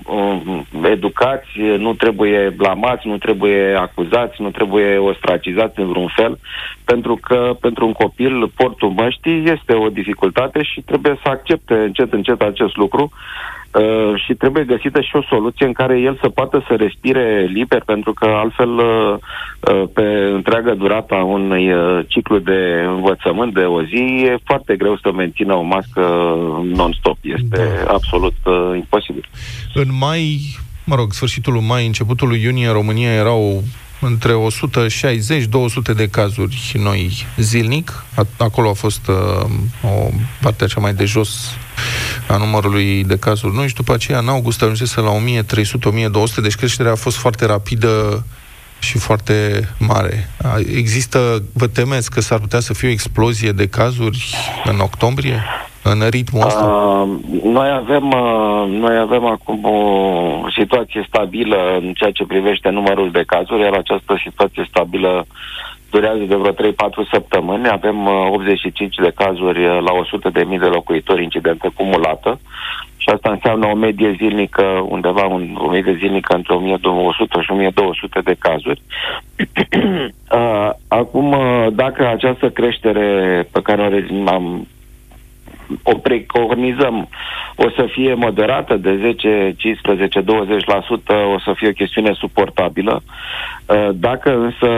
um, 0.07 0.67
educați, 0.85 1.49
nu 1.79 1.95
trebuie 1.95 2.49
blamați, 2.57 3.07
nu 3.07 3.19
trebuie 3.19 3.75
acuzați, 3.75 4.43
nu 4.43 4.51
trebuie 4.51 4.97
ostracizați 4.97 5.81
în 5.81 5.89
vreun 5.89 6.09
fel, 6.17 6.39
pentru 6.85 7.19
că 7.23 7.57
pentru 7.61 7.87
un 7.87 7.93
copil 7.93 8.51
portul 8.57 8.89
măștii 8.89 9.45
este 9.45 9.75
o 9.75 9.89
dificultate 9.89 10.63
și 10.63 10.81
trebuie 10.81 11.19
să 11.23 11.29
accepte 11.29 11.75
încet 11.75 12.13
încet 12.13 12.43
acest 12.43 12.77
lucru 12.77 13.11
Uh, 13.73 14.23
și 14.25 14.35
trebuie 14.35 14.65
găsită 14.65 15.01
și 15.01 15.17
o 15.17 15.23
soluție 15.23 15.67
în 15.67 15.73
care 15.73 16.01
el 16.01 16.19
să 16.23 16.29
poată 16.29 16.65
să 16.69 16.75
respire 16.75 17.49
liber, 17.53 17.83
pentru 17.87 18.13
că 18.13 18.27
altfel 18.27 18.69
uh, 18.69 19.15
uh, 19.61 19.83
pe 19.95 20.03
întreaga 20.33 20.75
durata 20.75 21.17
unui 21.17 21.73
uh, 21.73 22.05
ciclu 22.09 22.39
de 22.39 22.85
învățământ 22.87 23.55
de 23.55 23.61
o 23.61 23.83
zi 23.83 24.23
e 24.25 24.37
foarte 24.45 24.77
greu 24.77 24.97
să 24.97 25.13
mențină 25.13 25.55
o 25.55 25.63
mască 25.63 26.01
non-stop. 26.63 27.17
Este 27.21 27.83
da. 27.85 27.93
absolut 27.93 28.37
uh, 28.45 28.73
imposibil. 28.75 29.29
În 29.75 29.89
mai, 29.99 30.41
mă 30.85 30.95
rog, 30.95 31.13
sfârșitul 31.13 31.53
lui 31.53 31.65
mai, 31.67 31.87
începutul 31.87 32.29
lui 32.29 32.43
iunie, 32.43 32.67
în 32.67 32.73
România 32.73 33.13
erau 33.13 33.63
între 34.01 34.33
160-200 34.33 35.95
de 35.97 36.09
cazuri 36.09 36.73
noi 36.83 37.27
zilnic. 37.37 38.05
Acolo 38.37 38.71
a 38.71 38.73
fost 38.73 39.07
uh, 39.07 39.51
o 39.83 40.11
parte 40.41 40.67
cea 40.67 40.81
mai 40.81 40.95
de 40.95 41.05
jos 41.05 41.51
a 42.29 42.37
numărului 42.37 43.05
de 43.05 43.17
cazuri 43.17 43.55
noi 43.55 43.69
și 43.69 43.75
după 43.75 43.93
aceea 43.93 44.19
în 44.19 44.29
august 44.29 44.63
ajunsese 44.63 45.01
la 45.01 45.11
1300-1200, 45.11 46.43
deci 46.43 46.55
creșterea 46.55 46.93
a 46.93 46.95
fost 46.95 47.17
foarte 47.17 47.47
rapidă 47.47 48.25
și 48.81 48.99
foarte 48.99 49.69
mare. 49.79 50.29
Există, 50.77 51.19
vă 51.55 51.67
temeți 51.67 52.11
că 52.11 52.21
s-ar 52.21 52.39
putea 52.39 52.61
să 52.61 52.75
fie 52.75 52.89
o 52.89 52.93
explozie 52.93 53.53
de 53.53 53.69
cazuri 53.69 54.35
în 54.65 54.79
octombrie? 54.79 55.43
În 55.83 56.09
ritmul 56.11 56.47
ăsta? 56.47 56.65
Uh, 56.65 57.09
noi, 57.43 57.71
avem, 57.71 58.07
uh, 58.07 58.69
noi 58.69 58.99
avem 58.99 59.25
acum 59.25 59.65
o 59.65 60.51
situație 60.59 61.05
stabilă 61.09 61.57
în 61.81 61.93
ceea 61.93 62.11
ce 62.11 62.25
privește 62.25 62.69
numărul 62.69 63.11
de 63.11 63.23
cazuri, 63.27 63.63
iar 63.63 63.73
această 63.73 64.21
situație 64.25 64.67
stabilă 64.69 65.27
durează 65.91 66.23
de 66.29 66.35
vreo 66.35 66.53
3-4 66.53 66.57
săptămâni. 67.13 67.69
Avem 67.69 68.07
uh, 68.07 68.31
85 68.31 68.95
de 68.95 69.13
cazuri 69.15 69.65
uh, 69.65 69.79
la 69.81 69.93
100.000 70.29 70.33
de, 70.33 70.57
de 70.61 70.67
locuitori 70.67 71.23
incidentă 71.23 71.73
cumulată 71.75 72.41
și 73.03 73.09
asta 73.09 73.31
înseamnă 73.31 73.67
o 73.67 73.75
medie 73.75 74.15
zilnică, 74.19 74.87
undeva 74.89 75.25
un, 75.25 75.57
o 75.59 75.69
medie 75.69 75.97
zilnică 75.99 76.35
între 76.35 76.55
1100 76.55 77.41
și 77.41 77.51
1200 77.51 78.21
de 78.25 78.37
cazuri. 78.39 78.83
uh, 80.39 80.71
acum, 80.89 81.33
uh, 81.33 81.67
dacă 81.73 82.09
această 82.09 82.51
creștere 82.51 83.09
pe 83.53 83.63
care 83.63 83.83
o 83.83 84.29
am 84.29 84.67
o 85.83 85.95
preconizăm 85.99 87.09
o 87.57 87.71
să 87.71 87.87
fie 87.93 88.15
moderată 88.15 88.77
de 88.77 88.99
10, 89.01 89.55
15, 89.57 90.21
20%, 90.21 90.25
o 91.35 91.39
să 91.39 91.53
fie 91.55 91.69
o 91.69 91.73
chestiune 91.73 92.13
suportabilă. 92.13 93.03
Uh, 93.03 93.89
dacă 93.95 94.37
însă 94.37 94.69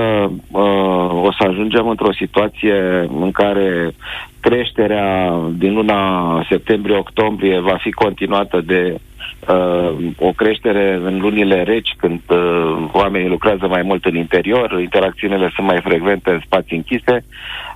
uh, 0.50 1.24
o 1.24 1.32
să 1.38 1.46
ajungem 1.48 1.88
într-o 1.88 2.12
situație 2.12 3.08
în 3.20 3.30
care 3.30 3.94
creșterea 4.40 5.32
din 5.52 5.74
luna 5.74 6.44
septembrie-octombrie 6.48 7.58
va 7.58 7.76
fi 7.80 7.90
continuată 7.90 8.60
de 8.60 9.00
uh, 9.48 10.12
o 10.18 10.32
creștere 10.32 11.00
în 11.04 11.18
lunile 11.20 11.62
reci, 11.62 11.94
când 11.96 12.20
uh, 12.28 12.88
oamenii 12.92 13.28
lucrează 13.28 13.66
mai 13.66 13.82
mult 13.82 14.04
în 14.04 14.16
interior, 14.16 14.80
interacțiunile 14.80 15.50
sunt 15.54 15.66
mai 15.66 15.80
frecvente 15.80 16.30
în 16.30 16.40
spații 16.44 16.76
închise, 16.76 17.24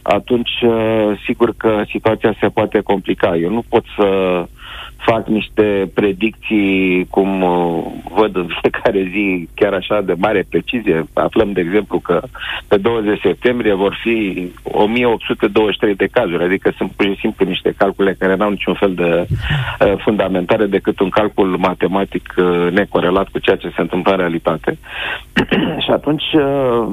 atunci 0.03 0.51
uh, 0.63 1.21
sigur 1.25 1.55
că 1.57 1.83
situația 1.89 2.37
se 2.41 2.49
poate 2.49 2.81
complica. 2.81 3.37
Eu 3.37 3.51
nu 3.51 3.63
pot 3.69 3.85
să 3.97 4.07
fac 5.07 5.27
niște 5.27 5.91
predicții 5.95 7.07
cum 7.11 7.43
uh, 7.43 7.85
văd 8.15 8.37
în 8.37 8.49
fiecare 8.61 9.09
zi, 9.13 9.49
chiar 9.55 9.73
așa 9.73 10.01
de 10.01 10.15
mare 10.19 10.47
precizie. 10.51 11.07
Aflăm, 11.13 11.53
de 11.53 11.61
exemplu, 11.61 11.99
că 11.99 12.23
pe 12.69 12.77
20 12.77 13.21
septembrie 13.21 13.75
vor 13.75 13.99
fi 14.03 14.49
1823 14.63 15.95
de 15.95 16.07
cazuri, 16.07 16.45
adică 16.45 16.73
sunt 16.77 16.91
pur 16.91 17.07
și 17.07 17.21
simplu 17.21 17.47
niște 17.47 17.75
calcule 17.77 18.17
care 18.19 18.37
n-au 18.37 18.51
niciun 18.51 18.75
fel 18.75 18.95
de 18.95 19.27
uh, 19.27 19.95
fundamentare 20.05 20.67
decât 20.67 21.01
un 21.01 21.09
calcul 21.09 21.57
matematic 21.59 22.35
uh, 22.37 22.73
necorelat 22.73 23.29
cu 23.29 23.39
ceea 23.39 23.57
ce 23.57 23.73
se 23.75 23.81
întâmplă 23.81 24.13
în 24.13 24.19
realitate. 24.19 24.79
și 25.85 25.91
atunci 25.91 26.33
uh, 26.33 26.87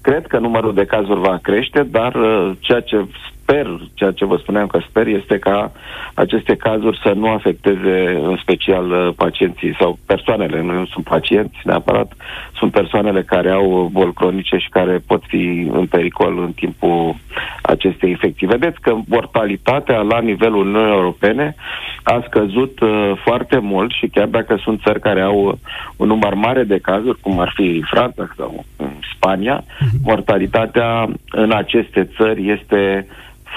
cred 0.00 0.26
că 0.26 0.38
numărul 0.38 0.74
de 0.74 0.84
cazuri 0.84 1.20
va 1.20 1.38
crește, 1.42 1.82
dar 1.82 2.14
uh, 2.14 2.50
ceea 2.58 2.80
ce 2.80 3.04
sper, 3.50 3.80
ceea 3.94 4.10
ce 4.10 4.24
vă 4.24 4.36
spuneam 4.36 4.66
că 4.66 4.78
sper, 4.88 5.06
este 5.06 5.38
ca 5.38 5.72
aceste 6.14 6.56
cazuri 6.56 7.00
să 7.02 7.12
nu 7.16 7.28
afecteze 7.28 8.20
în 8.22 8.36
special 8.40 8.90
uh, 8.90 9.12
pacienții 9.16 9.76
sau 9.78 9.98
persoanele, 10.06 10.62
nu 10.62 10.86
sunt 10.86 11.04
pacienți 11.04 11.56
neapărat, 11.64 12.12
sunt 12.58 12.72
persoanele 12.72 13.22
care 13.22 13.50
au 13.50 13.88
boli 13.92 14.12
cronice 14.12 14.56
și 14.56 14.68
care 14.68 15.02
pot 15.06 15.22
fi 15.26 15.68
în 15.72 15.86
pericol 15.86 16.38
în 16.38 16.52
timpul 16.52 17.14
acestei 17.62 18.10
infecții. 18.10 18.46
Vedeți 18.46 18.80
că 18.80 18.96
mortalitatea 19.06 20.00
la 20.00 20.20
nivelul 20.20 20.66
Uniunii 20.66 20.92
Europene 20.92 21.54
a 22.02 22.24
scăzut 22.26 22.80
uh, 22.80 23.12
foarte 23.24 23.58
mult 23.58 23.92
și 23.92 24.06
chiar 24.06 24.26
dacă 24.26 24.58
sunt 24.62 24.80
țări 24.82 25.00
care 25.00 25.20
au 25.20 25.58
un 25.96 26.06
număr 26.06 26.34
mare 26.34 26.62
de 26.62 26.78
cazuri, 26.78 27.20
cum 27.20 27.40
ar 27.40 27.52
fi 27.54 27.84
Franța 27.90 28.28
sau 28.36 28.64
Spania, 29.14 29.64
mhm. 29.80 29.96
mortalitatea 30.04 31.08
în 31.30 31.52
aceste 31.52 32.08
țări 32.16 32.50
este 32.50 33.06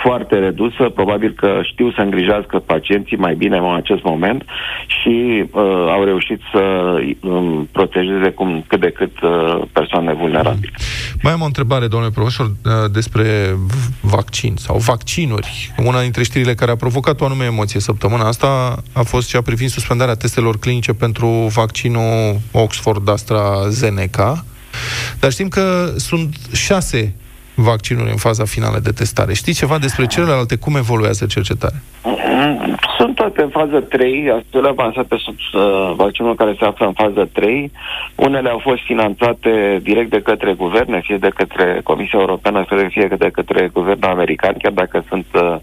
foarte 0.02 0.36
redusă, 0.36 0.90
probabil 0.90 1.34
că 1.38 1.60
știu 1.64 1.92
să 1.92 2.02
îngrijească 2.02 2.60
pacienții 2.60 3.18
mai 3.18 3.36
bine 3.36 3.58
în 3.58 3.76
acest 3.76 4.04
moment 4.04 4.44
și 4.86 5.46
uh, 5.52 5.62
au 5.90 6.04
reușit 6.04 6.40
să 6.52 6.62
um, 7.20 7.70
protejeze 7.72 8.30
cum 8.30 8.64
cât 8.68 8.80
de 8.80 8.92
cât 8.92 9.22
uh, 9.22 9.62
persoane 9.72 10.14
vulnerabile. 10.14 10.72
Mai 11.22 11.34
am 11.34 11.42
o 11.42 11.46
întrebare, 11.46 11.88
domnule 11.88 12.12
profesor, 12.12 12.46
uh, 12.46 12.72
despre 12.92 13.56
vaccin 14.02 14.54
sau 14.56 14.78
vaccinuri. 14.78 15.74
Una 15.86 16.02
dintre 16.02 16.24
știrile 16.24 16.54
care 16.54 16.72
a 16.72 16.76
provocat 16.76 17.22
o 17.22 17.26
anume 17.26 17.46
emoție 17.46 17.80
săptămâna 17.80 18.28
asta 18.28 18.76
a 18.94 19.02
fost 19.02 19.30
cea 19.30 19.42
privind 19.42 19.70
suspendarea 19.70 20.16
testelor 20.16 20.60
clinice 20.60 20.94
pentru 20.94 21.28
vaccinul 21.54 22.40
Oxford 22.52 23.10
AstraZeneca. 23.10 24.46
Dar 25.20 25.32
știm 25.32 25.48
că 25.48 25.94
sunt 25.98 26.36
șase 26.52 27.16
vaccinuri 27.56 28.10
în 28.10 28.18
faza 28.18 28.46
finală 28.46 28.80
de 28.80 28.92
testare. 28.92 29.34
Știi 29.34 29.54
ceva 29.54 29.78
despre 29.78 30.06
celelalte? 30.06 30.56
Cum 30.56 30.76
evoluează 30.76 31.26
cercetarea? 31.26 31.82
Sunt 32.98 33.16
toate 33.16 33.42
în 33.42 33.50
fază 33.50 33.80
3, 33.80 34.44
cele 34.50 34.68
avansate 34.68 35.16
sunt 35.18 35.40
uh, 35.54 35.94
vaccinuri 35.96 36.36
care 36.36 36.56
se 36.60 36.66
află 36.66 36.86
în 36.86 36.94
fază 36.94 37.30
3. 37.34 37.72
Unele 38.16 38.50
au 38.50 38.58
fost 38.58 38.82
finanțate 38.86 39.80
direct 39.84 40.10
de 40.10 40.22
către 40.22 40.54
guverne, 40.54 41.02
fie 41.04 41.18
de 41.18 41.32
către 41.36 41.82
Comisia 41.84 42.20
Europeană, 42.20 42.66
fie 42.90 43.08
de 43.18 43.30
către 43.34 43.70
guvernul 43.74 44.10
american, 44.10 44.56
chiar 44.62 44.72
dacă 44.72 45.04
sunt 45.10 45.26
uh, 45.34 45.56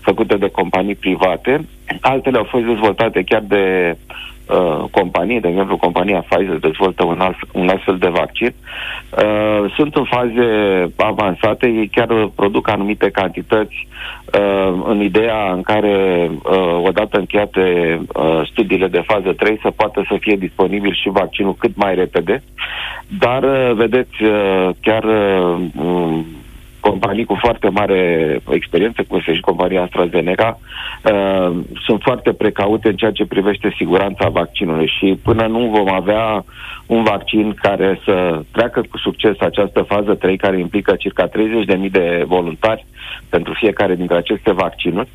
făcute 0.00 0.36
de 0.36 0.48
companii 0.48 0.94
private. 0.94 1.68
Altele 2.00 2.38
au 2.38 2.46
fost 2.50 2.64
dezvoltate 2.64 3.22
chiar 3.22 3.44
de 3.48 3.96
uh, 4.46 4.84
companii, 4.90 5.40
de 5.40 5.48
exemplu 5.48 5.76
compania 5.76 6.24
Pfizer 6.28 6.56
dezvoltă 6.56 7.04
un, 7.04 7.20
alt, 7.20 7.36
un 7.52 7.68
astfel 7.68 7.96
de 7.98 8.08
vaccin, 8.08 8.54
uh, 8.54 9.72
sunt 9.74 9.94
în 9.94 10.04
faze 10.04 10.48
avansate, 10.96 11.66
ei 11.66 11.88
chiar 11.88 12.30
produc 12.34 12.68
anumite 12.68 13.10
cantități 13.10 13.88
uh, 14.38 14.74
în 14.84 15.00
ideea 15.00 15.52
în 15.52 15.62
care, 15.62 16.30
uh, 16.30 16.80
odată 16.82 17.18
încheiate 17.18 17.98
uh, 18.14 18.40
studiile 18.50 18.88
de 18.88 19.02
fază 19.06 19.32
3, 19.32 19.58
să 19.62 19.70
poată 19.70 20.04
să 20.08 20.16
fie 20.20 20.36
disponibil 20.36 20.94
și 20.94 21.08
vaccinul 21.08 21.54
cât 21.54 21.76
mai 21.76 21.94
repede, 21.94 22.42
dar, 23.18 23.42
uh, 23.42 23.72
vedeți, 23.74 24.22
uh, 24.22 24.68
chiar 24.80 25.04
uh, 25.04 26.20
companii 26.88 27.24
cu 27.24 27.36
foarte 27.40 27.68
mare 27.68 28.00
experiență, 28.48 29.04
cum 29.08 29.18
este 29.18 29.34
și 29.34 29.40
compania 29.40 29.82
AstraZeneca, 29.82 30.58
uh, 30.58 31.56
sunt 31.86 32.00
foarte 32.02 32.32
precaute 32.32 32.88
în 32.88 32.96
ceea 32.96 33.10
ce 33.10 33.26
privește 33.26 33.74
siguranța 33.76 34.28
vaccinului 34.28 34.92
și 34.98 35.18
până 35.22 35.46
nu 35.46 35.58
vom 35.58 35.92
avea 35.92 36.44
un 36.86 37.02
vaccin 37.02 37.54
care 37.54 38.00
să 38.04 38.42
treacă 38.52 38.80
cu 38.90 38.98
succes 38.98 39.40
această 39.40 39.82
fază 39.82 40.14
3, 40.14 40.36
care 40.36 40.58
implică 40.58 40.94
circa 40.94 41.28
30.000 41.28 41.90
de 41.90 42.24
voluntari 42.26 42.86
pentru 43.28 43.52
fiecare 43.52 43.94
dintre 43.94 44.16
aceste 44.16 44.52
vaccinuri, 44.52 45.08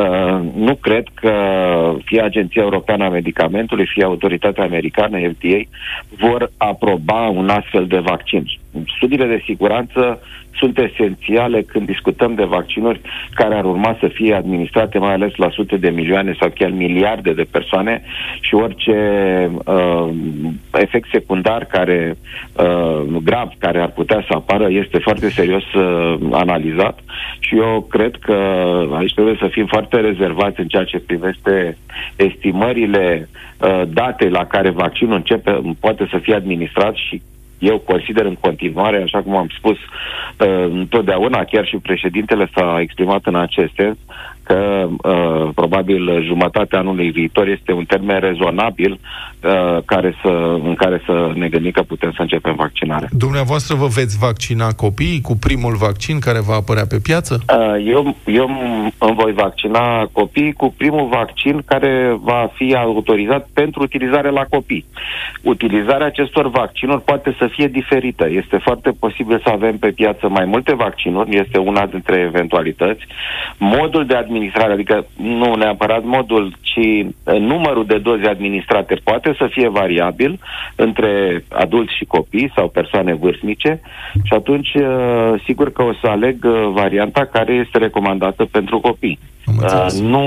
uh, 0.00 0.40
nu 0.54 0.74
cred 0.74 1.06
că 1.14 1.34
fie 2.04 2.20
Agenția 2.20 2.62
Europeană 2.62 3.04
a 3.04 3.08
Medicamentului, 3.08 3.86
fie 3.86 4.04
Autoritatea 4.04 4.64
Americană, 4.64 5.18
FDA, 5.18 5.60
vor 6.18 6.50
aproba 6.56 7.28
un 7.28 7.48
astfel 7.48 7.86
de 7.86 7.98
vaccin. 7.98 8.44
Studiile 8.96 9.26
de 9.26 9.42
siguranță 9.44 10.20
sunt 10.58 10.78
esențiale 10.78 11.62
când 11.62 11.86
discutăm 11.86 12.34
de 12.34 12.44
vaccinuri 12.44 13.00
care 13.34 13.54
ar 13.54 13.64
urma 13.64 13.96
să 14.00 14.08
fie 14.08 14.34
administrate 14.34 14.98
mai 14.98 15.12
ales 15.12 15.36
la 15.36 15.50
sute 15.50 15.76
de 15.76 15.90
milioane 15.90 16.36
sau 16.40 16.50
chiar 16.54 16.70
miliarde 16.70 17.32
de 17.32 17.46
persoane 17.50 18.02
și 18.40 18.54
orice 18.54 18.96
uh, 19.64 20.08
efect 20.72 21.08
secundar 21.12 21.64
care 21.64 22.16
uh, 22.52 23.16
grav 23.22 23.48
care 23.58 23.80
ar 23.80 23.90
putea 23.90 24.24
să 24.28 24.34
apară 24.34 24.66
este 24.70 24.98
foarte 24.98 25.30
serios 25.30 25.72
uh, 25.72 26.14
analizat 26.30 26.98
și 27.38 27.56
eu 27.56 27.86
cred 27.90 28.16
că 28.20 28.36
aici 28.96 29.14
trebuie 29.14 29.36
să 29.38 29.48
fim 29.50 29.66
foarte 29.66 30.00
rezervați 30.00 30.60
în 30.60 30.66
ceea 30.66 30.84
ce 30.84 30.98
privește 30.98 31.76
estimările 32.16 33.28
uh, 33.58 33.82
date 33.88 34.28
la 34.28 34.46
care 34.46 34.70
vaccinul 34.70 35.14
începe, 35.14 35.60
poate 35.80 36.06
să 36.10 36.18
fie 36.18 36.34
administrat 36.34 36.94
și 36.94 37.22
eu 37.58 37.78
consider 37.78 38.24
în 38.24 38.34
continuare, 38.34 39.02
așa 39.02 39.22
cum 39.22 39.36
am 39.36 39.48
spus 39.56 39.76
uh, 39.76 40.64
întotdeauna, 40.70 41.44
chiar 41.44 41.66
și 41.66 41.76
președintele 41.76 42.50
s-a 42.54 42.78
exprimat 42.80 43.20
în 43.24 43.34
acest 43.34 43.72
sens, 43.76 43.96
că 44.42 44.88
uh, 45.02 45.48
probabil 45.54 46.22
jumătatea 46.24 46.78
anului 46.78 47.10
viitor 47.10 47.48
este 47.48 47.72
un 47.72 47.84
termen 47.84 48.20
rezonabil 48.20 48.98
uh, 49.44 49.82
care 49.84 50.14
să, 50.22 50.58
în 50.64 50.74
care 50.74 51.02
să 51.06 51.32
ne 51.34 51.48
gândim 51.48 51.70
că 51.70 51.82
putem 51.82 52.12
să 52.12 52.22
începem 52.22 52.54
vaccinarea. 52.54 53.08
Dumneavoastră 53.10 53.74
vă 53.74 53.86
veți 53.86 54.18
vaccina 54.18 54.72
copiii 54.72 55.20
cu 55.20 55.36
primul 55.36 55.76
vaccin 55.76 56.18
care 56.18 56.40
va 56.40 56.54
apărea 56.54 56.86
pe 56.86 56.98
piață? 57.02 57.40
Uh, 57.58 57.86
eu, 57.86 58.16
eu 58.24 58.50
îmi 58.98 59.14
voi 59.14 59.32
vaccina 59.32 60.08
copiii 60.12 60.52
cu 60.52 60.74
primul 60.76 61.08
vaccin 61.08 61.62
care 61.66 62.16
va 62.20 62.50
fi 62.54 62.74
autorizat 62.74 63.48
pentru 63.52 63.82
utilizare 63.82 64.30
la 64.30 64.44
copii. 64.50 64.84
Utilizarea 65.42 66.06
acestor 66.06 66.50
vaccinuri 66.50 67.02
poate 67.02 67.34
să 67.38 67.46
fie 67.46 67.66
diferită. 67.66 68.28
Este 68.30 68.56
foarte 68.56 68.90
posibil 68.98 69.40
să 69.44 69.50
avem 69.52 69.78
pe 69.78 69.90
piață 69.90 70.28
mai 70.28 70.44
multe 70.44 70.74
vaccinuri, 70.74 71.36
este 71.36 71.58
una 71.58 71.86
dintre 71.86 72.20
eventualități. 72.20 73.04
Modul 73.58 74.06
de 74.06 74.14
administrare, 74.14 74.72
adică 74.72 75.06
nu 75.16 75.54
neapărat 75.54 76.04
modul, 76.04 76.56
ci 76.60 76.76
uh, 76.76 77.38
numărul 77.38 77.86
de 77.86 77.98
doze 77.98 78.26
administrate 78.26 78.94
poate 79.04 79.31
să 79.38 79.48
fie 79.50 79.68
variabil 79.68 80.40
între 80.74 81.44
adulți 81.48 81.96
și 81.96 82.04
copii 82.04 82.52
sau 82.54 82.68
persoane 82.68 83.14
vârstnice 83.14 83.80
și 84.22 84.32
atunci 84.34 84.74
uh, 84.74 85.42
sigur 85.44 85.72
că 85.72 85.82
o 85.82 85.92
să 86.00 86.06
aleg 86.06 86.44
uh, 86.44 86.70
varianta 86.72 87.24
care 87.32 87.52
este 87.52 87.78
recomandată 87.78 88.44
pentru 88.44 88.80
copii. 88.80 89.18
Uh, 89.46 89.86
nu 90.00 90.24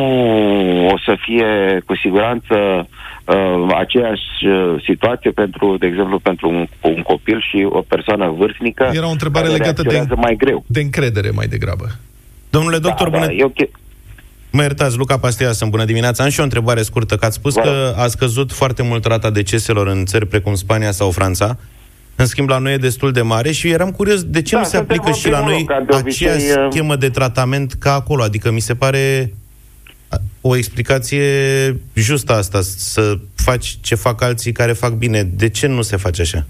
o 0.87 0.97
să 1.05 1.17
fie 1.19 1.81
cu 1.85 1.95
siguranță 1.95 2.55
uh, 3.25 3.75
aceeași 3.77 4.45
uh, 4.47 4.83
situație 4.83 5.31
pentru, 5.31 5.77
de 5.77 5.87
exemplu, 5.87 6.19
pentru 6.19 6.49
un, 6.49 6.67
un 6.81 7.01
copil 7.01 7.41
și 7.49 7.67
o 7.69 7.81
persoană 7.81 8.33
vârstnică. 8.37 8.89
Era 8.93 9.07
o 9.07 9.11
întrebare 9.11 9.47
legată 9.47 9.81
de, 9.81 10.05
mai 10.15 10.35
greu. 10.35 10.63
de 10.67 10.81
încredere 10.81 11.29
mai 11.29 11.47
degrabă. 11.47 11.85
Domnule 12.49 12.77
doctor, 12.77 13.09
da, 13.09 13.17
bună... 13.17 13.25
Da, 13.25 13.33
eu, 13.33 13.53
Mă 14.55 14.61
iertați, 14.61 14.97
Luca 14.97 15.17
Pastia, 15.17 15.51
sunt 15.51 15.69
bună 15.69 15.85
dimineața. 15.85 16.23
Am 16.23 16.29
și 16.29 16.39
o 16.39 16.43
întrebare 16.43 16.81
scurtă, 16.81 17.15
că 17.15 17.25
ați 17.25 17.35
spus 17.35 17.53
că 17.53 17.93
a 17.97 18.07
scăzut 18.07 18.51
foarte 18.51 18.83
mult 18.83 19.05
rata 19.05 19.29
deceselor 19.29 19.87
în 19.87 20.05
țări 20.05 20.27
precum 20.27 20.55
Spania 20.55 20.91
sau 20.91 21.11
Franța. 21.11 21.57
În 22.15 22.25
schimb, 22.25 22.49
la 22.49 22.57
noi 22.57 22.73
e 22.73 22.77
destul 22.77 23.11
de 23.11 23.21
mare 23.21 23.51
și 23.51 23.69
eram 23.69 23.91
curios 23.91 24.23
de 24.23 24.41
ce 24.41 24.55
da, 24.55 24.61
nu 24.61 24.67
se 24.67 24.77
aplică 24.77 25.11
și 25.11 25.29
la 25.29 25.39
noi 25.39 25.65
aceeași 25.89 26.45
uh, 26.45 26.67
schemă 26.69 26.95
de 26.95 27.09
tratament 27.09 27.73
ca 27.73 27.93
acolo. 27.93 28.23
Adică 28.23 28.51
mi 28.51 28.59
se 28.59 28.75
pare 28.75 29.33
o 30.41 30.55
explicație 30.55 31.25
justă 31.93 32.33
asta, 32.33 32.61
să 32.61 33.17
faci 33.35 33.77
ce 33.81 33.95
fac 33.95 34.21
alții 34.21 34.51
care 34.51 34.73
fac 34.73 34.93
bine. 34.93 35.23
De 35.23 35.49
ce 35.49 35.67
nu 35.67 35.81
se 35.81 35.95
face 35.95 36.21
așa? 36.21 36.45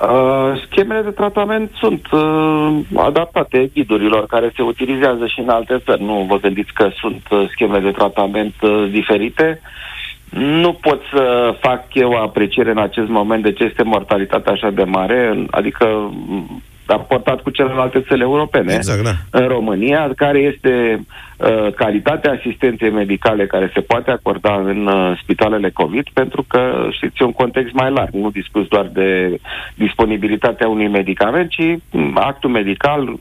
Uh, 0.00 0.62
schemele 0.70 1.02
de 1.02 1.10
tratament 1.10 1.70
sunt 1.74 2.06
uh, 2.10 2.78
adaptate 2.96 3.70
ghidurilor 3.74 4.26
care 4.26 4.52
se 4.56 4.62
utilizează 4.62 5.26
și 5.26 5.40
în 5.40 5.48
alte 5.48 5.82
țări. 5.84 6.02
Nu 6.02 6.26
vă 6.28 6.36
gândiți 6.36 6.72
că 6.72 6.88
sunt 7.00 7.22
uh, 7.30 7.48
scheme 7.50 7.78
de 7.78 7.90
tratament 7.90 8.54
uh, 8.62 8.88
diferite. 8.90 9.60
Nu 10.30 10.72
pot 10.72 11.00
să 11.12 11.54
fac 11.60 11.84
eu 11.92 12.10
o 12.10 12.18
apreciere 12.18 12.70
în 12.70 12.78
acest 12.78 13.08
moment 13.08 13.42
de 13.42 13.52
ce 13.52 13.64
este 13.64 13.82
mortalitatea 13.82 14.52
așa 14.52 14.70
de 14.70 14.84
mare, 14.84 15.46
adică 15.50 16.12
raportat 16.86 17.40
cu 17.40 17.50
celelalte 17.50 18.00
țări 18.08 18.20
europene. 18.20 18.74
Exact, 18.74 19.02
da. 19.02 19.14
În 19.30 19.48
România, 19.48 20.10
care 20.16 20.38
este 20.38 21.04
uh, 21.36 21.72
calitatea 21.74 22.32
asistenței 22.32 22.90
medicale 22.90 23.46
care 23.46 23.70
se 23.74 23.80
poate 23.80 24.10
acorda 24.10 24.54
în 24.54 24.86
uh, 24.86 25.18
spitalele 25.22 25.70
COVID, 25.70 26.06
pentru 26.12 26.44
că, 26.48 26.88
știți, 26.90 27.22
e 27.22 27.24
un 27.24 27.32
context 27.32 27.72
mai 27.72 27.90
larg. 27.90 28.12
Nu 28.12 28.30
discuți 28.30 28.68
doar 28.68 28.86
de 28.92 29.38
disponibilitatea 29.74 30.68
unui 30.68 30.88
medicament, 30.88 31.50
ci 31.50 31.78
mm, 31.90 32.18
actul 32.20 32.50
medical 32.50 33.02
uh, 33.02 33.18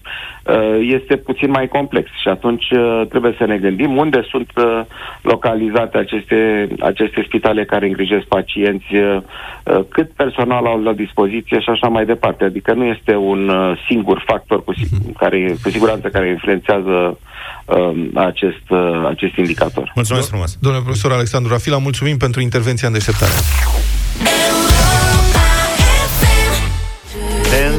este 0.79 1.15
puțin 1.15 1.49
mai 1.49 1.67
complex. 1.67 2.09
Și 2.21 2.27
atunci 2.27 2.69
uh, 2.69 3.01
trebuie 3.09 3.35
să 3.37 3.45
ne 3.45 3.57
gândim 3.57 3.97
unde 3.97 4.25
sunt 4.29 4.51
uh, 4.55 4.81
localizate 5.21 5.97
aceste, 5.97 6.67
aceste 6.79 7.23
spitale 7.25 7.65
care 7.65 7.85
îngrijesc 7.85 8.25
pacienți, 8.25 8.95
uh, 8.95 9.17
uh 9.63 9.79
cât 9.89 10.11
personal 10.11 10.65
au 10.65 10.83
la 10.83 10.93
dispoziție 10.93 11.59
și 11.59 11.69
așa 11.69 11.87
mai 11.87 12.05
departe. 12.05 12.43
Adică 12.43 12.73
nu 12.73 12.83
este 12.83 13.15
un 13.15 13.49
uh, 13.49 13.83
singur 13.87 14.23
factor 14.25 14.63
cu, 14.63 14.73
care, 15.17 15.55
cu 15.63 15.69
siguranță 15.69 16.07
care 16.07 16.29
influențează 16.29 17.19
uh, 17.65 17.91
acest, 18.15 18.69
uh, 18.69 19.05
acest 19.07 19.35
indicator. 19.35 19.91
Mulțumesc 19.95 20.29
frumos. 20.29 20.57
Domnule 20.59 20.83
profesor 20.83 21.11
Alexandru 21.11 21.51
Rafila, 21.51 21.77
mulțumim 21.77 22.17
pentru 22.17 22.41
intervenția 22.41 22.87
în 22.87 22.93
deșteptare. 22.93 23.31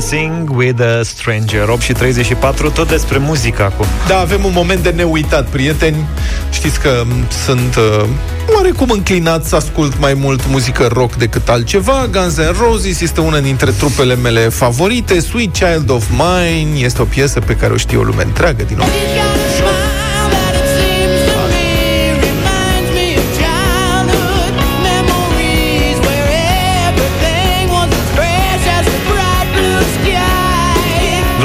Dancing 0.03 0.51
with 0.57 0.81
a 0.81 1.03
Stranger 1.03 1.69
8 1.69 1.81
și 1.81 1.93
34, 1.93 2.71
tot 2.71 2.88
despre 2.88 3.19
muzică 3.19 3.62
acum. 3.62 3.87
Da, 4.09 4.19
avem 4.19 4.45
un 4.45 4.51
moment 4.55 4.83
de 4.83 4.91
neuitat, 4.91 5.49
prieteni. 5.49 6.07
Știți 6.51 6.81
că 6.81 7.03
sunt 7.45 7.77
uh, 7.77 8.09
oarecum 8.55 8.91
înclinat 8.91 9.45
să 9.45 9.57
ascult 9.57 9.99
mai 9.99 10.15
mult 10.15 10.41
muzică 10.49 10.88
rock 10.93 11.15
decât 11.15 11.49
altceva. 11.49 12.09
Guns 12.11 12.41
N' 12.41 12.57
Roses 12.59 13.01
este 13.01 13.21
una 13.21 13.41
dintre 13.41 13.71
trupele 13.71 14.15
mele 14.15 14.41
favorite. 14.41 15.21
Sweet 15.21 15.53
Child 15.53 15.91
of 15.91 16.05
Mine 16.11 16.79
este 16.79 17.03
o 17.03 17.05
piesă 17.05 17.41
pe 17.41 17.57
care 17.57 17.73
o 17.73 17.77
știe 17.77 17.99
o 17.99 18.03
lume 18.03 18.23
întreagă 18.23 18.62
din 18.62 18.77
nou 18.77 18.87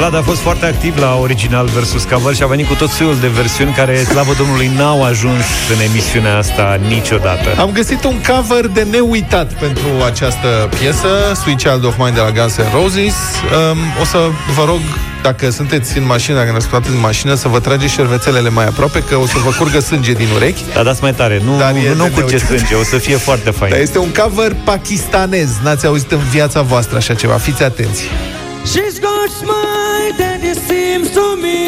Vlad 0.08 0.22
a 0.22 0.26
fost 0.26 0.40
foarte 0.40 0.66
activ 0.66 0.98
la 0.98 1.18
original 1.20 1.66
versus 1.66 2.04
cover 2.04 2.34
și 2.34 2.42
a 2.42 2.46
venit 2.46 2.66
cu 2.66 2.74
tot 2.74 2.90
soiul 2.90 3.16
de 3.20 3.26
versiuni 3.26 3.72
care, 3.72 3.96
slavă 3.96 4.34
Domnului, 4.38 4.70
n-au 4.76 5.04
ajuns 5.04 5.44
în 5.74 5.80
emisiunea 5.90 6.36
asta 6.36 6.80
niciodată. 6.88 7.60
Am 7.60 7.70
găsit 7.72 8.04
un 8.04 8.16
cover 8.28 8.66
de 8.66 8.86
neuitat 8.90 9.52
pentru 9.52 9.88
această 10.06 10.68
piesă, 10.78 11.08
Sweet 11.42 11.58
Child 11.58 11.84
of 11.84 11.96
Mine 11.98 12.10
de 12.10 12.20
la 12.20 12.30
Guns 12.30 12.56
N' 12.56 12.72
Roses. 12.72 13.14
Um, 13.72 13.78
o 14.00 14.04
să 14.04 14.18
vă 14.56 14.64
rog 14.64 14.80
dacă 15.22 15.50
sunteți 15.50 15.98
în 15.98 16.04
mașină, 16.06 16.36
dacă 16.36 16.50
ne 16.50 16.56
ascultați 16.56 16.90
în 16.94 17.00
mașină, 17.00 17.34
să 17.34 17.48
vă 17.48 17.60
trageți 17.60 17.92
șervețelele 17.92 18.48
mai 18.48 18.66
aproape, 18.66 19.02
că 19.02 19.16
o 19.16 19.26
să 19.26 19.38
vă 19.44 19.50
curgă 19.58 19.80
sânge 19.80 20.12
din 20.12 20.28
urechi. 20.34 20.62
Da, 20.74 20.82
dați 20.82 21.02
mai 21.02 21.14
tare. 21.14 21.40
Nu, 21.44 21.58
Dar 21.58 21.74
e 21.74 21.88
nu, 21.88 21.94
nu 21.94 22.02
de 22.04 22.10
curge 22.10 22.36
neuitat. 22.36 22.48
sânge, 22.48 22.74
o 22.74 22.82
să 22.82 22.98
fie 22.98 23.16
foarte 23.16 23.50
fain. 23.50 23.70
Dar 23.70 23.80
este 23.80 23.98
un 23.98 24.12
cover 24.22 24.56
pakistanez. 24.64 25.48
N-ați 25.62 25.86
auzit 25.86 26.12
în 26.12 26.20
viața 26.30 26.62
voastră 26.62 26.96
așa 26.96 27.14
ceva. 27.14 27.34
Fiți 27.34 27.62
atenți. 27.62 28.02
She's 28.64 29.00
got 29.00 29.30
smile 29.30 29.46
that 29.50 29.74
it 29.74 29.77
seems 30.68 31.10
to 31.18 31.36
me 31.36 31.58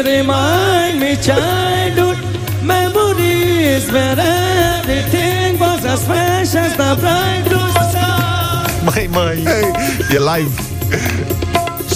remind 0.00 1.00
me 1.00 1.16
childhood 1.16 2.18
memories 2.62 3.84
where 3.94 4.18
everything 4.18 5.58
was 5.58 5.84
as 5.84 6.00
fresh 6.06 6.54
as 6.64 6.72
the 6.76 6.90
bright 7.00 7.42
blue 7.48 7.70
sky. 7.90 8.66
Mai, 8.86 9.06
mai. 9.16 9.36
Hey, 9.50 9.66
e 10.14 10.18
live. 10.18 10.54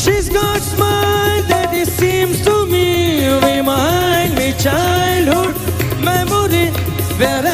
She's 0.03 0.29
got 0.29 0.61
smile 0.73 1.43
that 1.53 1.71
it 1.73 1.89
seems 2.01 2.37
to 2.49 2.67
me 2.67 2.89
remind 3.51 4.31
me 4.41 4.49
childhood 4.65 5.55
memory 6.09 6.67
where 7.21 7.45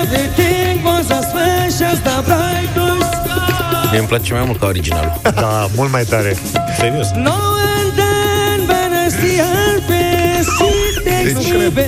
everything 0.00 0.82
was 0.84 1.10
as 1.10 1.26
fresh 1.32 1.80
as 1.90 1.98
the 2.08 2.16
bright 2.28 2.70
blue 2.74 3.00
sky. 3.00 3.88
Mie 3.90 3.98
îmi 3.98 4.08
place 4.08 4.32
mai 4.32 4.44
mult 4.44 4.58
ca 4.58 4.66
originalul. 4.66 5.12
Da, 5.34 5.66
mult 5.76 5.90
mai 5.90 6.04
tare. 6.04 6.34
Serios. 6.78 7.10
Now 7.14 7.60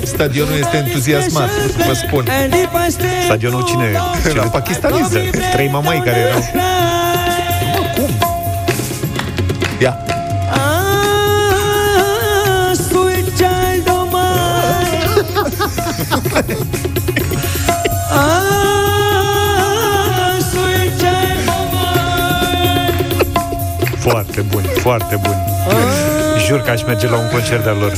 stadionul 0.05 0.55
este 0.61 0.77
entuziasmat, 0.77 1.51
vă 1.87 1.93
spun. 2.07 2.27
And 2.31 2.53
if 2.53 2.69
I 2.89 2.91
stay 2.91 3.09
Stadionul 3.25 3.63
cine 3.65 3.85
e? 3.85 3.93
too 3.93 4.33
long, 4.35 4.37
La 4.37 4.43
pakistaneză. 4.51 5.19
Trei 5.53 5.69
mamai 5.69 6.03
care 6.05 6.19
erau. 6.19 6.45
Ia. 9.81 9.97
Ah, 11.43 12.73
sweet 12.89 13.27
child 13.37 13.89
of 13.89 14.07
mine. 14.13 15.05
Ah, 19.43 20.39
sweet 20.53 20.93
child 20.99 21.49
of 21.49 21.67
mine. 21.73 23.17
Foarte 23.99 24.41
buni, 24.41 24.67
foarte 24.67 25.17
buni. 25.23 25.41
Jur 26.47 26.61
că 26.61 26.71
aș 26.71 26.83
merge 26.87 27.09
la 27.09 27.17
un 27.17 27.29
concert 27.33 27.63
de-al 27.63 27.77
lor. 27.81 27.93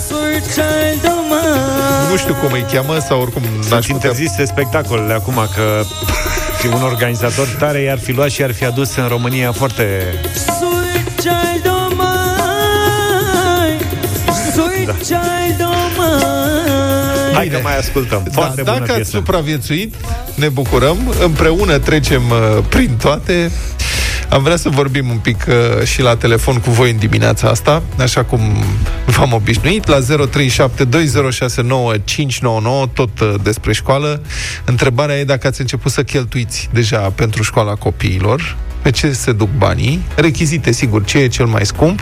Nu 2.14 2.20
știu 2.20 2.34
cum 2.34 2.52
îi 2.52 2.64
cheamă 2.72 2.98
sau 2.98 3.20
oricum 3.20 3.42
Sunt 3.42 3.54
n-aș 3.70 3.86
putea... 3.86 3.94
interzise 3.94 4.44
spectacolele 4.44 5.12
acum 5.12 5.34
că 5.54 5.82
fi 6.58 6.66
un 6.66 6.82
organizator 6.82 7.46
tare 7.58 7.80
i-ar 7.80 7.98
fi 7.98 8.12
luat 8.12 8.30
și 8.30 8.40
i-ar 8.40 8.52
fi 8.54 8.64
adus 8.64 8.96
în 8.96 9.06
România 9.08 9.52
foarte... 9.52 10.02
Sweet 10.34 11.16
child 11.16 11.66
of 11.66 11.90
mine. 11.90 13.78
Sweet 14.52 14.86
Da. 14.86 14.92
child 14.92 15.60
of 15.60 15.96
mine. 15.98 17.34
Hai 17.34 17.48
că 17.48 17.58
mai 17.62 17.78
ascultăm. 17.78 18.22
Da, 18.24 18.30
Foarte 18.32 18.62
bună 18.62 18.72
dacă 18.78 18.82
ați 18.90 18.94
piesă. 19.00 19.10
supraviețuit, 19.10 19.94
ne 20.34 20.48
bucurăm. 20.48 21.14
Împreună 21.24 21.78
trecem 21.78 22.22
uh, 22.30 22.64
prin 22.68 22.90
toate. 23.02 23.50
Am 24.34 24.42
vrea 24.42 24.56
să 24.56 24.68
vorbim 24.68 25.08
un 25.08 25.16
pic 25.16 25.46
uh, 25.48 25.54
și 25.86 26.02
la 26.02 26.16
telefon 26.16 26.58
cu 26.58 26.70
voi 26.70 26.90
în 26.90 26.96
dimineața 26.96 27.48
asta, 27.48 27.82
așa 27.98 28.24
cum 28.24 28.40
v-am 29.06 29.32
obișnuit, 29.32 29.86
la 29.86 29.98
0372069599, 30.00 30.04
tot 32.92 33.20
uh, 33.20 33.34
despre 33.42 33.72
școală. 33.72 34.22
Întrebarea 34.64 35.16
e 35.16 35.24
dacă 35.24 35.46
ați 35.46 35.60
început 35.60 35.92
să 35.92 36.02
cheltuiți 36.02 36.68
deja 36.72 36.98
pentru 36.98 37.42
școala 37.42 37.74
copiilor, 37.74 38.56
pe 38.82 38.90
ce 38.90 39.12
se 39.12 39.32
duc 39.32 39.48
banii, 39.58 40.04
rechizite, 40.16 40.72
sigur, 40.72 41.04
ce 41.04 41.18
e 41.18 41.28
cel 41.28 41.46
mai 41.46 41.66
scump, 41.66 42.00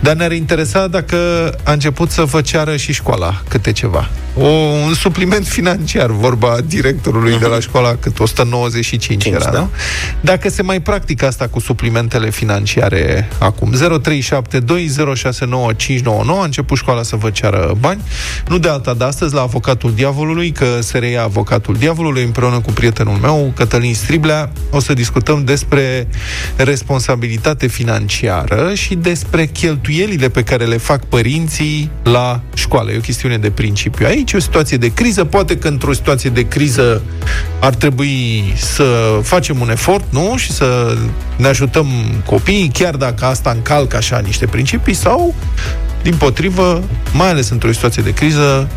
dar 0.00 0.16
ne-ar 0.16 0.32
interesa 0.32 0.86
dacă 0.86 1.16
a 1.64 1.72
început 1.72 2.10
să 2.10 2.24
vă 2.24 2.40
ceară 2.40 2.76
și 2.76 2.92
școala 2.92 3.42
câte 3.48 3.72
ceva. 3.72 4.08
O, 4.36 4.46
un 4.86 4.94
supliment 4.94 5.46
financiar, 5.46 6.10
vorba 6.10 6.56
directorului 6.66 7.38
de 7.38 7.46
la 7.46 7.60
școala, 7.60 7.96
cât 8.00 8.20
195 8.20 9.22
Cinci, 9.22 9.34
era, 9.34 9.50
da. 9.50 9.58
nu? 9.58 9.70
Dacă 10.20 10.48
se 10.48 10.62
mai 10.62 10.80
practică 10.80 11.26
asta 11.26 11.48
cu 11.48 11.60
suplimentele 11.60 12.30
financiare 12.30 13.28
acum. 13.38 13.74
0372069599 13.74 13.80
a 16.26 16.44
început 16.44 16.76
școala 16.76 17.02
să 17.02 17.16
vă 17.16 17.30
ceară 17.30 17.74
bani. 17.80 18.00
Nu 18.48 18.58
de 18.58 18.68
alta 18.68 18.94
de 18.94 19.04
astăzi, 19.04 19.34
la 19.34 19.40
avocatul 19.40 19.94
diavolului, 19.94 20.50
că 20.50 20.78
se 20.80 20.98
reia 20.98 21.22
avocatul 21.22 21.76
diavolului 21.76 22.22
împreună 22.22 22.60
cu 22.60 22.72
prietenul 22.72 23.16
meu, 23.16 23.52
Cătălin 23.56 23.94
Striblea. 23.94 24.50
O 24.70 24.80
să 24.80 24.92
discutăm 24.92 25.44
despre 25.44 26.08
responsabilitate 26.56 27.66
financiară 27.66 28.74
și 28.74 28.94
despre 28.94 29.46
cheltuielile 29.46 30.28
pe 30.28 30.42
care 30.42 30.64
le 30.64 30.76
fac 30.76 31.04
părinții 31.04 31.90
la 32.02 32.40
școală. 32.54 32.92
E 32.92 32.96
o 32.96 33.00
chestiune 33.00 33.38
de 33.38 33.50
principiu. 33.50 34.06
Aici 34.06 34.23
e 34.32 34.36
o 34.36 34.40
situație 34.40 34.76
de 34.76 34.92
criză. 34.92 35.24
Poate 35.24 35.56
că 35.56 35.68
într-o 35.68 35.92
situație 35.92 36.30
de 36.30 36.48
criză 36.48 37.02
ar 37.60 37.74
trebui 37.74 38.44
să 38.56 39.18
facem 39.22 39.60
un 39.60 39.70
efort, 39.70 40.04
nu? 40.10 40.36
Și 40.36 40.52
să 40.52 40.96
ne 41.36 41.46
ajutăm 41.46 41.86
copiii, 42.26 42.70
chiar 42.72 42.96
dacă 42.96 43.24
asta 43.24 43.50
încalcă 43.50 43.96
așa 43.96 44.18
niște 44.18 44.46
principii, 44.46 44.94
sau, 44.94 45.34
din 46.02 46.14
potrivă, 46.16 46.82
mai 47.12 47.28
ales 47.28 47.50
într-o 47.50 47.72
situație 47.72 48.02
de 48.02 48.12
criză, 48.12 48.68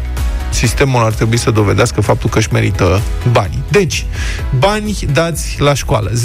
sistemul 0.50 1.04
ar 1.04 1.14
trebui 1.14 1.38
să 1.38 1.52
dovedească 1.52 2.02
faptul 2.02 2.30
că 2.30 2.38
își 2.38 2.54
merită 2.54 3.02
banii. 3.32 3.64
Deci, 3.70 4.06
bani 4.60 4.98
dați 5.14 5.56
la 5.60 5.74
școală. 5.74 6.12
0372069599 6.12 6.16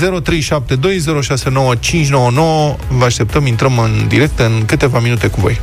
Vă 2.88 3.04
așteptăm, 3.04 3.46
intrăm 3.46 3.78
în 3.78 4.08
direct 4.08 4.38
în 4.38 4.62
câteva 4.66 4.98
minute 4.98 5.26
cu 5.26 5.40
voi. 5.40 5.60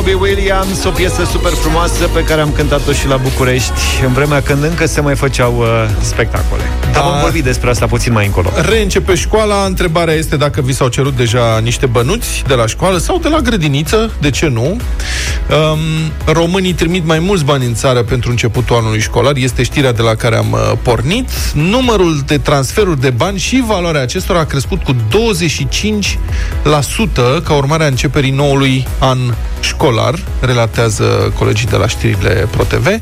Robbie 0.00 0.18
Williams, 0.20 0.84
o 0.84 0.90
piesă 0.90 1.24
super 1.24 1.52
frumoasă 1.52 2.08
pe 2.12 2.24
care 2.24 2.40
am 2.40 2.52
cântat-o 2.52 2.92
și 2.92 3.06
la 3.06 3.16
București 3.16 3.80
în 4.06 4.12
vremea 4.12 4.42
când 4.42 4.64
încă 4.64 4.86
se 4.86 5.00
mai 5.00 5.16
făceau 5.16 5.56
uh, 5.58 5.66
spectacole. 6.00 6.62
Dar 6.80 6.92
Da. 6.92 7.00
vom 7.00 7.20
vorbi 7.20 7.42
despre 7.42 7.70
asta 7.70 7.86
puțin 7.86 8.12
mai 8.12 8.26
încolo. 8.26 8.50
Reîncepe 8.68 9.14
școala, 9.14 9.64
întrebarea 9.64 10.14
este 10.14 10.36
dacă 10.36 10.60
vi 10.60 10.72
s-au 10.72 10.88
cerut 10.88 11.16
deja 11.16 11.58
niște 11.62 11.86
bănuți 11.86 12.42
de 12.46 12.54
la 12.54 12.66
școală 12.66 12.98
sau 12.98 13.18
de 13.18 13.28
la 13.28 13.38
grădiniță, 13.38 14.10
de 14.20 14.30
ce 14.30 14.48
nu? 14.48 14.62
Um, 14.62 15.78
românii 16.24 16.72
trimit 16.72 17.06
mai 17.06 17.18
mulți 17.18 17.44
bani 17.44 17.64
în 17.64 17.74
țară 17.74 18.02
pentru 18.02 18.30
începutul 18.30 18.76
anului 18.76 19.00
școlar, 19.00 19.36
este 19.36 19.62
știrea 19.62 19.92
de 19.92 20.02
la 20.02 20.14
care 20.14 20.36
am 20.36 20.52
uh, 20.52 20.72
pornit. 20.82 21.30
Numărul 21.54 22.22
de 22.26 22.38
transferuri 22.38 23.00
de 23.00 23.10
bani 23.10 23.38
și 23.38 23.64
valoarea 23.66 24.02
acestora 24.02 24.38
a 24.38 24.44
crescut 24.44 24.82
cu 24.82 24.94
25% 24.94 24.96
ca 27.44 27.52
urmare 27.52 27.84
a 27.84 27.86
începerii 27.86 28.30
noului 28.30 28.86
an 28.98 29.18
școlar, 29.60 29.89
relatează 30.40 31.32
colegii 31.38 31.66
de 31.66 31.76
la 31.76 31.86
știrile 31.86 32.48
ProTV. 32.50 32.86
Uh, 32.86 32.98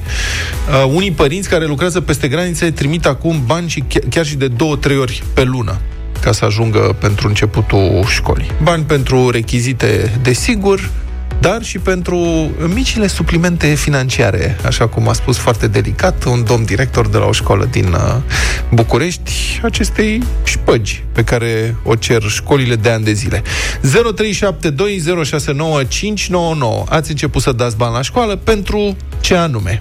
unii 0.95 1.11
părinți 1.13 1.49
care 1.49 1.67
lucrează 1.67 2.01
peste 2.01 2.29
granițe 2.29 2.71
trimit 2.71 3.07
acum 3.07 3.43
bani 3.47 3.69
și 3.69 3.83
chi- 3.83 4.09
chiar 4.11 4.27
și 4.27 4.37
de 4.37 4.49
două, 4.49 4.77
trei 4.77 4.99
ori 4.99 5.23
pe 5.35 5.43
lună 5.43 5.79
ca 6.21 6.33
să 6.33 6.45
ajungă 6.45 6.97
pentru 7.01 7.29
începutul 7.29 8.05
școlii. 8.09 8.51
Bani 8.63 8.85
pentru 8.85 9.31
rechizite, 9.31 10.19
desigur, 10.23 10.91
dar 11.41 11.63
și 11.63 11.79
pentru 11.79 12.17
micile 12.75 13.07
suplimente 13.07 13.75
financiare, 13.75 14.57
așa 14.67 14.87
cum 14.87 15.09
a 15.09 15.13
spus 15.13 15.37
foarte 15.37 15.67
delicat 15.67 16.25
un 16.25 16.45
domn 16.45 16.65
director 16.65 17.09
de 17.09 17.17
la 17.17 17.25
o 17.25 17.33
școală 17.33 17.69
din 17.71 17.93
uh, 17.93 18.17
București, 18.71 19.61
acestei 19.63 20.23
șpăgi 20.45 21.05
pe 21.13 21.25
care 21.25 21.77
o 21.83 21.95
cer 21.95 22.23
școlile 22.23 22.77
de 22.77 22.91
ani 22.91 23.05
de 23.05 23.13
zile. 23.13 23.43
0372069599. 23.43 23.49
Ați 26.89 27.11
început 27.11 27.43
să 27.43 27.53
dați 27.53 27.77
bani 27.77 27.95
la 27.95 28.03
școală 28.03 28.37
pentru 28.37 28.97
ce 29.21 29.35
anume? 29.35 29.81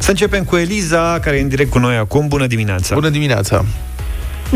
Să 0.00 0.10
începem 0.10 0.44
cu 0.44 0.56
Eliza, 0.56 1.18
care 1.20 1.36
e 1.36 1.40
în 1.40 1.48
direct 1.48 1.70
cu 1.70 1.78
noi 1.78 1.96
acum. 1.96 2.28
Bună 2.28 2.46
dimineața! 2.46 2.94
Bună 2.94 3.08
dimineața! 3.08 3.64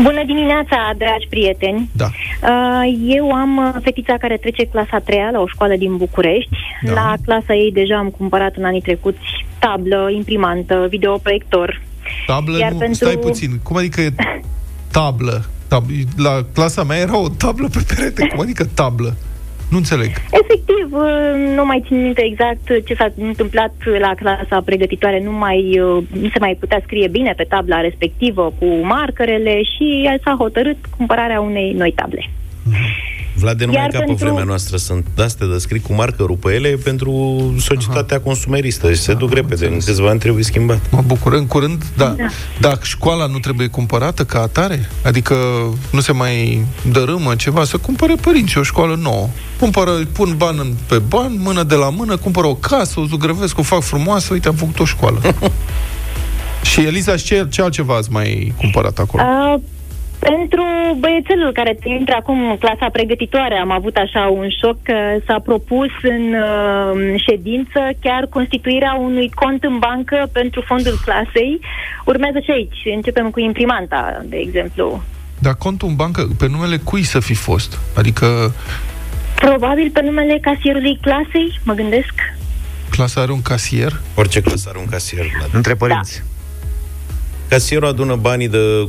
Bună 0.01 0.23
dimineața, 0.25 0.93
dragi 0.97 1.27
prieteni! 1.29 1.89
Da. 1.91 2.05
Uh, 2.05 2.97
Eu 3.07 3.31
am 3.31 3.57
uh, 3.57 3.73
fetița 3.83 4.17
care 4.17 4.37
trece 4.37 4.65
clasa 4.65 4.99
3 4.99 5.19
la 5.31 5.39
o 5.39 5.47
școală 5.47 5.75
din 5.75 5.97
București. 5.97 6.49
Da. 6.83 6.93
La 6.93 7.13
clasa 7.25 7.53
ei 7.53 7.71
deja 7.71 7.97
am 7.97 8.09
cumpărat 8.09 8.55
în 8.55 8.63
anii 8.63 8.81
trecuți 8.81 9.45
tablă, 9.59 10.09
imprimantă, 10.15 10.85
videoproiector. 10.89 11.81
Tablă? 12.25 12.57
Iar 12.57 12.71
nu, 12.71 12.77
pentru- 12.77 12.95
stai 13.05 13.17
puțin. 13.17 13.59
Cum 13.63 13.75
adică 13.77 14.01
e 14.01 14.13
tablă? 14.91 15.45
Tab- 15.75 16.07
la 16.17 16.39
clasa 16.53 16.83
mea 16.83 16.97
era 16.97 17.17
o 17.21 17.29
tablă 17.29 17.67
pe 17.71 17.85
perete. 17.95 18.27
Cum 18.27 18.39
adică 18.39 18.65
tablă? 18.65 19.15
Nu 19.69 19.77
înțeleg. 19.77 20.11
Efectiv, 20.31 20.87
uh, 20.91 21.53
nu 21.55 21.65
mai 21.65 21.83
țin 21.85 22.01
minte 22.01 22.23
exact 22.25 22.85
ce 22.85 22.93
s-a 22.93 23.11
întâmplat 23.17 23.73
la 23.99 24.13
clasa 24.15 24.61
pregătitoare. 24.65 25.21
Nu, 25.23 25.31
mai, 25.31 25.79
uh, 25.79 26.03
nu 26.21 26.29
se 26.29 26.39
mai 26.39 26.57
putea 26.59 26.81
scrie 26.83 27.07
bine 27.07 27.33
pe 27.37 27.43
tabla 27.43 27.81
respectivă 27.81 28.53
cu 28.59 28.65
markerele 28.65 29.63
și 29.63 30.09
s-a 30.23 30.35
hotărât 30.39 30.77
cumpărarea 30.97 31.41
unei 31.41 31.73
noi 31.73 31.91
table. 31.95 32.29
Vlad, 33.39 33.57
de 33.57 33.65
numai 33.65 33.81
Iar 33.81 33.89
ca 33.91 33.97
pe 33.99 34.03
pentru- 34.05 34.25
vremea 34.25 34.43
noastră 34.43 34.77
sunt 34.77 35.05
de-astea 35.15 35.47
de 35.47 35.57
scris 35.57 35.81
cu 35.81 35.93
marcărul 35.93 36.35
pe 36.35 36.53
ele 36.53 36.69
pentru 36.69 37.11
societatea 37.59 38.19
consumeristă. 38.19 38.93
Și 38.93 38.99
se 38.99 39.13
duc 39.13 39.33
repede. 39.33 39.65
În 39.67 39.79
câțiva 39.85 40.09
ani 40.09 40.19
trebuie 40.19 40.43
schimbat. 40.43 40.79
Mă 40.91 41.01
bucur. 41.05 41.33
În 41.33 41.47
curând, 41.47 41.83
da. 41.97 42.15
Dacă 42.59 42.79
școala 42.83 43.25
nu 43.25 43.37
trebuie 43.39 43.67
cumpărată 43.67 44.23
ca 44.25 44.41
atare, 44.41 44.89
adică 45.03 45.35
nu 45.91 45.99
se 45.99 46.11
mai 46.11 46.65
dărâmă 46.91 47.35
ceva, 47.35 47.63
să 47.63 47.77
cumpere 47.77 48.15
părinții 48.21 48.59
o 48.59 48.63
școală 48.63 48.95
nouă. 48.95 49.27
Cumpără, 49.59 49.91
pun 50.13 50.33
bani 50.37 50.59
în- 50.59 50.73
pe 50.87 50.97
bani, 50.97 51.37
mână 51.37 51.63
de 51.63 51.75
la 51.75 51.89
mână, 51.89 52.17
cumpără 52.17 52.47
o 52.47 52.55
casă, 52.55 52.99
o 52.99 53.05
zugrăvesc, 53.05 53.57
o 53.57 53.61
fac 53.61 53.81
frumoasă, 53.81 54.33
uite, 54.33 54.47
am 54.47 54.55
făcut 54.55 54.79
o 54.79 54.85
școală. 54.85 55.21
Și 56.71 56.81
Eliza, 56.81 57.15
ce, 57.17 57.47
ce 57.49 57.61
altceva 57.61 57.95
ați 57.95 58.11
mai 58.11 58.53
cumpărat 58.57 58.97
acolo? 58.99 59.23
Uh, 59.23 59.61
pentru 60.19 60.63
băiețelul 60.99 61.51
care 61.51 61.77
intră 61.83 62.15
acum 62.15 62.49
în 62.49 62.57
clasa 62.57 62.89
pregătitoare, 62.91 63.55
am 63.55 63.71
avut 63.71 63.95
așa 63.95 64.19
un 64.19 64.47
șoc 64.61 64.77
că 64.83 64.97
s-a 65.25 65.39
propus 65.39 65.89
în 66.01 66.33
uh, 66.33 67.21
ședință 67.27 67.79
chiar 67.99 68.27
constituirea 68.29 68.93
unui 68.93 69.31
cont 69.35 69.63
în 69.63 69.79
bancă 69.79 70.29
pentru 70.31 70.61
fondul 70.61 70.99
clasei. 71.05 71.59
Urmează 72.05 72.39
și 72.39 72.51
aici. 72.51 72.95
Începem 72.95 73.29
cu 73.29 73.39
imprimanta, 73.39 74.21
de 74.25 74.37
exemplu. 74.37 75.01
Dar 75.39 75.55
contul 75.55 75.87
în 75.87 75.95
bancă, 75.95 76.27
pe 76.37 76.47
numele 76.47 76.77
cui 76.77 77.03
să 77.03 77.19
fi 77.19 77.33
fost? 77.33 77.79
Adică 77.95 78.53
Probabil 79.35 79.89
pe 79.93 80.01
numele 80.01 80.39
casierului 80.41 80.97
clasei, 81.01 81.59
mă 81.63 81.73
gândesc. 81.73 82.13
clasa 82.89 83.21
are 83.21 83.31
un 83.31 83.41
casier? 83.41 84.01
Orice 84.15 84.41
clasă 84.41 84.69
are 84.69 84.77
un 84.79 84.85
casier, 84.89 85.25
Vlad. 85.37 85.49
Între 85.53 85.75
părinți. 85.75 86.23
Casierul 87.49 87.87
adună 87.87 88.15
banii 88.15 88.47
de... 88.47 88.87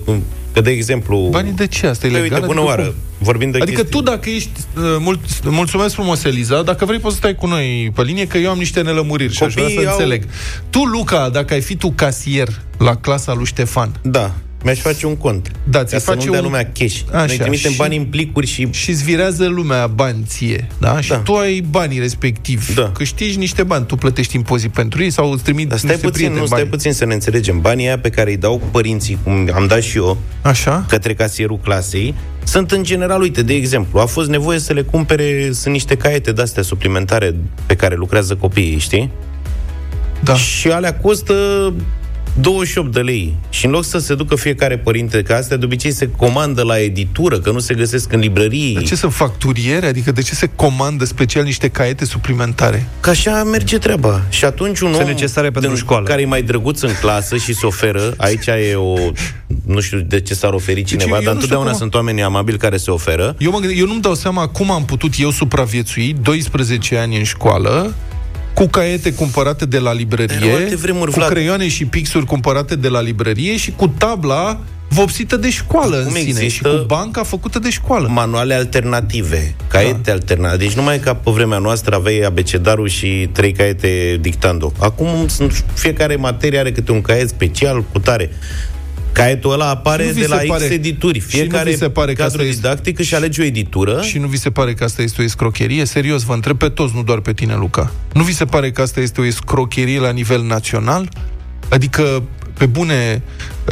cum- 0.58 0.62
Că, 0.62 0.70
de 0.70 0.76
exemplu... 0.76 1.28
Banii 1.30 1.52
de 1.52 1.66
ce? 1.66 1.86
Asta 1.86 2.06
e 2.06 2.10
Păi, 2.10 2.20
legal? 2.20 2.40
uite, 2.42 2.46
bună 2.54 2.60
Adică 2.60 2.76
oară. 2.76 2.82
cum? 2.90 2.94
Vorbim 3.18 3.50
de 3.50 3.58
Adică 3.60 3.80
chestii. 3.80 4.00
tu 4.00 4.10
dacă 4.10 4.30
ești 4.30 4.50
uh, 4.76 4.82
mult, 4.98 5.20
Mulțumesc 5.44 5.94
frumos, 5.94 6.24
Eliza 6.24 6.62
Dacă 6.62 6.84
vrei 6.84 6.98
poți 6.98 7.12
să 7.14 7.20
stai 7.20 7.34
cu 7.34 7.46
noi 7.46 7.92
pe 7.94 8.02
linie 8.02 8.26
Că 8.26 8.38
eu 8.38 8.50
am 8.50 8.58
niște 8.58 8.80
nelămuriri 8.82 9.32
și 9.32 9.42
aș 9.42 9.52
vrea 9.52 9.64
să 9.66 9.70
Copiii 9.72 9.88
au- 9.90 9.96
înțeleg 9.98 10.22
Tu, 10.70 10.84
Luca, 10.84 11.28
dacă 11.28 11.54
ai 11.54 11.60
fi 11.60 11.76
tu 11.76 11.92
casier 11.94 12.48
La 12.78 12.96
clasa 12.96 13.34
lui 13.34 13.44
Ștefan 13.44 13.92
Da. 14.02 14.34
Mi-aș 14.64 14.78
face 14.78 15.06
un 15.06 15.16
cont. 15.16 15.50
Da, 15.70 15.84
ți 15.84 15.92
ca 15.92 15.98
să 15.98 16.04
face 16.04 16.24
nu 16.26 16.30
dea 16.30 16.40
un- 16.40 16.46
lumea 16.46 16.70
cash. 16.78 17.00
Așa, 17.12 17.24
Noi 17.26 17.36
trimitem 17.36 17.70
și- 17.70 17.76
bani 17.76 17.96
în 17.96 18.04
plicuri 18.04 18.46
și... 18.46 18.68
și 18.70 18.90
îți 18.90 19.04
virează 19.04 19.46
lumea 19.46 19.86
bani 19.86 20.22
ție, 20.26 20.66
da? 20.80 21.00
Și 21.00 21.08
Da. 21.08 21.16
tu 21.16 21.34
ai 21.34 21.60
banii 21.70 21.98
respectiv. 21.98 22.74
Da. 22.74 22.90
Câștigi 22.94 23.38
niște 23.38 23.62
bani, 23.62 23.86
tu 23.86 23.96
plătești 23.96 24.36
impozit 24.36 24.70
pentru 24.72 25.02
ei 25.02 25.10
sau 25.10 25.30
îți 25.32 25.42
trimit 25.42 25.68
Dar 25.68 25.78
stai 25.78 25.90
niște 25.90 26.04
puțin, 26.06 26.18
prieteni 26.20 26.40
nu, 26.40 26.46
stai 26.46 26.58
bani. 26.58 26.70
puțin 26.70 26.92
să 26.92 27.04
ne 27.04 27.14
înțelegem. 27.14 27.60
Banii 27.60 27.86
aia 27.86 27.98
pe 27.98 28.10
care 28.10 28.30
îi 28.30 28.36
dau 28.36 28.62
părinții, 28.70 29.18
cum 29.22 29.48
am 29.54 29.66
dat 29.66 29.82
și 29.82 29.96
eu, 29.96 30.18
Așa? 30.42 30.84
către 30.88 31.14
casierul 31.14 31.58
clasei, 31.58 32.14
sunt 32.44 32.70
în 32.70 32.82
general, 32.82 33.20
uite, 33.20 33.42
de 33.42 33.54
exemplu, 33.54 33.98
a 34.00 34.04
fost 34.06 34.28
nevoie 34.28 34.58
să 34.58 34.72
le 34.72 34.82
cumpere, 34.82 35.48
sunt 35.52 35.72
niște 35.72 35.94
caiete 35.96 36.32
de-astea 36.32 36.62
suplimentare 36.62 37.34
pe 37.66 37.74
care 37.74 37.94
lucrează 37.94 38.34
copiii, 38.36 38.78
știi? 38.78 39.10
Da. 40.20 40.34
Și 40.34 40.68
alea 40.68 40.94
costă 40.94 41.34
28 42.40 42.92
de 42.92 43.00
lei. 43.00 43.34
Și 43.50 43.64
în 43.66 43.70
loc 43.70 43.84
să 43.84 43.98
se 43.98 44.14
ducă 44.14 44.34
fiecare 44.36 44.78
părinte, 44.78 45.22
că 45.22 45.32
astea 45.34 45.56
de 45.56 45.64
obicei 45.64 45.90
se 45.92 46.10
comandă 46.16 46.62
la 46.62 46.80
editură, 46.80 47.38
că 47.38 47.50
nu 47.50 47.58
se 47.58 47.74
găsesc 47.74 48.12
în 48.12 48.20
librării. 48.20 48.74
De 48.74 48.82
ce 48.82 48.94
sunt 48.96 49.12
facturiere? 49.14 49.86
Adică 49.86 50.12
de 50.12 50.22
ce 50.22 50.34
se 50.34 50.50
comandă 50.56 51.04
special 51.04 51.44
niște 51.44 51.68
caiete 51.68 52.04
suplimentare? 52.04 52.86
Că 53.00 53.10
așa 53.10 53.44
merge 53.44 53.78
treaba. 53.78 54.22
Și 54.28 54.44
atunci 54.44 54.80
un 54.80 54.88
Sunt 54.92 55.02
om 55.02 55.08
necesare 55.08 55.50
pentru 55.50 55.70
din- 55.70 55.80
școală. 55.80 56.06
care 56.06 56.22
e 56.22 56.26
mai 56.26 56.42
drăguț 56.42 56.80
în 56.80 56.90
clasă 57.00 57.36
și 57.36 57.54
se 57.54 57.66
oferă, 57.66 58.14
aici 58.16 58.46
e 58.46 58.74
o... 58.74 58.94
Nu 59.66 59.80
știu 59.80 59.98
de 59.98 60.20
ce 60.20 60.34
s-ar 60.34 60.52
oferi 60.52 60.82
cineva, 60.84 61.04
eu 61.04 61.10
dar 61.10 61.18
nu 61.20 61.24
știu 61.24 61.32
întotdeauna 61.34 61.68
cum- 61.70 61.78
sunt 61.78 61.94
oameni 61.94 62.22
amabili 62.22 62.58
care 62.58 62.76
se 62.76 62.90
oferă. 62.90 63.34
Eu, 63.38 63.50
mă 63.50 63.58
gândesc, 63.58 63.80
eu 63.80 63.86
nu-mi 63.86 64.00
dau 64.00 64.14
seama 64.14 64.48
cum 64.48 64.70
am 64.70 64.84
putut 64.84 65.12
eu 65.18 65.30
supraviețui 65.30 66.16
12 66.22 66.96
ani 66.96 67.16
în 67.16 67.24
școală 67.24 67.94
cu 68.58 68.66
caiete 68.66 69.12
cumpărate 69.12 69.66
de 69.66 69.78
la 69.78 69.92
librărie, 69.92 70.36
Erau 70.42 70.56
alte 70.56 70.76
vremuri, 70.76 71.10
cu 71.10 71.16
Vlad. 71.16 71.30
creioane 71.30 71.68
și 71.68 71.84
pixuri 71.84 72.26
cumpărate 72.26 72.76
de 72.76 72.88
la 72.88 73.00
librărie 73.00 73.56
și 73.56 73.70
cu 73.70 73.88
tabla 73.88 74.60
vopsită 74.88 75.36
de 75.36 75.50
școală 75.50 75.96
Acum 75.96 76.12
în 76.12 76.14
sine 76.14 76.40
există 76.40 76.68
și 76.68 76.76
cu 76.76 76.84
banca 76.86 77.22
făcută 77.22 77.58
de 77.58 77.70
școală. 77.70 78.08
Manuale 78.08 78.54
alternative, 78.54 79.54
caiete 79.68 80.00
da. 80.02 80.12
alternative. 80.12 80.64
Deci 80.64 80.74
numai 80.74 80.98
ca 80.98 81.14
pe 81.14 81.30
vremea 81.30 81.58
noastră 81.58 81.94
aveai 81.94 82.20
abecedarul 82.20 82.88
și 82.88 83.28
trei 83.32 83.52
caiete 83.52 84.18
dictando. 84.20 84.72
Acum 84.78 85.28
sunt, 85.28 85.64
fiecare 85.74 86.16
materie 86.16 86.58
are 86.58 86.72
câte 86.72 86.92
un 86.92 87.00
caiet 87.00 87.28
special 87.28 87.84
cu 87.92 87.98
tare. 87.98 88.30
Caietul 89.12 89.52
ăla 89.52 89.68
apare 89.68 90.02
Și 90.02 90.08
nu 90.08 90.14
vi 90.14 90.20
de 90.20 90.26
se 90.26 90.32
la 90.34 90.40
pare- 90.46 90.64
X 90.64 90.70
edituri. 90.70 91.18
și 91.18 91.24
nu 91.24 91.30
Fiecare 91.30 91.70
vi 91.70 91.76
se 91.76 91.90
pare 91.90 92.12
că 92.12 92.22
cadru 92.22 92.36
asta 92.38 92.48
este- 92.48 92.60
didactic 92.60 92.98
își 92.98 93.14
alege 93.14 93.40
o 93.42 93.44
editură. 93.44 94.00
Și 94.02 94.18
nu 94.18 94.26
vi 94.26 94.36
se 94.38 94.50
pare 94.50 94.74
că 94.74 94.84
asta 94.84 95.02
este 95.02 95.20
o 95.20 95.24
escrocherie? 95.24 95.84
Serios, 95.84 96.22
vă 96.22 96.32
întreb 96.32 96.58
pe 96.58 96.68
toți, 96.68 96.94
nu 96.94 97.02
doar 97.02 97.20
pe 97.20 97.32
tine, 97.32 97.54
Luca. 97.56 97.92
Nu 98.12 98.22
vi 98.22 98.34
se 98.34 98.44
pare 98.44 98.70
că 98.70 98.82
asta 98.82 99.00
este 99.00 99.20
o 99.20 99.24
escrocherie 99.24 99.98
la 100.00 100.10
nivel 100.10 100.42
național? 100.42 101.08
Adică, 101.68 102.22
pe 102.58 102.66
bune, 102.66 103.22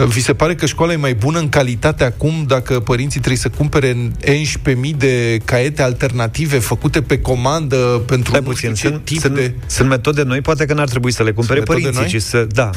vi 0.06 0.20
se 0.20 0.34
pare 0.34 0.54
că 0.54 0.66
școala 0.66 0.92
e 0.92 0.96
mai 0.96 1.14
bună 1.14 1.38
în 1.38 1.48
calitate 1.48 2.04
acum 2.04 2.44
dacă 2.46 2.80
părinții 2.80 3.20
trebuie 3.20 3.40
să 3.40 3.48
cumpere 3.48 3.96
11.000 4.24 4.96
de 4.96 5.38
caiete 5.44 5.82
alternative 5.82 6.58
făcute 6.58 7.02
pe 7.02 7.20
comandă 7.20 8.02
pentru 8.06 8.28
Stai 8.28 8.40
nu 8.40 8.46
puțin, 8.50 8.74
știu 8.74 8.88
ce 8.88 8.94
sunt, 8.94 9.04
tip 9.04 9.20
sunt, 9.20 9.34
de... 9.34 9.54
sunt 9.66 9.88
metode 9.88 10.22
noi, 10.22 10.40
poate 10.40 10.64
că 10.64 10.74
n-ar 10.74 10.88
trebui 10.88 11.12
să 11.12 11.22
le 11.22 11.32
cumpere 11.32 11.58
Sunt 11.58 11.68
metode 11.68 11.96
părinții, 11.96 12.18
noi? 12.18 12.20
ci 12.20 12.24
să, 12.24 12.46
da. 12.50 12.70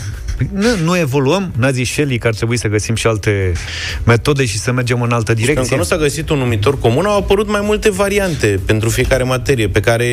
Nu, 0.54 0.84
nu 0.84 0.98
evoluăm, 0.98 1.54
n-a 1.58 1.72
zis 1.72 1.90
Shelley 1.90 2.18
că 2.18 2.28
ar 2.28 2.34
trebui 2.34 2.58
să 2.58 2.68
găsim 2.68 2.96
și 2.96 3.08
alte 3.08 3.52
metode 4.04 4.46
și 4.46 4.58
să 4.60 4.72
mergem 4.72 5.02
în 5.02 5.12
altă 5.12 5.34
Pentru 5.34 5.46
direcție. 5.46 5.70
că 5.70 5.76
nu 5.76 5.84
s-a 5.84 5.98
găsit 5.98 6.30
un 6.30 6.38
numitor 6.38 6.80
comun, 6.80 7.06
au 7.06 7.18
apărut 7.18 7.50
mai 7.50 7.62
multe 7.64 7.92
variante 7.92 8.60
pentru 8.66 8.90
fiecare 8.90 9.24
materie, 9.24 9.68
pe 9.68 9.80
care 9.80 10.08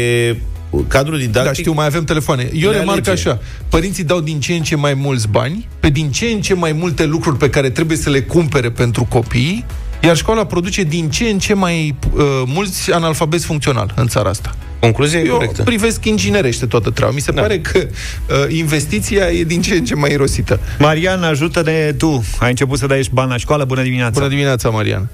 cadrul 0.88 1.18
didactic... 1.18 1.44
Da, 1.44 1.52
știu, 1.52 1.72
mai 1.72 1.87
avem 1.87 2.05
telefoane. 2.05 2.48
Eu 2.55 2.70
le 2.70 2.79
remarc 2.79 3.07
alege. 3.09 3.29
așa, 3.29 3.38
părinții 3.68 4.05
dau 4.05 4.20
din 4.20 4.40
ce 4.40 4.52
în 4.52 4.62
ce 4.62 4.76
mai 4.76 4.94
mulți 4.94 5.29
bani, 5.29 5.68
pe 5.81 5.88
din 5.88 6.11
ce 6.11 6.26
în 6.26 6.40
ce 6.40 6.55
mai 6.55 6.72
multe 6.72 7.05
lucruri 7.05 7.37
pe 7.37 7.50
care 7.50 7.70
trebuie 7.70 7.96
să 7.96 8.11
le 8.11 8.20
cumpere 8.22 8.70
pentru 8.70 9.05
copii, 9.05 9.64
iar 10.02 10.16
școala 10.16 10.46
produce 10.46 10.83
din 10.83 11.11
ce 11.11 11.24
în 11.24 11.38
ce 11.38 11.55
mai 11.55 11.94
uh, 12.14 12.22
mulți 12.46 12.92
analfabeti 12.92 13.44
funcțional 13.44 13.92
în 13.96 14.07
țara 14.07 14.29
asta. 14.29 14.55
Concluzia 14.81 15.18
e 15.18 15.24
Eu 15.26 15.33
corectă. 15.37 15.62
privesc 15.62 16.05
inginerește 16.05 16.66
toată 16.66 16.90
treaba. 16.90 17.12
Mi 17.14 17.20
se 17.20 17.33
Da. 17.33 17.40
pare 17.40 17.59
că 17.61 17.79
uh, 17.79 18.57
investiția 18.57 19.31
e 19.31 19.44
din 19.44 19.62
ce 19.62 19.74
în 19.74 19.85
ce 19.85 19.94
mai 19.94 20.12
irosită. 20.12 20.61
Marian, 20.79 21.22
ajută-ne 21.22 21.92
tu. 21.92 22.24
Ai 22.38 22.48
început 22.50 22.79
să 22.79 22.87
dai 22.87 23.09
bani 23.12 23.31
la 23.31 23.37
școală. 23.37 23.64
Bună 23.64 23.83
dimineața! 23.83 24.11
Bună 24.18 24.29
dimineața, 24.29 24.68
Marian. 24.68 25.09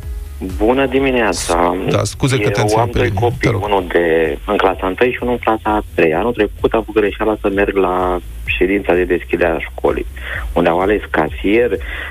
Bună 0.57 0.87
dimineața! 0.87 1.77
Da, 1.91 2.05
scuze 2.05 2.39
că 2.39 2.49
te 2.51 2.59
Eu 2.59 2.63
înțeleg 2.63 2.81
am 2.83 2.89
pe 2.91 2.99
doi 2.99 3.07
linie. 3.07 3.21
Te 3.21 3.25
copii, 3.27 3.51
rog. 3.51 3.63
unul 3.65 3.85
de, 3.93 4.39
în 4.47 4.57
clasa 4.57 4.87
1 5.01 5.11
și 5.11 5.19
unul 5.23 5.33
în 5.35 5.39
clasa 5.39 5.77
a 5.77 5.85
3. 5.95 6.15
Anul 6.15 6.33
trecut 6.33 6.73
am 6.73 6.83
făcut 6.85 7.01
greșeala 7.01 7.37
să 7.41 7.49
merg 7.55 7.77
la 7.77 8.19
ședința 8.45 8.95
de 8.95 9.05
deschidere 9.05 9.51
a 9.51 9.59
școlii, 9.59 10.07
unde 10.53 10.69
au 10.69 10.81
ales 10.81 11.01
casier, 11.11 11.71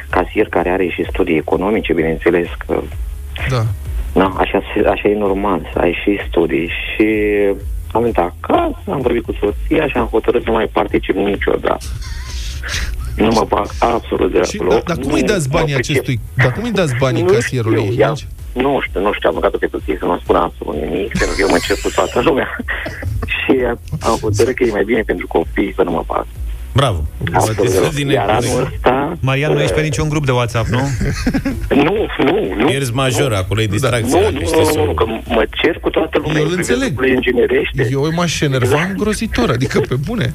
casier 0.10 0.48
care 0.50 0.70
are 0.70 0.88
și 0.88 1.06
studii 1.10 1.38
economice, 1.38 1.94
bineînțeles 1.94 2.48
că 2.67 2.82
Da. 3.50 3.63
na, 4.13 4.36
așa, 4.38 4.62
se- 4.74 4.88
așa 4.88 5.10
e 5.10 5.15
normal, 5.17 5.70
să 5.74 5.80
ai 5.80 5.98
și 6.04 6.20
studii. 6.30 6.67
Și 6.67 7.06
am 7.91 8.02
venit 8.02 8.17
acasă, 8.17 8.78
am 8.91 9.02
vorbit 9.02 9.24
cu 9.24 9.34
soția 9.39 9.88
și 9.88 9.98
am 9.98 10.06
hotărât 10.12 10.41
să 10.44 10.50
nu 10.50 10.56
mai 10.56 10.70
particip 10.74 11.15
niciodată. 11.15 11.78
Nu 13.15 13.28
mă 13.28 13.45
bag 13.47 13.67
absolut 13.80 14.32
de 14.32 14.41
Și, 14.43 14.58
acolo. 14.60 14.69
da, 14.76 14.82
dar 14.86 14.97
cum 14.97 15.12
îi 15.13 15.24
dați 15.24 15.47
Nu 15.50 15.54
banii 15.58 15.74
mă 15.74 15.80
pricep. 15.80 15.95
acestui... 15.95 16.19
Dar 16.36 16.52
cum 16.54 16.63
îi 16.63 16.71
dați 16.71 16.93
banii 17.00 17.21
Nu 17.21 17.32
casierului? 17.32 17.84
știu, 17.86 18.00
i-am- 18.00 18.17
Nu 18.54 18.80
știu, 18.88 19.02
nu 19.02 19.12
știu, 19.13 19.30
am 19.30 19.36
băgat-o 19.36 19.58
pe 19.58 19.67
cutie 19.67 19.95
să 20.00 20.06
nu 20.06 20.19
spun 20.24 20.36
absolut 20.36 20.76
nimic, 20.76 21.17
pentru 21.17 21.36
că 21.36 21.41
eu 21.41 21.50
mă 21.50 21.58
cer 21.67 21.78
cu 21.84 21.89
toată 21.95 22.21
lumea. 22.21 22.58
și 23.38 23.54
am 24.00 24.17
hotărât 24.21 24.56
că 24.56 24.63
e 24.63 24.71
mai 24.71 24.84
bine 24.84 25.02
pentru 25.02 25.28
copii 25.28 25.74
să 25.76 25.82
nu 25.84 25.91
mă 25.91 26.04
bag. 26.08 26.26
Bravo. 26.74 27.04
Absolut. 27.34 27.93
Din 27.93 28.08
Iar 28.10 28.30
anul 28.30 28.71
ăsta... 28.74 29.17
Marian, 29.19 29.54
nu 29.54 29.60
ești 29.62 29.74
pe 29.74 29.82
niciun 29.82 30.10
grup 30.10 30.26
de 30.26 30.32
WhatsApp, 30.32 30.67
nu? 30.67 30.80
Nu, 31.86 32.06
nu, 32.24 32.54
nu. 32.58 32.65
Pierzi 32.65 32.93
major, 32.93 33.34
acolo 33.34 33.62
e 33.62 33.65
distracția. 33.65 34.19
Nu, 34.19 34.30
nu, 34.32 34.45
știi 34.45 34.58
nu, 34.60 34.63
să- 34.63 34.78
nu, 34.78 34.86
nu, 34.86 34.93
că 34.93 35.06
mă 35.28 35.45
cer 35.62 35.80
cu 35.80 35.89
toată 35.89 36.17
lumea. 36.17 36.38
Eu 36.38 36.43
îl 36.43 36.47
Privesc 36.47 36.69
înțeleg. 36.69 36.89
lucrurile 36.89 37.15
inginerește. 37.15 37.88
Eu 37.91 38.10
m-aș 38.15 38.41
enerva 38.41 38.82
îngrozitor, 38.89 39.50
adică 39.50 39.80
pe 39.80 39.95
bune. 40.06 40.34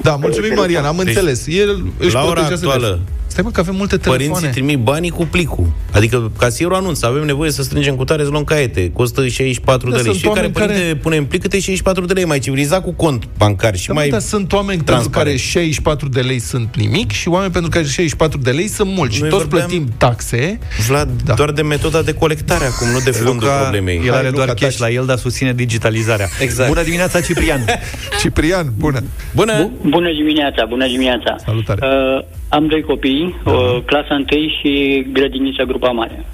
Da, 0.00 0.16
mulțumim, 0.16 0.54
Marian, 0.54 0.84
am 0.84 0.96
Deci, 0.96 1.06
înțeles. 1.06 1.46
El 1.46 1.86
își 1.98 2.14
la 2.14 2.22
ora 2.22 2.32
protejează 2.32 2.66
actuală, 2.66 2.86
viața. 2.86 3.10
Stai 3.32 3.44
mă 3.44 3.50
că 3.50 3.60
avem 3.60 3.74
multe 3.76 3.96
telefoane. 3.96 4.26
Părinții 4.32 4.50
trimit 4.62 4.78
banii 4.78 5.10
cu 5.10 5.26
plicul. 5.26 5.66
Adică 5.92 6.30
casierul 6.38 6.74
anunță, 6.74 7.06
avem 7.06 7.24
nevoie 7.24 7.50
să 7.50 7.62
strângem 7.62 7.94
cu 7.94 8.04
tare 8.04 8.22
să 8.22 8.28
luăm 8.28 8.44
caiete. 8.44 8.90
Costă 8.90 9.28
64 9.28 9.90
Da, 9.90 9.96
de 9.96 10.02
lei. 10.02 10.04
sunt 10.04 10.14
Și 10.16 10.20
fiecare 10.22 10.46
oameni 10.46 10.66
părinte 10.66 10.82
care- 10.86 10.94
pune 11.02 11.16
în 11.16 11.24
plic 11.24 11.40
câte 11.40 11.56
64 11.56 12.04
de 12.04 12.12
lei. 12.12 12.24
Mai 12.24 12.38
civilizat 12.38 12.82
cu 12.82 12.92
cont 12.92 13.28
bancar 13.38 13.76
și 13.76 13.86
Da, 13.86 13.92
mai... 13.92 14.02
mai... 14.02 14.10
Dar 14.12 14.20
sunt 14.28 14.52
oameni 14.52 14.76
pentru 14.76 14.94
transparent. 14.94 15.26
care 15.26 15.36
64 15.48 16.08
de 16.08 16.20
lei 16.20 16.38
sunt 16.38 16.76
nimic 16.76 17.10
și 17.10 17.28
oameni 17.28 17.52
pentru 17.52 17.70
care 17.70 17.84
64 17.84 18.38
de 18.38 18.50
lei 18.50 18.68
sunt 18.68 18.90
mulți. 18.96 19.14
Și 19.14 19.20
Noi 19.20 19.30
toți 19.30 19.42
vorbeam- 19.42 19.66
plătim 19.68 19.92
taxe. 19.96 20.58
Vlad, 20.88 21.08
Da. 21.24 21.34
doar 21.34 21.50
de 21.50 21.62
metoda 21.62 22.02
de 22.02 22.12
colectare 22.14 22.64
acum, 22.64 22.88
nu 22.88 22.98
de 23.04 23.10
fondul 23.10 23.34
Luca, 23.46 23.56
problemei. 23.60 23.96
el 24.06 24.12
are 24.12 24.22
Hai, 24.22 24.32
doar 24.32 24.46
Luca, 24.48 24.60
cash 24.60 24.76
taci. 24.76 24.78
la 24.78 24.90
el, 24.90 25.06
dar 25.06 25.18
susține 25.18 25.52
digitalizarea. 25.52 26.28
Exact. 26.40 26.68
Bună 26.68 26.82
dimineața, 26.82 27.20
Ciprian! 27.20 27.64
Ciprian, 28.20 28.72
bună. 28.78 29.02
Bună! 29.34 29.52
Bu- 29.82 29.88
Bună 29.88 30.12
dimineața, 30.12 30.64
bună 30.68 30.86
dimineața. 30.86 31.36
Salutare. 31.44 31.80
Uh, 31.86 32.24
Am 32.52 32.66
doi 32.66 32.82
copii, 32.82 33.40
da. 33.44 33.50
uh, 33.50 33.82
clasa 33.84 34.14
1 34.14 34.24
și 34.60 35.04
grădinița 35.12 35.64
grupa 35.64 35.90
mare. 35.90 36.24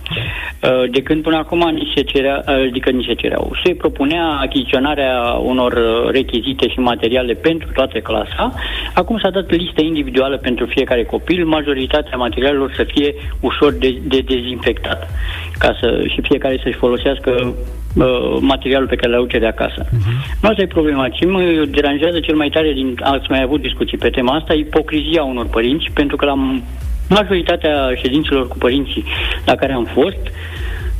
Uh, 0.62 0.90
de 0.90 1.02
când 1.02 1.22
până 1.22 1.36
acum 1.36 1.70
ni 1.74 1.92
se 1.94 2.02
cerea, 2.02 2.44
uh, 2.48 2.54
adică 2.68 2.90
ni 2.90 3.04
se 3.06 3.14
cereau, 3.14 3.52
se 3.64 3.74
propunea 3.74 4.24
achiziționarea 4.26 5.20
unor 5.42 5.72
uh, 5.72 6.10
rechizite 6.10 6.68
și 6.68 6.78
materiale 6.78 7.32
pentru 7.32 7.68
toată 7.72 7.98
clasa. 7.98 8.52
Acum 8.94 9.18
s-a 9.18 9.30
dat 9.30 9.50
listă 9.50 9.80
individuală 9.80 10.36
pentru 10.36 10.66
fiecare 10.66 11.04
copil, 11.04 11.46
majoritatea 11.46 12.16
materialelor 12.16 12.72
să 12.76 12.84
fie 12.84 13.14
ușor 13.40 13.72
de, 13.72 13.98
de 14.02 14.20
dezinfectat, 14.20 15.10
ca 15.58 15.76
să 15.80 16.04
și 16.08 16.20
fiecare 16.20 16.60
să-și 16.62 16.76
folosească 16.76 17.30
uh, 17.44 17.52
materialul 18.40 18.88
pe 18.88 18.96
care 18.96 19.12
l-au 19.12 19.24
de 19.24 19.46
acasă. 19.46 19.84
Uh-huh. 19.84 20.40
Nu 20.40 20.48
asta 20.48 20.62
e 20.62 20.66
problema. 20.66 21.08
Ce 21.08 21.26
mă 21.26 21.64
deranjează 21.70 22.20
cel 22.20 22.36
mai 22.36 22.48
tare, 22.48 22.72
din, 22.72 22.96
ați 23.02 23.26
mai 23.28 23.42
avut 23.42 23.60
discuții 23.60 23.98
pe 23.98 24.08
tema 24.08 24.34
asta, 24.34 24.54
ipocrizia 24.54 25.22
unor 25.22 25.46
părinți, 25.46 25.90
pentru 25.94 26.16
că 26.16 26.24
la 26.24 26.60
majoritatea 27.08 27.94
ședințelor 27.94 28.48
cu 28.48 28.58
părinții 28.58 29.04
la 29.44 29.54
care 29.54 29.72
am 29.72 29.84
fost, 29.84 30.22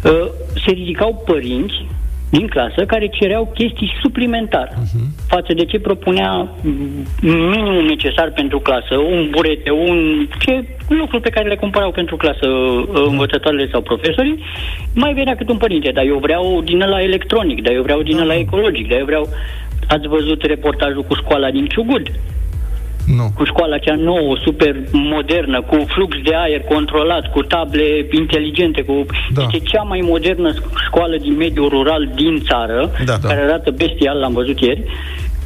uh, 0.05 0.29
se 0.65 0.71
ridicau 0.71 1.23
părinți 1.27 1.87
din 2.31 2.47
clasă 2.47 2.85
care 2.87 3.09
cereau 3.09 3.51
chestii 3.55 3.93
suplimentar 4.03 4.69
uh-huh. 4.69 5.27
față 5.27 5.53
de 5.53 5.65
ce 5.65 5.79
propunea 5.79 6.49
minimul 7.21 7.85
necesar 7.87 8.31
pentru 8.31 8.59
clasă, 8.59 8.97
un 8.97 9.29
burete, 9.31 9.71
un 9.71 10.29
ce 10.39 10.65
lucruri 10.89 11.23
pe 11.23 11.31
care 11.31 11.49
le 11.49 11.57
cumpărau 11.57 11.91
pentru 11.91 12.17
clasă 12.17 12.47
uh, 12.47 12.87
învățătoarele 13.07 13.69
sau 13.71 13.81
profesorii, 13.81 14.43
mai 14.95 15.15
venea 15.15 15.37
cât 15.37 15.49
un 15.49 15.57
părinte, 15.57 15.91
dar 15.91 16.05
eu 16.05 16.19
vreau 16.19 16.63
din 16.65 16.79
la 16.79 17.03
electronic, 17.03 17.63
dar 17.63 17.75
eu 17.75 17.83
vreau 17.83 18.03
din 18.03 18.25
la 18.25 18.35
ecologic, 18.35 18.89
dar 18.89 18.99
eu 18.99 19.05
vreau 19.05 19.29
Ați 19.89 20.09
văzut 20.09 20.43
reportajul 20.43 21.03
cu 21.03 21.15
școala 21.15 21.51
din 21.51 21.67
Ciugud? 21.67 22.11
Nu. 23.17 23.31
Cu 23.35 23.45
școala 23.45 23.79
cea 23.79 23.95
nouă, 23.95 24.37
super 24.45 24.77
modernă, 24.93 25.63
cu 25.63 25.85
flux 25.95 26.17
de 26.25 26.35
aer 26.35 26.61
controlat, 26.61 27.31
cu 27.31 27.43
table 27.43 28.07
inteligente, 28.11 28.83
cu... 28.83 29.07
Da. 29.35 29.43
Este 29.43 29.59
cea 29.59 29.83
mai 29.83 30.01
modernă 30.01 30.55
școală 30.87 31.17
din 31.17 31.37
mediul 31.37 31.69
rural 31.69 32.11
din 32.15 32.43
țară, 32.49 32.91
Da, 33.05 33.17
da. 33.21 33.29
care 33.29 33.41
arată 33.41 33.71
bestial, 33.71 34.19
l-am 34.19 34.33
văzut 34.33 34.61
ieri. 34.61 34.83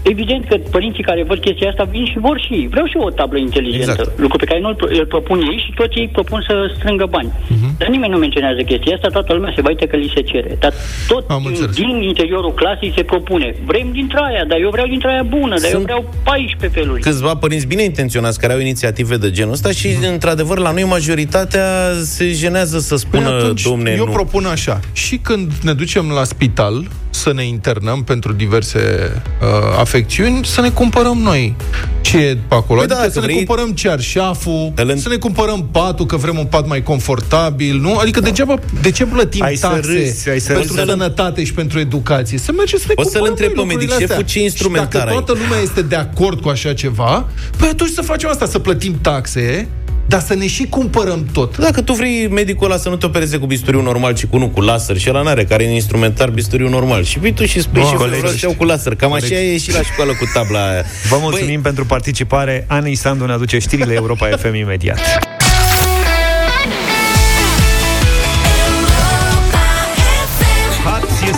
Evident 0.02 0.44
că 0.48 0.56
părinții 0.70 1.02
care 1.02 1.24
văd 1.24 1.38
chestia 1.38 1.68
asta 1.68 1.84
vin 1.84 2.04
și 2.04 2.18
vor 2.18 2.40
și 2.46 2.66
vreau 2.70 2.86
și 2.86 2.96
eu 2.96 3.02
o 3.06 3.10
tablă 3.10 3.38
inteligentă, 3.38 3.90
Exact. 3.98 4.18
lucru 4.20 4.36
pe 4.38 4.44
care 4.44 4.60
nu 4.60 4.68
îl, 4.68 4.76
îl 4.98 5.06
propun 5.06 5.38
ei 5.50 5.62
și 5.66 5.72
toți 5.74 5.98
ei 5.98 6.08
propun 6.12 6.44
să 6.48 6.54
strângă 6.76 7.06
bani. 7.10 7.30
Mhm. 7.48 7.74
Dar 7.78 7.88
nimeni 7.88 8.12
nu 8.12 8.18
menționează 8.18 8.60
chestia 8.62 8.94
asta, 8.94 9.08
toată 9.08 9.32
lumea 9.32 9.52
se 9.54 9.60
bate 9.60 9.86
că 9.86 9.96
li 9.96 10.12
se 10.14 10.20
cere. 10.20 10.56
Dar 10.60 10.72
tot 11.08 11.24
Am 11.30 11.38
din, 11.40 11.48
înțeles. 11.48 11.74
din 11.76 12.02
interiorul 12.02 12.52
clasei 12.54 12.92
se 12.96 13.02
propune. 13.02 13.54
Vrem 13.64 13.88
dintre 13.92 14.18
aia, 14.28 14.44
dar 14.44 14.58
eu 14.60 14.70
vreau 14.70 14.86
dintre 14.86 15.08
aia 15.10 15.22
bună, 15.22 15.54
dar 15.54 15.64
eu 15.64 15.70
Sunt 15.70 15.82
vreau 15.82 16.14
14 16.24 16.78
feluri. 16.80 17.00
câțiva 17.00 17.34
părinți 17.36 17.66
bine 17.66 17.82
intenționați 17.82 18.40
care 18.40 18.52
au 18.52 18.58
inițiative 18.60 19.16
de 19.16 19.30
genul 19.30 19.52
ăsta 19.52 19.70
și, 19.70 19.88
într-adevăr, 20.12 20.58
la 20.58 20.72
noi 20.72 20.84
majoritatea 20.84 21.66
se 22.02 22.32
jenează 22.32 22.78
să 22.78 22.96
spună, 22.96 23.28
Păi 23.30 23.38
atunci, 23.38 23.62
domne, 23.62 23.94
eu 23.98 24.04
nu. 24.04 24.12
propun 24.12 24.44
așa. 24.44 24.80
Și 24.92 25.16
când 25.16 25.52
ne 25.62 25.72
ducem 25.72 26.10
la 26.14 26.24
spital 26.24 26.84
să 27.14 27.32
ne 27.32 27.44
internăm 27.46 28.02
pentru 28.04 28.32
diverse 28.32 29.12
uh, 29.42 29.78
afecțiuni, 29.80 30.44
să 30.44 30.60
ne 30.60 30.70
cumpărăm 30.70 31.18
noi 31.18 31.54
ce 32.00 32.16
e 32.18 32.34
pe 32.48 32.54
acolo. 32.54 32.80
Păi 32.80 32.82
adică 32.90 32.94
da, 32.94 33.02
să 33.02 33.10
că 33.12 33.18
ne 33.20 33.24
vrei- 33.32 33.36
cumpărăm 33.44 33.70
cearșaful, 33.72 34.72
Îl 34.76 34.88
în- 34.88 34.98
să 34.98 35.08
ne 35.08 35.16
cumpărăm 35.16 35.68
patul, 35.72 36.06
că 36.06 36.16
vrem 36.16 36.38
un 36.38 36.44
pat 36.44 36.66
mai 36.66 36.82
confortabil, 36.82 37.78
nu? 37.80 37.96
Adică 37.96 38.20
degeaba, 38.20 38.54
de 38.82 38.90
ce 38.90 39.04
plătim 39.06 39.42
Ai 39.42 39.56
să 39.56 39.66
taxe 39.66 39.90
râzi, 39.92 40.28
ai 40.28 40.38
să 40.40 40.52
pentru 40.52 40.74
râzi. 40.74 40.86
sănătate 40.88 41.44
și 41.44 41.52
pentru 41.52 41.78
educație? 41.78 42.38
Să 42.38 42.52
mergem 42.56 42.78
să 42.78 42.84
ne 42.88 42.94
O 42.96 43.02
să-l 43.02 43.10
cumpărăm 43.10 43.28
întreb 43.30 43.52
noi 43.54 43.66
pe 43.66 43.72
medic, 43.74 43.80
lucrurile 43.88 44.06
șeful, 44.06 44.22
astea. 44.24 44.40
ce 44.40 44.42
instrumentar 44.44 44.86
Și 44.90 44.98
dacă 44.98 45.08
ai? 45.08 45.14
toată 45.24 45.32
lumea 45.42 45.58
este 45.62 45.82
de 45.82 45.94
acord 45.96 46.40
cu 46.40 46.48
așa 46.48 46.72
ceva, 46.72 47.28
păi 47.56 47.68
atunci 47.68 47.90
să 47.90 48.02
facem 48.02 48.28
asta, 48.28 48.46
să 48.46 48.58
plătim 48.58 48.98
taxe, 49.00 49.68
dar 50.12 50.20
să 50.20 50.34
ne 50.34 50.46
și 50.46 50.66
cumpărăm 50.66 51.26
tot. 51.32 51.56
Dacă 51.56 51.82
tu 51.82 51.92
vrei 51.92 52.28
medicul 52.28 52.66
ăla 52.66 52.76
să 52.76 52.88
nu 52.88 52.96
te 52.96 53.06
opereze 53.06 53.36
cu 53.36 53.46
bisturiu 53.46 53.82
normal, 53.82 54.14
ci 54.14 54.26
cu 54.26 54.36
unul 54.36 54.48
cu 54.50 54.60
laser 54.60 54.98
și 54.98 55.08
ăla 55.08 55.22
n-are, 55.22 55.44
care 55.44 55.62
e 55.64 55.66
în 55.66 55.72
instrumentar 55.72 56.30
bisturiu 56.30 56.68
normal. 56.68 57.04
Și 57.04 57.18
vii 57.18 57.32
tu 57.32 57.44
și 57.44 57.60
spui 57.60 57.80
Bă, 57.80 57.86
și 57.86 57.94
colegi. 57.94 58.18
vreau 58.18 58.32
să 58.32 58.38
iau 58.42 58.54
cu 58.54 58.64
laser. 58.64 58.94
Cam 58.94 59.12
așa 59.12 59.34
e 59.34 59.58
și 59.58 59.72
la 59.72 59.82
școală 59.82 60.12
cu 60.12 60.30
tabla 60.34 60.70
aia. 60.70 60.84
Vă 61.08 61.16
mulțumim 61.20 61.60
pentru 61.60 61.84
participare. 61.86 62.64
Ani 62.68 62.94
Sandu 62.94 63.24
ne 63.24 63.32
aduce 63.32 63.58
știrile 63.58 63.94
Europa 63.94 64.26
FM 64.26 64.54
imediat. 64.54 64.98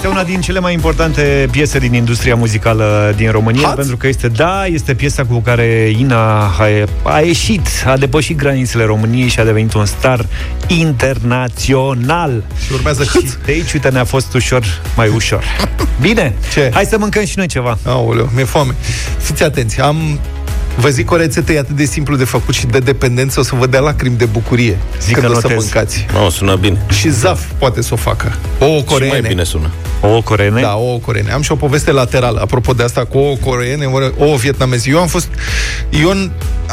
Este 0.05 0.17
una 0.17 0.25
din 0.29 0.41
cele 0.41 0.59
mai 0.59 0.73
importante 0.73 1.49
piese 1.51 1.79
din 1.79 1.95
industria 1.95 2.35
muzicală 2.35 3.13
din 3.17 3.31
România, 3.31 3.67
Hot? 3.67 3.75
pentru 3.75 3.97
că 3.97 4.07
este, 4.07 4.29
da, 4.29 4.67
este 4.67 4.95
piesa 4.95 5.25
cu 5.25 5.39
care 5.41 5.93
Ina 5.99 6.39
a, 6.41 6.55
a 7.03 7.21
ieșit, 7.21 7.67
a 7.87 7.97
depășit 7.97 8.37
granițele 8.37 8.85
României 8.85 9.29
și 9.29 9.41
a 9.41 9.45
devenit 9.45 9.75
un 9.75 9.85
star 9.87 10.27
internațional. 10.67 12.43
Și 12.67 12.73
urmează 12.73 13.03
Și 13.05 13.11
cât? 13.11 13.39
de 13.45 13.53
aici, 13.53 13.73
uite, 13.73 13.89
ne-a 13.89 14.05
fost 14.05 14.35
ușor, 14.35 14.65
mai 14.97 15.09
ușor. 15.09 15.45
Bine, 16.01 16.35
Ce? 16.53 16.71
hai 16.75 16.85
să 16.85 16.99
mâncăm 16.99 17.25
și 17.25 17.35
noi 17.39 17.47
ceva. 17.47 17.79
Aoleu, 17.85 18.31
mi-e 18.35 18.45
foame. 18.45 18.75
Fiți 19.19 19.43
atenți, 19.43 19.81
am... 19.81 20.21
Vă 20.77 20.89
zic 20.89 21.11
o 21.11 21.17
rețetă 21.17 21.53
e 21.53 21.59
atât 21.59 21.77
de 21.77 21.85
simplu 21.85 22.17
de 22.17 22.25
făcut 22.25 22.55
și 22.55 22.67
de 22.67 22.79
dependență, 22.79 23.41
o 23.41 23.43
să 23.43 23.55
vă 23.59 23.67
dea 23.67 23.81
lacrimi 23.81 24.17
de 24.17 24.25
bucurie 24.25 24.79
Zic 25.01 25.15
când 25.15 25.27
că 25.27 25.33
o 25.33 25.35
să 25.41 25.47
notez. 25.47 25.63
mâncați. 25.63 26.07
Mă, 26.13 26.31
sună 26.31 26.55
bine. 26.55 26.79
Și 26.91 27.09
Zaf 27.11 27.41
poate 27.59 27.83
să 27.83 27.89
o 27.93 27.97
facă. 27.97 28.35
Ouă 28.59 28.79
Și 28.79 28.85
coreene. 28.85 29.19
mai 29.19 29.29
bine 29.29 29.43
sună. 29.45 29.71
O 30.07 30.23
coreene? 30.23 30.61
Da, 30.61 30.75
ouă 30.75 30.99
coreene. 30.99 31.33
Am 31.33 31.43
și 31.43 31.53
o 31.53 31.57
poveste 31.57 31.91
laterală, 31.91 32.41
apropo 32.41 32.73
de 32.73 32.83
asta 32.83 33.05
cu 33.05 33.19
ouă 33.19 33.37
coreene, 33.37 33.85
ouă 34.17 34.37
vietnameze. 34.37 34.91
Eu 34.91 35.01
am 35.01 35.07
fost... 35.07 35.29
Eu 35.91 36.11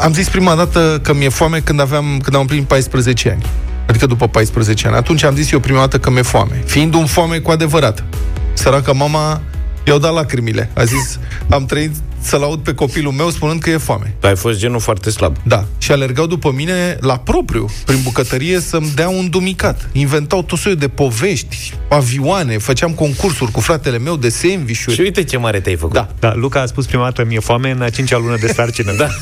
am 0.02 0.12
zis 0.12 0.28
prima 0.28 0.54
dată 0.54 1.00
că 1.02 1.14
mi-e 1.14 1.28
foame 1.28 1.58
când, 1.58 1.80
aveam, 1.80 2.20
când 2.22 2.34
am 2.34 2.40
împlinit 2.40 2.66
14 2.66 3.30
ani. 3.30 3.42
Adică 3.86 4.06
după 4.06 4.28
14 4.28 4.86
ani. 4.86 4.96
Atunci 4.96 5.24
am 5.24 5.34
zis 5.34 5.52
eu 5.52 5.60
prima 5.60 5.78
dată 5.78 5.98
că 5.98 6.10
mi-e 6.10 6.22
foame. 6.22 6.62
Fiind 6.64 6.94
un 6.94 7.06
foame 7.06 7.38
cu 7.38 7.50
adevărat. 7.50 8.04
Săraca 8.52 8.92
mama 8.92 9.40
i-au 9.86 9.98
dat 9.98 10.12
lacrimile. 10.12 10.70
A 10.74 10.84
zis, 10.84 11.18
am 11.48 11.64
trăit 11.64 11.92
să-l 12.22 12.42
aud 12.42 12.58
pe 12.60 12.74
copilul 12.74 13.12
meu 13.12 13.30
spunând 13.30 13.60
că 13.60 13.70
e 13.70 13.76
foame. 13.76 14.14
Tu 14.20 14.26
ai 14.26 14.36
fost 14.36 14.58
genul 14.58 14.80
foarte 14.80 15.10
slab. 15.10 15.36
Da. 15.42 15.64
Și 15.78 15.92
alergau 15.92 16.26
după 16.26 16.52
mine 16.54 16.96
la 17.00 17.18
propriu, 17.18 17.70
prin 17.86 17.98
bucătărie, 18.02 18.60
să-mi 18.60 18.92
dea 18.94 19.08
un 19.08 19.30
dumicat. 19.30 19.88
Inventau 19.92 20.42
tot 20.42 20.58
soiul 20.58 20.78
de 20.78 20.88
povești, 20.88 21.72
avioane, 21.88 22.58
făceam 22.58 22.90
concursuri 22.92 23.50
cu 23.50 23.60
fratele 23.60 23.98
meu 23.98 24.16
de 24.16 24.28
sandvișuri. 24.28 24.94
Și 24.94 25.00
uite 25.00 25.24
ce 25.24 25.36
mare 25.36 25.60
te-ai 25.60 25.76
făcut. 25.76 25.94
Da. 25.94 26.08
Da, 26.18 26.34
Luca 26.34 26.60
a 26.60 26.66
spus 26.66 26.86
prima 26.86 27.02
dată, 27.04 27.24
mi-e 27.24 27.40
foame 27.40 27.70
în 27.70 27.82
a 27.82 27.88
cincea 27.88 28.18
lună 28.18 28.36
de 28.40 28.46
sarcină. 28.46 28.92
da. 29.02 29.08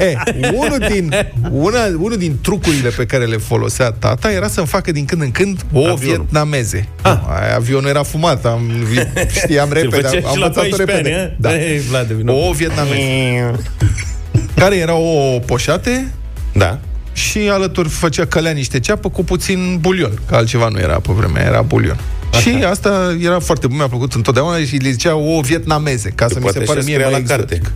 E, 0.00 0.16
unul, 0.54 0.78
din, 0.90 1.14
una, 1.50 1.78
unul 1.98 2.16
din 2.16 2.38
trucurile 2.40 2.88
pe 2.88 3.06
care 3.06 3.24
le 3.24 3.36
folosea 3.36 3.90
tata 3.90 4.32
era 4.32 4.48
să-mi 4.48 4.66
facă 4.66 4.92
din 4.92 5.04
când 5.04 5.22
în 5.22 5.30
când 5.30 5.60
o 5.72 5.78
Avionul. 5.78 5.98
vietnameze. 5.98 6.88
Ah. 7.02 7.18
Aia, 7.28 7.54
avionul 7.54 7.88
era 7.88 8.02
fumat, 8.02 8.44
am, 8.44 8.70
știam 9.30 9.68
Ți-l 9.68 9.74
repede, 9.82 10.02
făceai 10.02 10.22
am 10.26 10.32
și 10.32 10.38
la 10.38 10.44
învățat-o 10.44 10.60
14 10.60 10.76
repede. 10.76 10.97
Ani, 10.98 11.14
a? 11.14 11.30
da. 11.36 11.58
Ei, 11.58 11.78
Vlad, 11.78 12.06
vino. 12.06 12.32
O 12.48 12.52
vietnameze. 12.52 13.54
care 14.60 14.76
era 14.76 14.94
o 14.94 15.38
poșate 15.38 16.08
Da. 16.54 16.78
și 17.12 17.38
alături 17.38 17.88
făcea 17.88 18.24
călea 18.26 18.52
niște 18.52 18.80
ceapă 18.80 19.08
cu 19.10 19.24
puțin 19.24 19.76
bulion, 19.80 20.18
că 20.26 20.34
altceva 20.34 20.68
nu 20.68 20.78
era 20.78 20.94
pe 21.00 21.12
vremea, 21.12 21.42
era 21.44 21.62
bulion. 21.62 21.98
Așa. 22.32 22.40
Și 22.40 22.64
asta 22.64 23.16
era 23.22 23.38
foarte 23.38 23.66
bun, 23.66 23.76
mi-a 23.76 23.88
plăcut 23.88 24.12
întotdeauna 24.12 24.58
și 24.58 24.76
le 24.76 24.90
zicea 24.90 25.14
o 25.16 25.40
vietnameze, 25.40 26.08
ca 26.14 26.26
să 26.28 26.34
mi 26.36 26.40
poate 26.40 26.58
se 26.58 26.64
pare 26.64 26.78
așa 26.78 26.86
mie 26.88 26.96
scria 26.98 27.10
mai 27.10 27.20
la 27.22 27.26
carte. 27.28 27.54
exotic. 27.54 27.72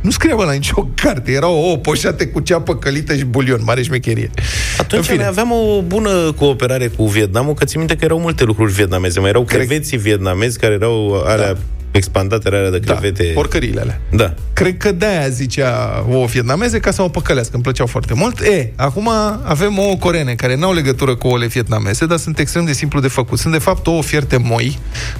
Nu 0.00 0.10
scria 0.10 0.34
bă, 0.34 0.44
la 0.44 0.52
nicio 0.52 0.88
carte, 0.94 1.32
era 1.32 1.48
o 1.48 1.56
ouă 1.58 1.76
poșate 1.76 2.26
cu 2.26 2.40
ceapă 2.40 2.76
călită 2.76 3.16
și 3.16 3.24
bulion, 3.24 3.60
mare 3.64 3.82
șmecherie. 3.82 4.30
Atunci 4.78 5.00
În 5.00 5.06
fine. 5.06 5.16
noi 5.16 5.26
aveam 5.26 5.52
o 5.52 5.82
bună 5.82 6.32
cooperare 6.32 6.86
cu 6.86 7.06
Vietnamul, 7.06 7.54
că 7.54 7.64
țin 7.64 7.78
minte 7.78 7.96
că 7.96 8.04
erau 8.04 8.18
multe 8.20 8.44
lucruri 8.44 8.72
vietnameze. 8.72 9.20
Mai 9.20 9.28
erau 9.28 9.44
creveții 9.44 9.96
vietnamezi 9.98 10.58
care 10.58 10.72
erau 10.72 11.22
alea 11.26 11.52
da. 11.52 11.58
Expandate, 11.96 12.48
alea 12.48 12.70
de 12.70 12.78
Da, 12.78 12.92
crevete. 12.92 13.30
porcăriile 13.34 13.80
alea. 13.80 14.00
Da. 14.10 14.34
Cred 14.52 14.76
că 14.76 14.92
de-aia 14.92 15.28
zicea 15.28 16.04
ouă 16.08 16.26
vietnameze 16.26 16.78
ca 16.80 16.90
să 16.90 17.02
mă 17.02 17.10
păcălească, 17.10 17.50
îmi 17.54 17.62
plăceau 17.62 17.86
foarte 17.86 18.14
mult. 18.14 18.40
E, 18.40 18.72
acum 18.76 19.10
avem 19.42 19.78
ouă 19.78 19.96
coreene 19.96 20.34
care 20.34 20.56
n-au 20.56 20.72
legătură 20.72 21.14
cu 21.14 21.26
ouăle 21.26 21.46
vietnameze, 21.46 22.06
dar 22.06 22.18
sunt 22.18 22.38
extrem 22.38 22.64
de 22.64 22.72
simplu 22.72 23.00
de 23.00 23.08
făcut. 23.08 23.38
Sunt 23.38 23.52
de 23.52 23.58
fapt 23.58 23.86
ouă 23.86 24.02
fierte 24.02 24.36
moi, 24.36 24.78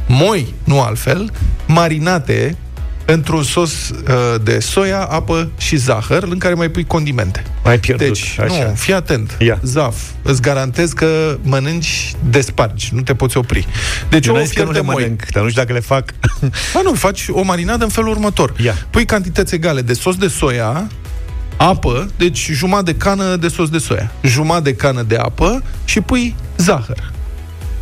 moi, 0.08 0.54
nu 0.64 0.80
altfel, 0.80 1.30
marinate 1.66 2.56
într-un 3.06 3.42
sos 3.42 3.88
uh, 3.90 4.34
de 4.42 4.58
soia, 4.58 5.00
apă 5.02 5.50
și 5.56 5.76
zahăr, 5.76 6.22
în 6.22 6.38
care 6.38 6.54
mai 6.54 6.68
pui 6.68 6.84
condimente. 6.84 7.42
Mai 7.64 7.78
pierdut, 7.78 8.06
Deci, 8.06 8.36
așa. 8.40 8.64
nu, 8.64 8.74
fii 8.74 8.92
atent. 8.94 9.36
Ia. 9.40 9.58
Zaf, 9.62 9.96
îți 10.22 10.42
garantez 10.42 10.92
că 10.92 11.38
mănânci 11.42 12.12
de 12.28 12.40
spargi, 12.40 12.90
nu 12.92 13.00
te 13.00 13.14
poți 13.14 13.36
opri. 13.36 13.66
Deci 14.08 14.26
Eu 14.26 14.32
ouă 14.32 14.38
n-am 14.40 14.48
zis 14.48 14.56
că 14.56 14.62
nu 14.64 14.70
fierte 14.70 14.86
le 14.86 14.92
moi. 14.92 15.02
mănânc, 15.02 15.22
dar 15.32 15.42
nu 15.42 15.48
știu 15.48 15.60
dacă 15.62 15.74
le 15.74 15.80
fac. 15.80 16.10
Ba 16.74 16.80
nu, 16.82 16.92
faci 16.92 17.26
o 17.30 17.42
marinadă 17.42 17.84
în 17.84 17.90
felul 17.90 18.10
următor. 18.10 18.54
Ia. 18.64 18.74
Pui 18.90 19.04
cantități 19.04 19.54
egale 19.54 19.80
de 19.80 19.92
sos 19.92 20.16
de 20.16 20.28
soia, 20.28 20.86
apă, 21.56 22.10
deci 22.16 22.48
jumătate 22.52 22.92
de 22.92 22.96
cană 22.98 23.36
de 23.36 23.48
sos 23.48 23.68
de 23.68 23.78
soia, 23.78 24.12
jumătate 24.22 24.70
de 24.70 24.74
cană 24.76 25.02
de 25.02 25.16
apă 25.16 25.62
și 25.84 26.00
pui 26.00 26.34
zahăr. 26.56 27.12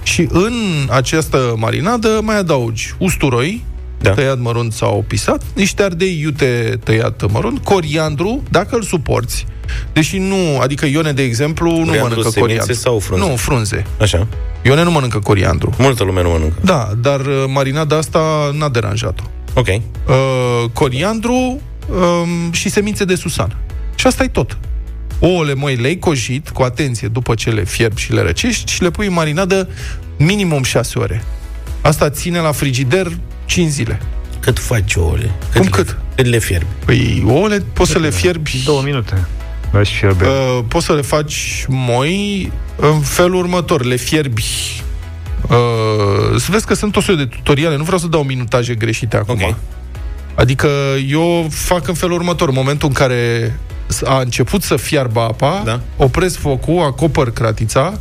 Și 0.02 0.28
în 0.30 0.52
această 0.90 1.54
marinadă 1.56 2.20
mai 2.22 2.36
adaugi 2.38 2.94
usturoi, 2.98 3.64
Da. 4.02 4.10
tăiat 4.10 4.38
mărunt 4.38 4.72
sau 4.72 5.04
pisat, 5.06 5.42
niște 5.54 5.82
ardei 5.82 6.18
iute 6.20 6.78
tăiat 6.84 7.30
mărunt, 7.32 7.58
coriandru, 7.64 8.42
dacă 8.50 8.76
îl 8.76 8.82
suporți, 8.82 9.46
deși 9.92 10.18
nu, 10.18 10.58
adică 10.60 10.86
Ione, 10.86 11.12
de 11.12 11.22
exemplu, 11.22 11.70
nu 11.70 11.74
Coriandru, 11.76 12.02
mănâncă 12.02 12.20
semințe 12.30 12.40
coriandru. 12.40 12.74
sau 12.74 12.98
frunze? 12.98 13.26
Nu, 13.28 13.36
frunze. 13.36 13.86
Așa. 14.00 14.26
Ione 14.62 14.82
nu 14.82 14.90
mănâncă 14.90 15.18
coriandru. 15.18 15.74
Multă 15.78 16.04
lume 16.04 16.22
nu 16.22 16.28
mănâncă. 16.28 16.58
Da, 16.64 16.90
dar 17.00 17.20
uh, 17.20 17.44
marinada 17.48 17.96
asta 17.96 18.50
n-a 18.54 18.68
deranjat-o. 18.68 19.22
Ok. 19.54 19.66
Uh, 19.68 20.70
coriandru 20.72 21.34
um, 21.34 22.52
și 22.52 22.68
semințe 22.68 23.04
de 23.04 23.14
susan. 23.14 23.56
Și 23.94 24.06
asta 24.06 24.22
e 24.22 24.28
tot. 24.28 24.58
Ouăle, 25.18 25.54
măi, 25.54 25.76
le-ai 25.76 25.96
cojit 25.96 26.48
cu 26.48 26.62
atenție 26.62 27.08
după 27.08 27.34
ce 27.34 27.50
le 27.50 27.64
fierbi 27.64 28.00
și 28.00 28.12
le 28.12 28.20
răcești 28.22 28.72
și 28.72 28.82
le 28.82 28.90
pui 28.90 29.06
în 29.06 29.12
marinadă 29.12 29.68
minimum 30.16 30.62
6 30.62 30.98
ore. 30.98 31.24
Asta 31.80 32.10
ține 32.10 32.38
la 32.38 32.52
frigider 32.52 33.12
5 33.44 33.68
zile. 33.70 34.00
Cât 34.40 34.58
faci 34.58 34.94
ouăle? 34.94 35.30
Cât 35.50 35.60
Cum 35.60 35.62
le, 35.62 35.68
cât? 35.68 35.96
Cât 36.14 36.26
le 36.26 36.38
fierbi? 36.38 36.66
Păi 36.84 37.22
ouăle 37.26 37.64
poți 37.72 37.90
să 37.90 37.98
le 37.98 38.10
fierbi... 38.10 38.62
Două 38.64 38.82
minute. 38.82 39.26
Lași 39.70 39.98
fierbe. 39.98 40.24
Uh, 40.24 40.64
poți 40.68 40.84
să 40.84 40.92
le 40.92 41.00
faci 41.00 41.64
moi 41.68 42.52
în 42.76 43.00
felul 43.00 43.34
următor. 43.34 43.84
Le 43.84 43.96
fierbi 43.96 44.44
Uh, 45.48 46.38
să 46.40 46.46
vezi 46.50 46.66
că 46.66 46.74
sunt 46.74 46.96
o 46.96 47.00
serie 47.00 47.24
de 47.24 47.36
tutoriale, 47.36 47.76
nu 47.76 47.82
vreau 47.82 47.98
să 47.98 48.06
dau 48.06 48.22
minutaje 48.22 48.74
greșite 48.74 49.16
acum. 49.16 49.38
Ok. 49.42 49.54
Adică 50.34 50.68
eu 51.08 51.46
fac 51.50 51.88
în 51.88 51.94
felul 51.94 52.14
următor, 52.14 52.48
în 52.48 52.54
momentul 52.54 52.88
în 52.88 52.94
care 52.94 53.52
a 54.04 54.20
început 54.20 54.62
să 54.62 54.76
fiarbă 54.76 55.20
apa, 55.20 55.62
Da. 55.64 55.80
opresc 55.96 56.38
focul, 56.38 56.82
acopăr 56.82 57.32
cratița 57.32 57.98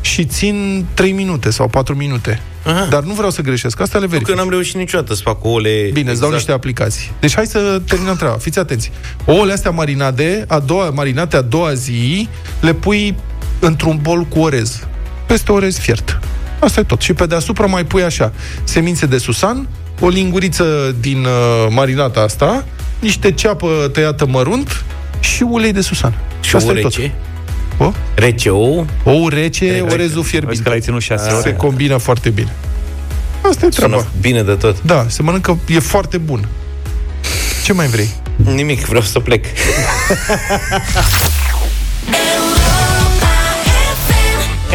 și 0.00 0.24
țin 0.24 0.86
3 0.94 1.12
minute 1.12 1.50
sau 1.50 1.68
4 1.68 1.94
minute. 1.94 2.40
Aha. 2.64 2.86
Dar 2.90 3.02
nu 3.02 3.12
vreau 3.14 3.30
să 3.30 3.42
greșesc, 3.42 3.80
asta 3.80 3.98
le 3.98 4.04
Că 4.04 4.10
verific. 4.10 4.34
n-am 4.36 4.48
reușit 4.48 4.74
niciodată 4.76 5.14
să 5.14 5.20
fac 5.24 5.44
ouăle... 5.44 5.70
Bine, 5.84 5.90
exact. 5.98 6.10
îți 6.10 6.20
dau 6.20 6.30
niște 6.30 6.52
aplicații. 6.52 7.12
Deci 7.20 7.34
hai 7.34 7.46
să 7.46 7.80
terminăm 7.88 8.16
treaba. 8.16 8.36
Fiți 8.36 8.58
atenți. 8.58 8.90
Ouăle 9.24 9.52
astea 9.52 9.70
marinade, 9.70 10.44
a 10.48 10.58
doua, 10.58 10.90
marinate 10.90 11.36
a 11.36 11.40
doua 11.42 11.74
zi, 11.74 12.28
le 12.60 12.72
pui 12.74 13.14
într-un 13.58 13.98
bol 14.02 14.22
cu 14.24 14.38
orez. 14.38 14.86
Peste 15.26 15.52
orez 15.52 15.78
fiert. 15.78 16.20
Asta 16.60 16.80
e 16.80 16.82
tot. 16.82 17.00
Și 17.00 17.12
pe 17.12 17.26
deasupra 17.26 17.66
mai 17.66 17.84
pui 17.84 18.02
așa, 18.02 18.32
semințe 18.64 19.06
de 19.06 19.18
susan, 19.18 19.68
o 20.00 20.08
linguriță 20.08 20.94
din 21.00 21.18
uh, 21.24 21.66
marinata 21.70 22.20
asta, 22.20 22.64
niște 22.98 23.32
ceapă 23.32 23.90
tăiată 23.92 24.26
mărunt 24.26 24.84
și 25.20 25.42
ulei 25.42 25.72
de 25.72 25.80
susan. 25.80 26.14
Și 26.40 26.56
asta 26.56 26.70
ou 26.70 26.76
e 26.76 26.80
tot. 26.80 26.94
rece? 26.94 27.12
O? 27.78 27.92
Rece 28.14 28.50
ou? 28.50 28.86
Ou 29.04 29.28
rece, 29.28 29.64
Rece. 29.70 29.80
orezul 29.80 29.98
Vezi 30.08 30.14
că 30.22 30.22
fierbinte. 30.28 30.68
l-ai 30.68 30.80
ținut 30.80 31.00
șase 31.00 31.28
Se 31.30 31.34
ore. 31.36 31.52
combină 31.52 31.96
foarte 31.96 32.28
bine. 32.30 32.52
Asta 33.50 33.66
e 33.66 33.68
treaba. 33.68 33.96
Sună 33.96 34.08
bine 34.20 34.42
de 34.42 34.52
tot. 34.54 34.82
Da, 34.82 35.04
se 35.08 35.22
mănâncă, 35.22 35.58
e 35.68 35.78
foarte 35.78 36.18
bun. 36.18 36.48
Ce 37.64 37.72
mai 37.72 37.86
vrei? 37.86 38.08
Nimic, 38.36 38.84
vreau 38.86 39.02
să 39.02 39.18
plec. 39.20 39.44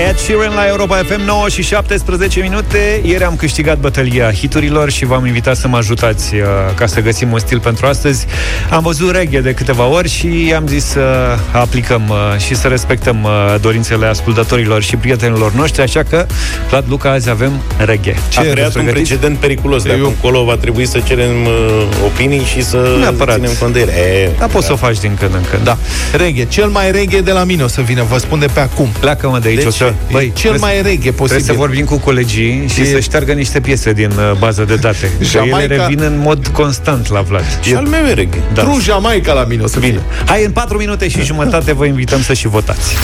Ed 0.10 0.18
Sheeran 0.18 0.54
la 0.54 0.68
Europa 0.68 0.96
FM 0.96 1.22
9 1.26 1.50
și 1.50 1.62
17 1.64 2.40
minute 2.42 3.02
Ieri 3.04 3.24
am 3.24 3.36
câștigat 3.36 3.78
bătălia 3.78 4.32
hiturilor 4.32 4.90
Și 4.92 5.06
v-am 5.06 5.26
invitat 5.26 5.56
să 5.56 5.68
mă 5.68 5.78
ajutați 5.78 6.36
uh, 6.36 6.42
Ca 6.76 6.86
să 6.86 7.00
găsim 7.02 7.32
un 7.32 7.40
stil 7.40 7.60
pentru 7.60 7.86
astăzi 7.86 8.26
Am 8.70 8.82
văzut 8.84 9.12
reggae 9.12 9.42
de 9.42 9.54
câteva 9.54 9.86
ori 9.86 10.10
Și 10.10 10.54
am 10.56 10.68
zis 10.68 10.86
să 10.86 11.36
aplicăm 11.52 12.02
uh, 12.10 12.40
Și 12.40 12.56
să 12.56 12.68
respectăm 12.68 13.24
uh, 13.24 13.56
dorințele 13.62 14.06
ascultătorilor 14.06 14.82
Și 14.84 14.96
prietenilor 14.96 15.52
noștri 15.54 15.82
Așa 15.82 16.04
că, 16.10 16.26
Vlad 16.70 16.84
Luca, 16.88 17.12
azi 17.12 17.30
avem 17.30 17.52
reggae 17.78 18.16
Ce 18.30 18.40
a 18.40 18.42
creat 18.42 18.66
un 18.76 18.82
pregătiți? 18.84 19.08
precedent 19.10 19.38
periculos. 19.38 19.84
De 19.84 19.90
Eu- 19.90 19.96
acum 19.96 20.08
încolo 20.08 20.44
va 20.44 20.56
trebui 20.56 20.86
să 20.88 21.00
cerem 21.00 21.46
uh, 21.46 21.84
opinii 22.06 22.44
și 22.44 22.64
să 22.64 22.96
Neapărat. 23.00 23.36
ținem 23.36 23.52
cont 23.60 23.74
de 23.74 23.80
ele. 23.80 23.92
E, 23.92 24.30
Da, 24.40 24.46
poți 24.46 24.66
să 24.66 24.72
o 24.72 24.76
faci 24.76 25.00
din 25.00 25.16
când 25.20 25.34
în 25.34 25.44
când 25.52 25.64
Da, 25.64 25.78
reggae. 26.18 26.46
Cel 26.46 26.68
mai 26.68 26.92
reggae 26.92 27.22
de 27.22 27.32
la 27.32 27.44
mine 27.44 27.64
o 27.64 27.68
să 27.68 27.82
vină, 27.82 28.04
vă 28.10 28.18
spun 28.18 28.40
de 28.40 28.46
pe 28.54 28.60
acum. 28.60 28.88
Pleacă-mă 29.00 29.40
de 29.40 29.48
aici 29.48 29.60
De 29.62 29.68
o 29.68 29.72
să... 29.72 29.91
ce? 30.08 30.12
Băi, 30.12 30.24
Cel 30.26 30.34
trebuie 30.34 30.60
mai 30.60 30.76
reggae 30.76 30.94
Trebuie 30.94 31.12
posibil. 31.12 31.44
să 31.44 31.54
vorbim 31.54 31.86
cu 31.86 31.98
colegii 31.98 32.68
și 32.74 32.82
E- 32.82 32.86
să 32.86 33.00
șteargă 33.00 33.32
niște 33.34 33.60
piese 33.60 33.94
din 33.94 34.12
uh, 34.12 34.38
bază 34.40 34.64
de 34.64 34.76
date. 34.76 35.12
Că 35.32 35.38
ele 35.44 35.66
Jamaica- 35.66 35.68
revin 35.68 36.00
în 36.04 36.20
mod 36.20 36.48
constant 36.48 37.10
la 37.10 37.22
Vlad. 37.22 37.44
Și 37.62 37.74
al 37.74 37.86
meu 37.86 38.06
e 38.06 38.14
reggae. 38.14 38.42
Da. 38.54 38.62
True 38.62 38.80
Jamaica 38.82 39.34
la 39.34 39.44
mine 39.44 39.64
o 39.64 39.68
să 39.68 39.80
Bine. 39.80 39.92
vină. 39.92 40.04
Hai, 40.26 40.44
în 40.46 40.52
4 40.52 40.78
minute 40.78 41.08
și 41.08 41.22
jumătate 41.22 41.74
vă 41.74 41.86
invităm 41.86 42.22
să 42.22 42.34
și 42.34 42.48
votați. 42.48 42.96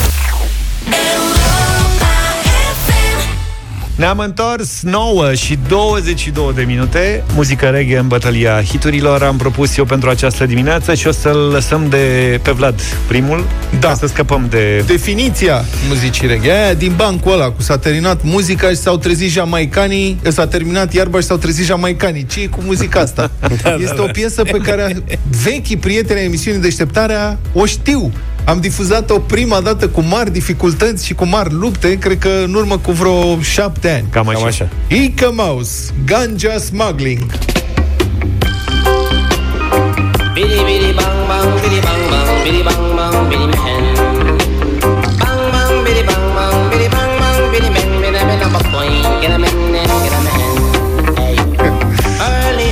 Ne-am 3.97 4.19
întors 4.19 4.81
9 4.81 5.33
și 5.33 5.59
22 5.67 6.51
de 6.55 6.61
minute 6.61 7.23
Muzică 7.35 7.65
reggae 7.65 7.97
în 7.97 8.07
bătălia 8.07 8.61
hiturilor 8.63 9.23
Am 9.23 9.37
propus 9.37 9.77
eu 9.77 9.85
pentru 9.85 10.09
această 10.09 10.45
dimineață 10.45 10.93
Și 10.93 11.07
o 11.07 11.11
să-l 11.11 11.37
lăsăm 11.37 11.89
de 11.89 12.39
pe 12.41 12.51
Vlad 12.51 12.81
primul 13.07 13.45
Da. 13.79 13.87
Ca 13.87 13.93
să 13.93 14.07
scăpăm 14.07 14.45
de... 14.49 14.83
Definiția 14.87 15.65
muzicii 15.87 16.27
reggae, 16.27 16.63
aia 16.63 16.73
din 16.73 16.93
bancul 16.95 17.31
ăla, 17.31 17.49
cu 17.49 17.61
s-a 17.61 17.77
terminat 17.77 18.23
muzica 18.23 18.69
și 18.69 18.75
s-au 18.75 18.97
trezit 18.97 19.29
jamaicanii, 19.29 20.19
s-a 20.27 20.47
terminat 20.47 20.93
iarba 20.93 21.19
și 21.19 21.25
s-au 21.25 21.37
trezit 21.37 21.65
jamaicanii. 21.65 22.25
ce 22.25 22.41
e 22.41 22.47
cu 22.47 22.61
muzica 22.65 22.99
asta? 22.99 23.31
este 23.85 24.01
o 24.01 24.07
piesă 24.07 24.43
pe 24.43 24.57
care 24.57 25.03
vechii 25.43 25.77
prieteni 25.77 26.19
ai 26.19 26.25
emisiunii 26.25 26.61
Deșteptarea 26.61 27.37
o 27.53 27.65
știu. 27.65 28.11
Am 28.47 28.59
difuzat-o 28.59 29.19
prima 29.19 29.59
dată 29.59 29.87
cu 29.87 30.01
mari 30.01 30.31
dificultăți 30.31 31.05
și 31.05 31.13
cu 31.13 31.25
mari 31.25 31.53
lupte, 31.53 31.97
cred 31.97 32.17
că 32.17 32.29
în 32.43 32.53
urmă 32.53 32.77
cu 32.77 32.91
vreo 32.91 33.41
șapte 33.41 33.89
ani. 33.89 34.05
Cam 34.09 34.27
așa. 34.27 34.37
Cam 34.37 34.47
așa. 34.47 34.69
Ica 34.87 35.29
Mouse, 35.33 35.93
Ganja 36.05 36.57
Smuggling. 36.57 37.31
Biddy 40.33 40.63
biddy 40.65 40.76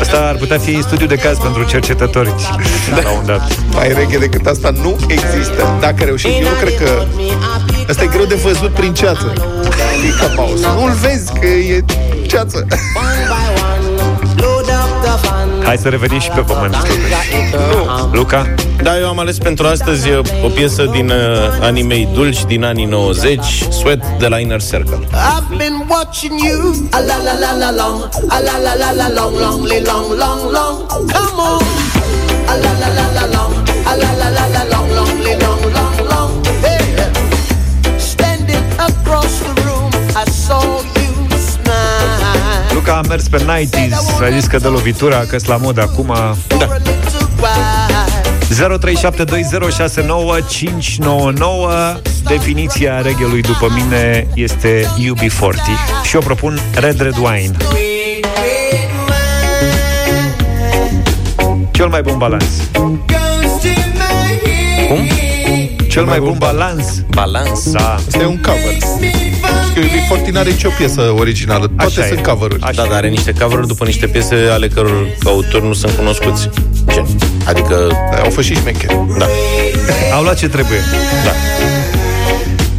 Asta 0.06 0.28
ar 0.28 0.36
putea 0.36 0.58
fi 0.58 0.82
studiu 0.82 1.08
de 1.08 1.16
caz 1.16 1.38
pentru 1.38 1.64
cercetători 1.64 2.30
La 3.04 3.12
un 3.12 3.26
dat 3.26 3.58
Mai 3.74 3.94
reghe 3.94 4.18
decât 4.18 4.46
asta 4.46 4.70
nu 4.70 4.98
există. 5.08 5.78
Dacă 5.80 6.04
reușim, 6.04 6.30
eu 6.34 6.42
nu 6.42 6.56
cred 6.62 6.78
că... 6.78 7.04
Asta 7.90 8.04
e 8.04 8.08
greu 8.08 8.26
de 8.26 8.36
văzut 8.36 8.72
prin 8.72 8.94
ceață. 8.94 9.34
Ica 10.08 10.34
Mouse. 10.36 10.68
Nu-l 10.76 10.92
vezi 10.92 11.34
că 11.40 11.46
e 11.46 11.86
ceață. 12.28 12.68
Hai 15.66 15.78
să 15.78 15.90
revenim 15.90 16.20
și 16.20 16.30
pe 16.30 16.40
pământ 16.42 16.72
Got 16.72 16.88
it, 17.50 17.56
uh, 17.56 18.10
Luca? 18.12 18.54
Da, 18.84 19.00
eu 19.00 19.08
am 19.08 19.20
ales 19.20 19.38
pentru 19.38 19.68
astăzi 19.68 20.10
uh, 20.10 20.20
o 20.44 20.48
piesă 20.48 20.84
din 20.92 21.10
uh, 21.10 21.16
animei 21.62 22.08
dulci 22.14 22.44
din 22.46 22.64
anii 22.64 22.86
90, 22.86 23.40
Sweat 23.70 24.18
de 24.20 24.28
la 24.28 24.40
Inner 24.40 24.62
Circle. 24.62 25.00
I've 25.12 25.58
been 25.58 25.86
watching 25.90 26.40
you 26.44 26.88
a 26.92 27.00
la 27.00 27.16
la 27.24 27.34
la 27.40 27.52
la 27.60 27.72
long, 27.84 28.10
a 28.28 28.40
la 28.40 28.58
la 28.64 28.74
la 28.80 28.92
la 28.96 29.08
long, 29.22 29.34
long, 29.40 29.64
li- 29.66 29.84
long, 29.86 30.08
long, 30.24 30.40
long. 30.52 30.76
Come 30.90 31.40
on, 31.52 31.64
a 32.52 32.56
la 32.64 32.72
la 32.82 32.90
la 32.98 33.06
la 33.18 33.26
long, 33.36 33.54
a 33.92 33.94
la 34.02 34.10
la 34.22 34.30
la 34.38 34.46
la 34.56 34.64
long, 34.74 34.90
long, 34.98 35.20
li- 35.26 35.38
long, 35.46 35.62
long, 35.62 35.74
long. 35.74 35.85
Smile. 42.86 42.94
Luca 42.94 42.98
a 42.98 43.02
mers 43.08 43.28
pe 43.28 43.38
90s 43.38 44.22
A 44.22 44.30
zis 44.30 44.46
că 44.46 44.58
dă 44.58 44.68
lovitura, 44.68 45.20
că 45.20 45.38
la 45.46 45.58
mod 45.58 45.80
acum 45.80 46.06
For 46.48 46.62
a 46.62 46.78
little 46.78 47.28
while. 47.40 47.94
0372069599 51.96 52.02
Definiția 52.28 53.02
reghelui 53.02 53.42
după 53.42 53.68
mine 53.74 54.28
este 54.34 54.88
UB40 55.00 56.04
Și 56.04 56.16
eu 56.16 56.22
propun 56.22 56.60
Red 56.74 57.02
Red 57.02 57.16
Wine 57.16 57.56
Great, 57.58 58.22
great 58.22 58.90
man. 61.38 61.68
Cel 61.72 61.88
mai 61.88 62.02
bun 62.02 62.18
balans 62.18 62.46
Goes 62.74 63.62
to 63.62 63.68
my 63.94 64.40
head. 64.44 64.88
Cum? 64.88 65.08
Cel 65.96 66.06
mai 66.06 66.20
bun 66.20 66.36
balans 66.38 67.04
Balans. 67.10 67.72
Da, 67.72 67.94
Asta 67.94 68.22
e 68.22 68.26
un 68.26 68.38
cover. 68.42 68.78
Că 69.74 69.80
UB40 69.82 70.32
n-are 70.32 70.50
nicio 70.50 70.70
piesă 70.78 71.14
originală. 71.18 71.68
Toate 71.68 72.00
Așa 72.00 72.08
sunt 72.08 72.20
e. 72.20 72.22
cover-uri. 72.30 72.62
Așa. 72.62 72.72
Da, 72.82 72.88
dar 72.88 72.98
are 72.98 73.08
niște 73.10 73.34
cover 73.40 73.60
după 73.60 73.86
niște 73.86 74.08
piese 74.08 74.36
ale 74.52 74.68
căror 74.68 75.08
autori 75.26 75.66
nu 75.66 75.74
sunt 75.74 75.92
cunoscuți. 75.96 76.50
Gen. 76.94 77.06
Adică, 77.48 77.88
Da, 78.12 78.22
au 78.22 78.30
fost 78.30 78.48
și 78.48 78.56
șmecheri. 78.56 79.00
da. 79.18 79.26
au 80.16 80.24
luat 80.24 80.38
ce 80.38 80.48
trebuie 80.48 80.78
Da. 81.26 81.32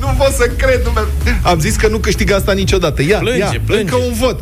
Nu 0.00 0.06
pot 0.18 0.32
să 0.32 0.50
cred. 0.56 0.80
Nu 0.84 0.90
mi- 0.90 1.38
Am 1.42 1.58
zis 1.58 1.76
că 1.76 1.88
nu 1.88 1.98
câștig 1.98 2.32
asta 2.32 2.52
niciodată. 2.52 3.02
Ia, 3.02 3.18
Plânge, 3.18 3.38
ia, 3.38 3.52
plânge. 3.64 3.82
încă 3.82 3.96
un 4.06 4.12
vot. 4.12 4.40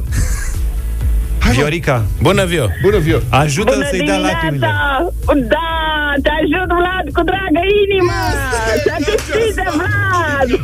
Hai, 1.39 1.53
mă. 1.53 1.59
Viorica, 1.61 2.05
Bună, 2.23 2.45
Vio! 2.45 2.67
Bună, 2.83 2.99
Vio. 2.99 3.19
ajută 3.29 3.87
să-i 3.91 4.01
dea 4.07 4.17
lacrimile. 4.19 4.67
Da, 4.67 5.09
te 6.23 6.31
ajut, 6.41 6.71
Vlad, 6.81 7.07
cu 7.17 7.23
dragă 7.31 7.63
inimă! 7.83 8.19
Să 8.85 8.95
câștige, 9.07 9.67
Vlad! 9.79 10.49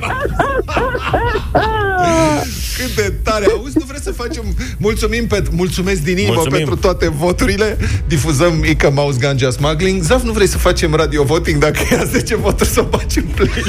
Cât 2.78 2.94
de 2.94 3.12
tare. 3.22 3.46
Auzi, 3.56 3.78
nu 3.78 3.84
vreți 3.88 4.02
să 4.02 4.12
facem... 4.12 4.44
Mulțumim 4.78 5.26
pe... 5.26 5.42
Mulțumesc 5.50 6.02
din 6.02 6.18
inimă 6.18 6.32
Mulțumim. 6.34 6.58
pentru 6.58 6.76
toate 6.76 7.08
voturile. 7.10 7.76
Difuzăm 8.06 8.64
Ica 8.64 8.88
Mouse 8.88 9.18
Ganja 9.20 9.50
Smuggling. 9.50 10.02
Zaf, 10.02 10.22
nu 10.22 10.32
vrei 10.32 10.46
să 10.46 10.58
facem 10.58 10.94
radio 10.94 11.22
voting 11.22 11.60
dacă 11.60 11.78
ia 11.90 12.04
10 12.04 12.36
voturi 12.36 12.68
să 12.68 12.80
o 12.80 12.96
faci 12.96 13.16
în 13.16 13.24
play? 13.34 13.64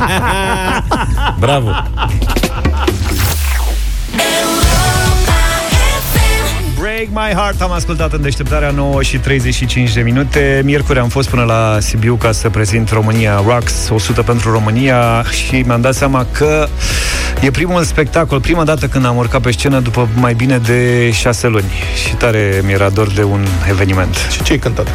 Bravo! 1.40 1.70
Break 7.00 7.28
My 7.28 7.34
Heart 7.34 7.60
am 7.60 7.72
ascultat 7.72 8.12
în 8.12 8.22
deșteptarea 8.22 8.70
9 8.70 9.02
și 9.02 9.18
35 9.18 9.92
de 9.92 10.00
minute. 10.00 10.62
Miercuri 10.64 10.98
am 10.98 11.08
fost 11.08 11.28
până 11.28 11.42
la 11.42 11.76
Sibiu 11.80 12.14
ca 12.14 12.32
să 12.32 12.50
prezint 12.50 12.90
România 12.90 13.42
Rocks 13.46 13.88
100 13.88 14.22
pentru 14.22 14.50
România 14.50 15.22
și 15.22 15.62
mi-am 15.66 15.80
dat 15.80 15.94
seama 15.94 16.26
că 16.32 16.68
e 17.40 17.50
primul 17.50 17.82
spectacol, 17.82 18.40
prima 18.40 18.64
dată 18.64 18.86
când 18.86 19.06
am 19.06 19.16
urcat 19.16 19.40
pe 19.40 19.50
scenă 19.50 19.80
după 19.80 20.08
mai 20.14 20.34
bine 20.34 20.58
de 20.58 21.10
6 21.12 21.46
luni 21.46 21.70
și 22.06 22.14
tare 22.14 22.62
mi-era 22.64 22.88
dor 22.88 23.12
de 23.12 23.22
un 23.22 23.46
eveniment. 23.68 24.16
Și 24.30 24.42
ce 24.42 24.52
ai 24.52 24.58
cântat? 24.58 24.88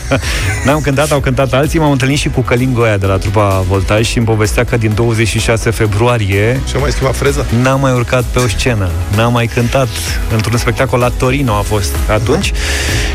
N-am 0.64 0.80
cântat, 0.80 1.10
au 1.10 1.20
cântat 1.20 1.52
alții, 1.52 1.78
m-am 1.78 1.90
întâlnit 1.90 2.18
și 2.18 2.28
cu 2.28 2.40
Călin 2.40 2.72
Goia 2.74 2.96
de 2.96 3.06
la 3.06 3.16
trupa 3.16 3.64
Voltaj 3.68 4.06
și 4.06 4.16
îmi 4.16 4.26
povestea 4.26 4.64
că 4.64 4.76
din 4.76 4.92
26 4.94 5.70
februarie 5.70 6.60
Și-a 6.68 6.78
mai 6.78 6.90
schimbat 6.90 7.16
freza? 7.16 7.44
N-am 7.62 7.80
mai 7.80 7.92
urcat 7.92 8.22
pe 8.22 8.38
o 8.38 8.48
scenă, 8.48 8.90
n-am 9.16 9.32
mai 9.32 9.46
cântat 9.46 9.88
într-un 10.32 10.58
spectacol 10.58 10.98
la 10.98 11.08
Torino 11.32 11.52
a 11.52 11.62
fost 11.62 11.96
atunci 12.08 12.52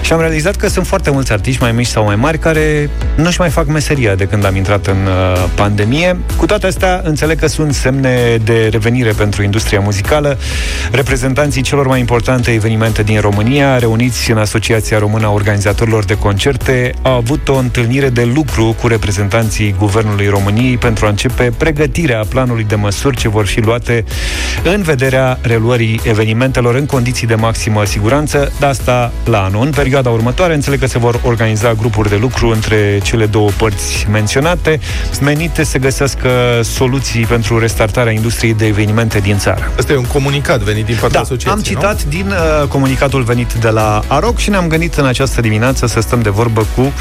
și 0.01 0.13
am 0.13 0.19
realizat 0.19 0.55
că 0.55 0.67
sunt 0.67 0.87
foarte 0.87 1.09
mulți 1.09 1.31
artiști 1.31 1.61
mai 1.61 1.71
mici 1.71 1.87
sau 1.87 2.03
mai 2.03 2.15
mari 2.15 2.39
care 2.39 2.89
nu-și 3.15 3.39
mai 3.39 3.49
fac 3.49 3.67
meseria 3.67 4.15
de 4.15 4.25
când 4.25 4.45
am 4.45 4.55
intrat 4.55 4.87
în 4.87 5.05
uh, 5.05 5.45
pandemie. 5.55 6.17
Cu 6.37 6.45
toate 6.45 6.67
astea, 6.67 7.01
înțeleg 7.03 7.39
că 7.39 7.47
sunt 7.47 7.73
semne 7.73 8.37
de 8.43 8.67
revenire 8.71 9.11
pentru 9.11 9.43
industria 9.43 9.79
muzicală. 9.79 10.37
Reprezentanții 10.91 11.61
celor 11.61 11.87
mai 11.87 11.99
importante 11.99 12.51
evenimente 12.51 13.03
din 13.03 13.19
România, 13.19 13.77
reuniți 13.77 14.31
în 14.31 14.37
Asociația 14.37 14.97
Română 14.97 15.25
a 15.25 15.31
Organizatorilor 15.31 16.05
de 16.05 16.17
Concerte, 16.17 16.93
au 17.01 17.15
avut 17.15 17.47
o 17.47 17.55
întâlnire 17.55 18.09
de 18.09 18.23
lucru 18.33 18.75
cu 18.81 18.87
reprezentanții 18.87 19.75
Guvernului 19.77 20.27
României 20.27 20.77
pentru 20.77 21.05
a 21.05 21.09
începe 21.09 21.51
pregătirea 21.57 22.23
planului 22.29 22.63
de 22.63 22.75
măsuri 22.75 23.17
ce 23.17 23.29
vor 23.29 23.45
fi 23.45 23.59
luate 23.59 24.03
în 24.63 24.81
vederea 24.81 25.39
reluării 25.41 25.99
evenimentelor 26.03 26.75
în 26.75 26.85
condiții 26.85 27.27
de 27.27 27.35
maximă 27.35 27.85
siguranță, 27.85 28.05
de 28.59 28.65
asta 28.65 29.11
la 29.25 29.43
anul. 29.43 29.65
În 29.65 29.71
perioada 29.71 30.09
următoare, 30.09 30.53
înțeleg 30.53 30.79
că 30.79 30.87
se 30.87 30.97
vor 30.97 31.19
organiza 31.23 31.73
grupuri 31.73 32.09
de 32.09 32.15
lucru 32.15 32.49
între 32.49 32.99
cele 33.03 33.25
două 33.25 33.49
părți 33.57 34.07
menționate, 34.11 34.79
menite 35.21 35.63
să 35.63 35.77
găsească 35.77 36.29
soluții 36.63 37.25
pentru 37.25 37.59
restartarea 37.59 38.11
industriei 38.11 38.53
de 38.53 38.65
evenimente 38.65 39.19
din 39.19 39.37
țară. 39.37 39.71
Asta 39.77 39.93
e 39.93 39.95
un 39.95 40.05
comunicat 40.05 40.59
venit 40.59 40.85
din 40.85 40.93
partea 40.99 41.19
Da, 41.19 41.19
asociației, 41.19 41.75
am 41.75 41.81
citat 41.81 42.03
din 42.03 42.27
uh, 42.27 42.67
comunicatul 42.67 43.21
venit 43.21 43.53
de 43.53 43.69
la 43.69 44.01
AROC 44.07 44.37
și 44.37 44.49
ne-am 44.49 44.67
gândit 44.67 44.93
în 44.95 45.05
această 45.05 45.41
dimineață 45.41 45.85
să 45.87 45.99
stăm 45.99 46.21
de 46.21 46.29
vorbă 46.29 46.65
cu 46.75 46.93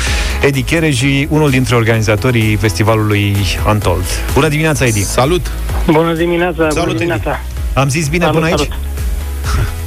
Edi 0.43 0.63
Chereji, 0.63 1.27
unul 1.31 1.51
dintre 1.51 1.75
organizatorii 1.75 2.57
festivalului 2.57 3.37
Untold. 3.69 4.05
Bună 4.35 4.49
dimineața, 4.49 4.85
Edi! 4.85 5.05
Salut! 5.05 5.51
Bună 5.87 6.13
dimineața, 6.13 6.69
bună 6.75 6.85
Edi. 6.89 6.95
dimineața. 6.97 7.41
Am 7.73 7.89
zis 7.89 8.09
bine 8.09 8.25
Salut, 8.25 8.41
până 8.41 8.51
aici? 8.53 8.59
salut. 8.69 8.96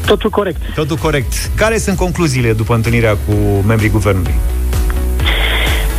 Totul 0.09 0.29
corect. 0.29 0.61
Totul 0.75 0.95
corect. 0.95 1.33
Care 1.55 1.77
sunt 1.77 1.97
concluziile 1.97 2.53
după 2.53 2.75
întâlnirea 2.75 3.11
cu 3.11 3.33
membrii 3.67 3.89
guvernului? 3.89 4.33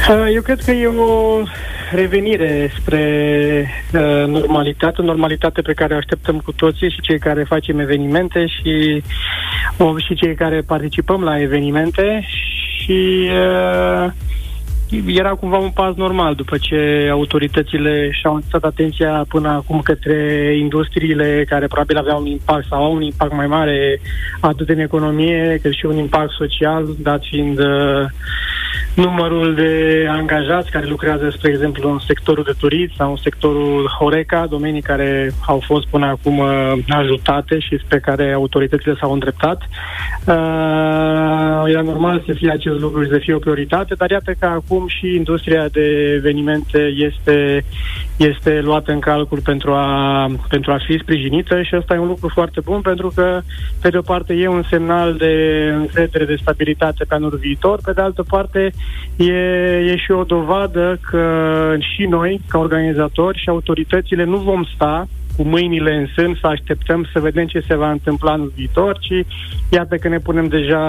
Uh, 0.08 0.34
Eu 0.34 0.42
cred 0.42 0.60
că 0.64 0.70
e 0.70 0.86
o 0.86 1.42
revenire 1.92 2.72
spre 2.80 3.04
uh, 3.92 4.26
normalitate, 4.26 5.02
normalitate 5.02 5.60
pe 5.60 5.72
care 5.72 5.94
o 5.94 5.96
așteptăm 5.96 6.38
cu 6.38 6.52
toții 6.52 6.90
și 6.90 7.00
cei 7.00 7.18
care 7.18 7.44
facem 7.44 7.78
evenimente 7.78 8.46
și, 8.46 9.02
o, 9.76 9.98
și 9.98 10.14
cei 10.14 10.34
care 10.34 10.60
participăm 10.60 11.22
la 11.22 11.40
evenimente 11.40 12.26
și 12.26 13.30
uh, 13.30 14.10
era 14.90 15.30
cumva 15.34 15.56
un 15.58 15.70
pas 15.70 15.94
normal 15.96 16.34
după 16.34 16.56
ce 16.58 17.08
autoritățile 17.10 18.10
și-au 18.12 18.34
îndreptat 18.34 18.64
atenția 18.64 19.24
până 19.28 19.48
acum 19.48 19.80
către 19.80 20.56
industriile 20.58 21.44
care 21.48 21.66
probabil 21.66 21.96
aveau 21.96 22.20
un 22.20 22.26
impact 22.26 22.66
sau 22.68 22.84
au 22.84 22.94
un 22.94 23.02
impact 23.02 23.32
mai 23.32 23.46
mare 23.46 24.00
atât 24.40 24.68
în 24.68 24.78
economie 24.78 25.58
cât 25.62 25.72
și 25.72 25.86
un 25.86 25.96
impact 25.96 26.30
social, 26.30 26.88
dat 26.98 27.22
fiind 27.24 27.58
uh, 27.58 28.04
numărul 28.94 29.54
de 29.54 30.06
angajați 30.08 30.70
care 30.70 30.86
lucrează, 30.86 31.30
spre 31.30 31.50
exemplu, 31.50 31.90
în 31.90 31.98
sectorul 31.98 32.44
de 32.44 32.52
turism 32.58 32.94
sau 32.96 33.10
în 33.10 33.16
sectorul 33.16 33.86
Horeca, 33.98 34.46
domenii 34.46 34.82
care 34.82 35.32
au 35.46 35.62
fost 35.66 35.86
până 35.86 36.06
acum 36.06 36.38
uh, 36.38 36.72
ajutate 36.88 37.58
și 37.58 37.78
spre 37.84 37.98
care 37.98 38.32
autoritățile 38.32 38.96
s-au 39.00 39.12
îndreptat. 39.12 39.62
Uh, 40.26 41.70
era 41.70 41.80
normal 41.82 42.22
să 42.26 42.32
fie 42.32 42.50
acest 42.50 42.78
lucru 42.80 43.02
și 43.02 43.10
să 43.10 43.18
fie 43.18 43.34
o 43.34 43.38
prioritate, 43.38 43.94
dar 43.94 44.10
iată 44.10 44.34
că 44.38 44.46
acum 44.46 44.86
și 44.88 45.14
industria 45.14 45.68
de 45.68 46.12
evenimente 46.16 46.78
este, 46.96 47.64
este 48.24 48.60
luată 48.60 48.92
în 48.92 49.00
calcul 49.00 49.40
pentru 49.40 49.72
a, 49.72 50.26
pentru 50.48 50.72
a 50.72 50.78
fi 50.86 50.98
sprijinită 50.98 51.62
și 51.62 51.76
ăsta 51.76 51.94
e 51.94 51.98
un 51.98 52.06
lucru 52.06 52.28
foarte 52.28 52.60
bun 52.60 52.80
pentru 52.80 53.12
că, 53.14 53.40
pe 53.80 53.88
de 53.88 53.98
o 53.98 54.02
parte, 54.02 54.34
e 54.34 54.48
un 54.48 54.62
semnal 54.68 55.14
de 55.16 55.34
încredere, 55.76 56.24
de 56.24 56.38
stabilitate 56.40 57.04
pe 57.04 57.14
anul 57.14 57.38
viitor, 57.40 57.80
pe 57.84 57.92
de 57.92 58.00
altă 58.00 58.22
parte, 58.22 58.72
e, 59.16 59.32
e 59.92 59.96
și 59.96 60.10
o 60.10 60.22
dovadă 60.22 60.98
că 61.10 61.74
și 61.78 62.04
noi, 62.04 62.40
ca 62.48 62.58
organizatori 62.58 63.38
și 63.38 63.48
autoritățile, 63.48 64.24
nu 64.24 64.36
vom 64.36 64.64
sta 64.74 65.08
cu 65.40 65.48
mâinile 65.48 65.94
în 65.94 66.06
sân 66.14 66.38
să 66.40 66.46
așteptăm 66.46 67.06
să 67.12 67.20
vedem 67.20 67.46
ce 67.46 67.64
se 67.66 67.74
va 67.74 67.90
întâmpla 67.90 68.32
în 68.32 68.50
viitor, 68.54 68.98
ci 68.98 69.26
iată 69.68 69.96
că 69.96 70.08
ne 70.08 70.18
punem 70.18 70.48
deja 70.48 70.80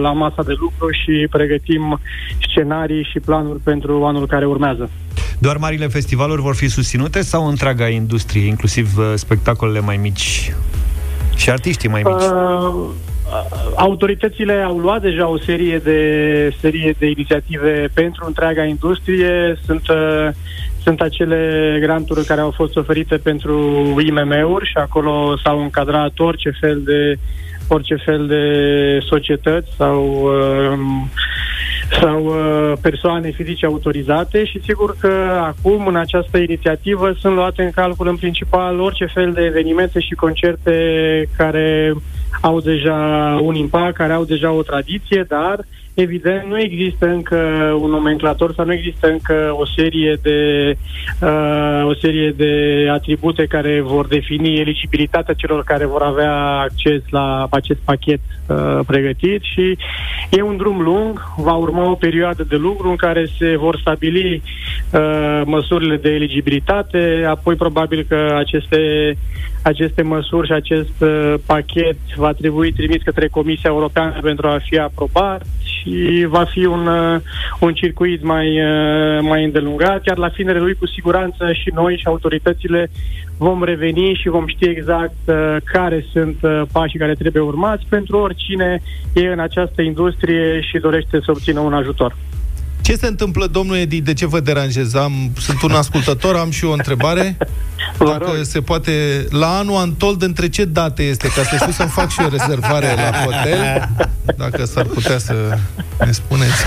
la 0.00 0.12
masa 0.12 0.42
de 0.42 0.52
lucru 0.56 0.90
și 0.90 1.26
pregătim 1.30 2.00
scenarii 2.48 3.08
și 3.12 3.20
planuri 3.20 3.60
pentru 3.60 4.04
anul 4.04 4.26
care 4.26 4.46
urmează. 4.46 4.90
Doar 5.38 5.56
marile 5.56 5.86
festivaluri 5.86 6.40
vor 6.40 6.54
fi 6.54 6.68
susținute 6.68 7.20
sau 7.20 7.46
întreaga 7.46 7.88
industrie, 7.88 8.46
inclusiv 8.46 8.98
uh, 8.98 9.12
spectacolele 9.14 9.80
mai 9.80 9.96
mici 9.96 10.52
și 11.36 11.50
artiștii 11.50 11.88
mai 11.88 12.02
mici? 12.02 12.22
Uh, 12.22 12.90
autoritățile 13.76 14.52
au 14.52 14.78
luat 14.78 15.00
deja 15.00 15.28
o 15.28 15.38
serie 15.38 15.78
de 15.78 16.00
serie 16.60 16.94
de 16.98 17.06
inițiative 17.06 17.88
pentru 17.94 18.24
întreaga 18.26 18.64
industrie. 18.64 19.58
Sunt 19.64 19.88
uh, 19.88 20.28
sunt 20.86 21.00
acele 21.00 21.78
granturi 21.80 22.24
care 22.24 22.40
au 22.40 22.50
fost 22.50 22.76
oferite 22.76 23.16
pentru 23.16 23.54
IMM-uri 24.06 24.66
și 24.66 24.76
acolo 24.76 25.36
s-au 25.44 25.60
încadrat 25.62 26.18
orice 26.18 26.50
fel 26.60 26.80
de 26.84 27.18
orice 27.68 27.96
fel 28.04 28.26
de 28.26 28.44
societăți 29.08 29.70
sau 29.76 30.00
uh, 30.22 30.78
sau 32.00 32.24
uh, 32.24 32.72
persoane 32.80 33.30
fizice 33.30 33.66
autorizate 33.66 34.44
și 34.44 34.60
sigur 34.64 34.96
că 35.00 35.12
acum 35.42 35.86
în 35.86 35.96
această 35.96 36.38
inițiativă 36.38 37.12
sunt 37.18 37.34
luate 37.34 37.62
în 37.62 37.70
calcul 37.70 38.08
în 38.08 38.16
principal 38.16 38.80
orice 38.80 39.06
fel 39.14 39.32
de 39.32 39.42
evenimente 39.42 40.00
și 40.00 40.14
concerte 40.14 40.74
care 41.36 41.94
au 42.40 42.60
deja 42.60 42.98
un 43.42 43.54
impact, 43.54 43.96
care 43.96 44.12
au 44.12 44.24
deja 44.24 44.50
o 44.50 44.62
tradiție, 44.62 45.24
dar 45.28 45.64
evident 45.96 46.44
nu 46.48 46.60
există 46.60 47.06
încă 47.06 47.36
un 47.80 47.90
nomenclator 47.90 48.54
sau 48.54 48.64
nu 48.64 48.72
există 48.72 49.08
încă 49.08 49.54
o 49.58 49.66
serie 49.76 50.18
de 50.22 50.38
uh, 51.20 51.86
o 51.86 51.94
serie 51.94 52.30
de 52.30 52.52
atribute 52.92 53.46
care 53.46 53.80
vor 53.80 54.06
defini 54.06 54.60
eligibilitatea 54.60 55.34
celor 55.34 55.64
care 55.64 55.86
vor 55.86 56.02
avea 56.02 56.34
acces 56.36 57.02
la 57.10 57.46
acest 57.50 57.78
pachet 57.84 58.20
uh, 58.46 58.80
pregătit 58.86 59.42
și 59.42 59.78
e 60.30 60.42
un 60.42 60.56
drum 60.56 60.80
lung, 60.80 61.20
va 61.36 61.52
urma 61.52 61.90
o 61.90 61.94
perioadă 61.94 62.44
de 62.48 62.56
lucru 62.56 62.88
în 62.88 62.96
care 62.96 63.26
se 63.38 63.56
vor 63.56 63.78
stabili 63.80 64.42
uh, 64.92 65.42
măsurile 65.44 65.96
de 65.96 66.10
eligibilitate, 66.10 67.24
apoi 67.28 67.54
probabil 67.54 68.06
că 68.08 68.34
aceste 68.38 68.78
aceste 69.62 70.02
măsuri 70.02 70.46
și 70.46 70.52
acest 70.52 71.00
uh, 71.00 71.34
pachet 71.46 71.96
va 72.16 72.32
trebui 72.32 72.72
trimis 72.72 73.02
către 73.02 73.28
Comisia 73.28 73.70
Europeană 73.70 74.18
pentru 74.22 74.46
a 74.46 74.58
fi 74.64 74.78
aprobat 74.78 75.46
și 75.86 76.26
va 76.28 76.44
fi 76.44 76.64
un, 76.64 76.86
uh, 76.86 77.20
un 77.60 77.74
circuit 77.74 78.22
mai, 78.22 78.46
uh, 78.60 79.20
mai 79.20 79.44
îndelungat, 79.44 80.06
iar 80.06 80.16
la 80.16 80.28
finele 80.28 80.58
lui 80.58 80.74
cu 80.74 80.86
siguranță 80.86 81.52
și 81.52 81.70
noi 81.74 81.96
și 81.96 82.06
autoritățile 82.06 82.90
vom 83.38 83.62
reveni 83.62 84.18
și 84.20 84.28
vom 84.28 84.46
ști 84.46 84.64
exact 84.64 85.16
uh, 85.26 85.56
care 85.64 86.06
sunt 86.12 86.36
uh, 86.42 86.62
pașii 86.72 86.98
care 86.98 87.14
trebuie 87.14 87.42
urmați 87.42 87.86
pentru 87.88 88.18
oricine 88.18 88.82
e 89.14 89.26
în 89.26 89.38
această 89.38 89.82
industrie 89.82 90.60
și 90.60 90.78
dorește 90.78 91.20
să 91.20 91.30
obțină 91.30 91.60
un 91.60 91.72
ajutor. 91.72 92.16
Ce 92.86 92.96
se 92.96 93.06
întâmplă, 93.06 93.46
domnul 93.46 93.76
Edi? 93.76 94.00
De 94.00 94.12
ce 94.12 94.26
vă 94.26 94.40
deranjez? 94.40 94.94
Am, 94.94 95.12
sunt 95.38 95.62
un 95.62 95.70
ascultător, 95.70 96.36
am 96.36 96.50
și 96.50 96.64
o 96.64 96.72
întrebare. 96.72 97.36
Dacă 97.98 98.42
se 98.42 98.60
poate, 98.60 99.26
la 99.30 99.58
anul 99.58 99.76
Antold, 99.76 100.22
între 100.22 100.48
ce 100.48 100.64
date 100.64 101.02
este? 101.02 101.28
Ca 101.28 101.42
să 101.42 101.56
știu 101.56 101.72
să-mi 101.72 101.88
fac 101.88 102.10
și 102.10 102.20
o 102.24 102.28
rezervare 102.28 102.86
la 102.86 103.10
hotel. 103.24 103.88
Dacă 104.36 104.64
s-ar 104.64 104.84
putea 104.84 105.18
să 105.18 105.58
ne 106.04 106.12
spuneți. 106.12 106.64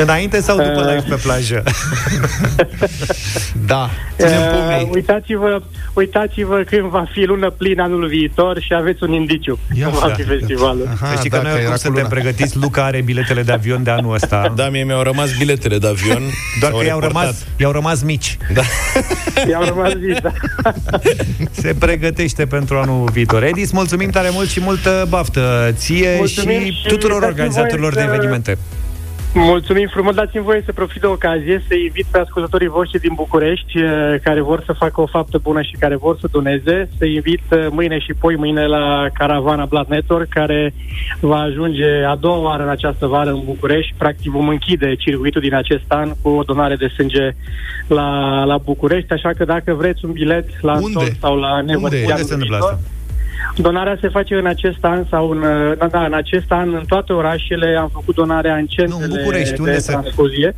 Înainte 0.00 0.40
sau 0.40 0.56
după 0.56 0.80
live 0.80 1.04
pe 1.08 1.14
plajă? 1.22 1.62
da, 3.66 3.90
ținem 4.16 4.40
uh, 4.40 4.88
uitați-vă, 4.90 5.62
uitați-vă 5.92 6.62
când 6.66 6.82
va 6.82 7.04
fi 7.12 7.24
lună 7.24 7.50
plină 7.50 7.82
anul 7.82 8.06
viitor 8.06 8.60
și 8.60 8.74
aveți 8.74 9.02
un 9.02 9.12
indiciu. 9.12 9.58
Ia, 9.72 9.88
cum 9.88 9.98
va 9.98 10.08
fi 10.08 10.22
festivalul. 10.22 10.88
Aha, 10.92 11.14
deci 11.14 11.30
că 11.30 11.40
noi 11.42 11.64
acum 11.64 11.76
suntem 11.76 12.06
pregătiți. 12.06 12.56
Luca 12.56 12.84
are 12.84 13.00
biletele 13.00 13.42
de 13.42 13.52
avion 13.52 13.82
de 13.82 13.90
anul 13.90 14.14
ăsta. 14.14 14.52
Da, 14.56 14.68
mie 14.68 14.84
mi-au 14.84 15.02
rămas 15.02 15.36
biletele 15.56 15.78
de 15.78 15.86
avion. 15.86 16.22
Doar 16.60 16.72
că 16.72 16.84
i-au 16.84 17.00
rămas, 17.00 17.44
i-au 17.56 17.72
rămas 17.72 18.02
mici. 18.02 18.36
Da. 18.54 18.62
i-au 19.50 19.64
rămas 19.64 19.92
mici, 20.00 20.18
da. 20.22 20.32
Se 21.62 21.74
pregătește 21.78 22.46
pentru 22.46 22.76
anul 22.76 23.10
viitor. 23.12 23.42
Edi, 23.42 23.60
îți 23.60 23.74
mulțumim 23.74 24.10
tare 24.10 24.28
mult 24.32 24.48
și 24.48 24.60
multă 24.60 25.06
baftă 25.08 25.72
ție 25.76 26.14
Mulțumim 26.16 26.60
și, 26.60 26.70
și 26.72 26.86
tuturor 26.86 27.20
dați-mi 27.20 27.38
organizatorilor 27.38 27.92
de 27.92 28.00
voie 28.00 28.08
să- 28.10 28.14
evenimente. 28.14 28.58
Mulțumim 29.38 29.88
frumos, 29.92 30.14
dați-mi 30.14 30.42
voie 30.42 30.62
să 30.64 30.72
profit 30.72 31.00
de 31.00 31.06
ocazie 31.06 31.62
să 31.68 31.74
invit 31.74 32.06
pe 32.10 32.18
ascultătorii 32.18 32.68
voștri 32.68 33.00
din 33.00 33.12
București 33.14 33.78
eh, 33.78 34.14
care 34.22 34.40
vor 34.40 34.62
să 34.66 34.72
facă 34.72 35.00
o 35.00 35.06
faptă 35.06 35.38
bună 35.38 35.62
și 35.62 35.76
care 35.78 35.96
vor 35.96 36.18
să 36.20 36.28
doneze, 36.30 36.88
să 36.98 37.04
invit 37.04 37.40
eh, 37.50 37.66
mâine 37.70 37.98
și 37.98 38.14
poi 38.14 38.36
mâine 38.36 38.66
la 38.66 39.06
caravana 39.12 39.64
Blood 39.64 39.86
Network 39.86 40.28
care 40.28 40.74
va 41.20 41.36
ajunge 41.36 42.04
a 42.06 42.14
doua 42.14 42.38
oară 42.38 42.62
în 42.62 42.68
această 42.68 43.06
vară 43.06 43.30
în 43.30 43.40
București. 43.44 43.94
Practic 43.98 44.30
vom 44.30 44.48
închide 44.48 44.94
circuitul 44.94 45.40
din 45.40 45.54
acest 45.54 45.84
an 45.88 46.12
cu 46.22 46.28
o 46.28 46.42
donare 46.42 46.76
de 46.76 46.86
sânge 46.86 47.30
la, 47.86 48.44
la 48.44 48.58
București, 48.58 49.12
așa 49.12 49.30
că 49.36 49.44
dacă 49.44 49.74
vreți 49.74 50.04
un 50.04 50.12
bilet 50.12 50.62
la 50.62 50.72
Unde? 50.72 50.84
Antol 50.86 51.16
sau 51.20 51.36
la 51.36 51.60
Nevăția 51.60 51.98
Unde 51.98 52.22
se 52.22 52.32
întâmplă 52.32 52.56
asta? 52.56 52.78
Donarea 53.56 53.98
se 54.00 54.08
face 54.08 54.34
în 54.34 54.46
acest 54.46 54.84
an 54.84 55.04
sau 55.10 55.30
în, 55.30 55.40
da, 55.78 55.86
da, 55.86 56.04
în 56.04 56.14
acest 56.14 56.50
an 56.52 56.74
în 56.74 56.84
toate 56.88 57.12
orașele 57.12 57.76
am 57.76 57.88
făcut 57.92 58.14
donarea 58.14 58.56
în 58.56 58.66
centrele 58.66 59.06
București, 59.06 59.54
de 59.54 59.60
unde 59.60 59.78
se- 59.78 59.92
transfuzie. 59.92 60.54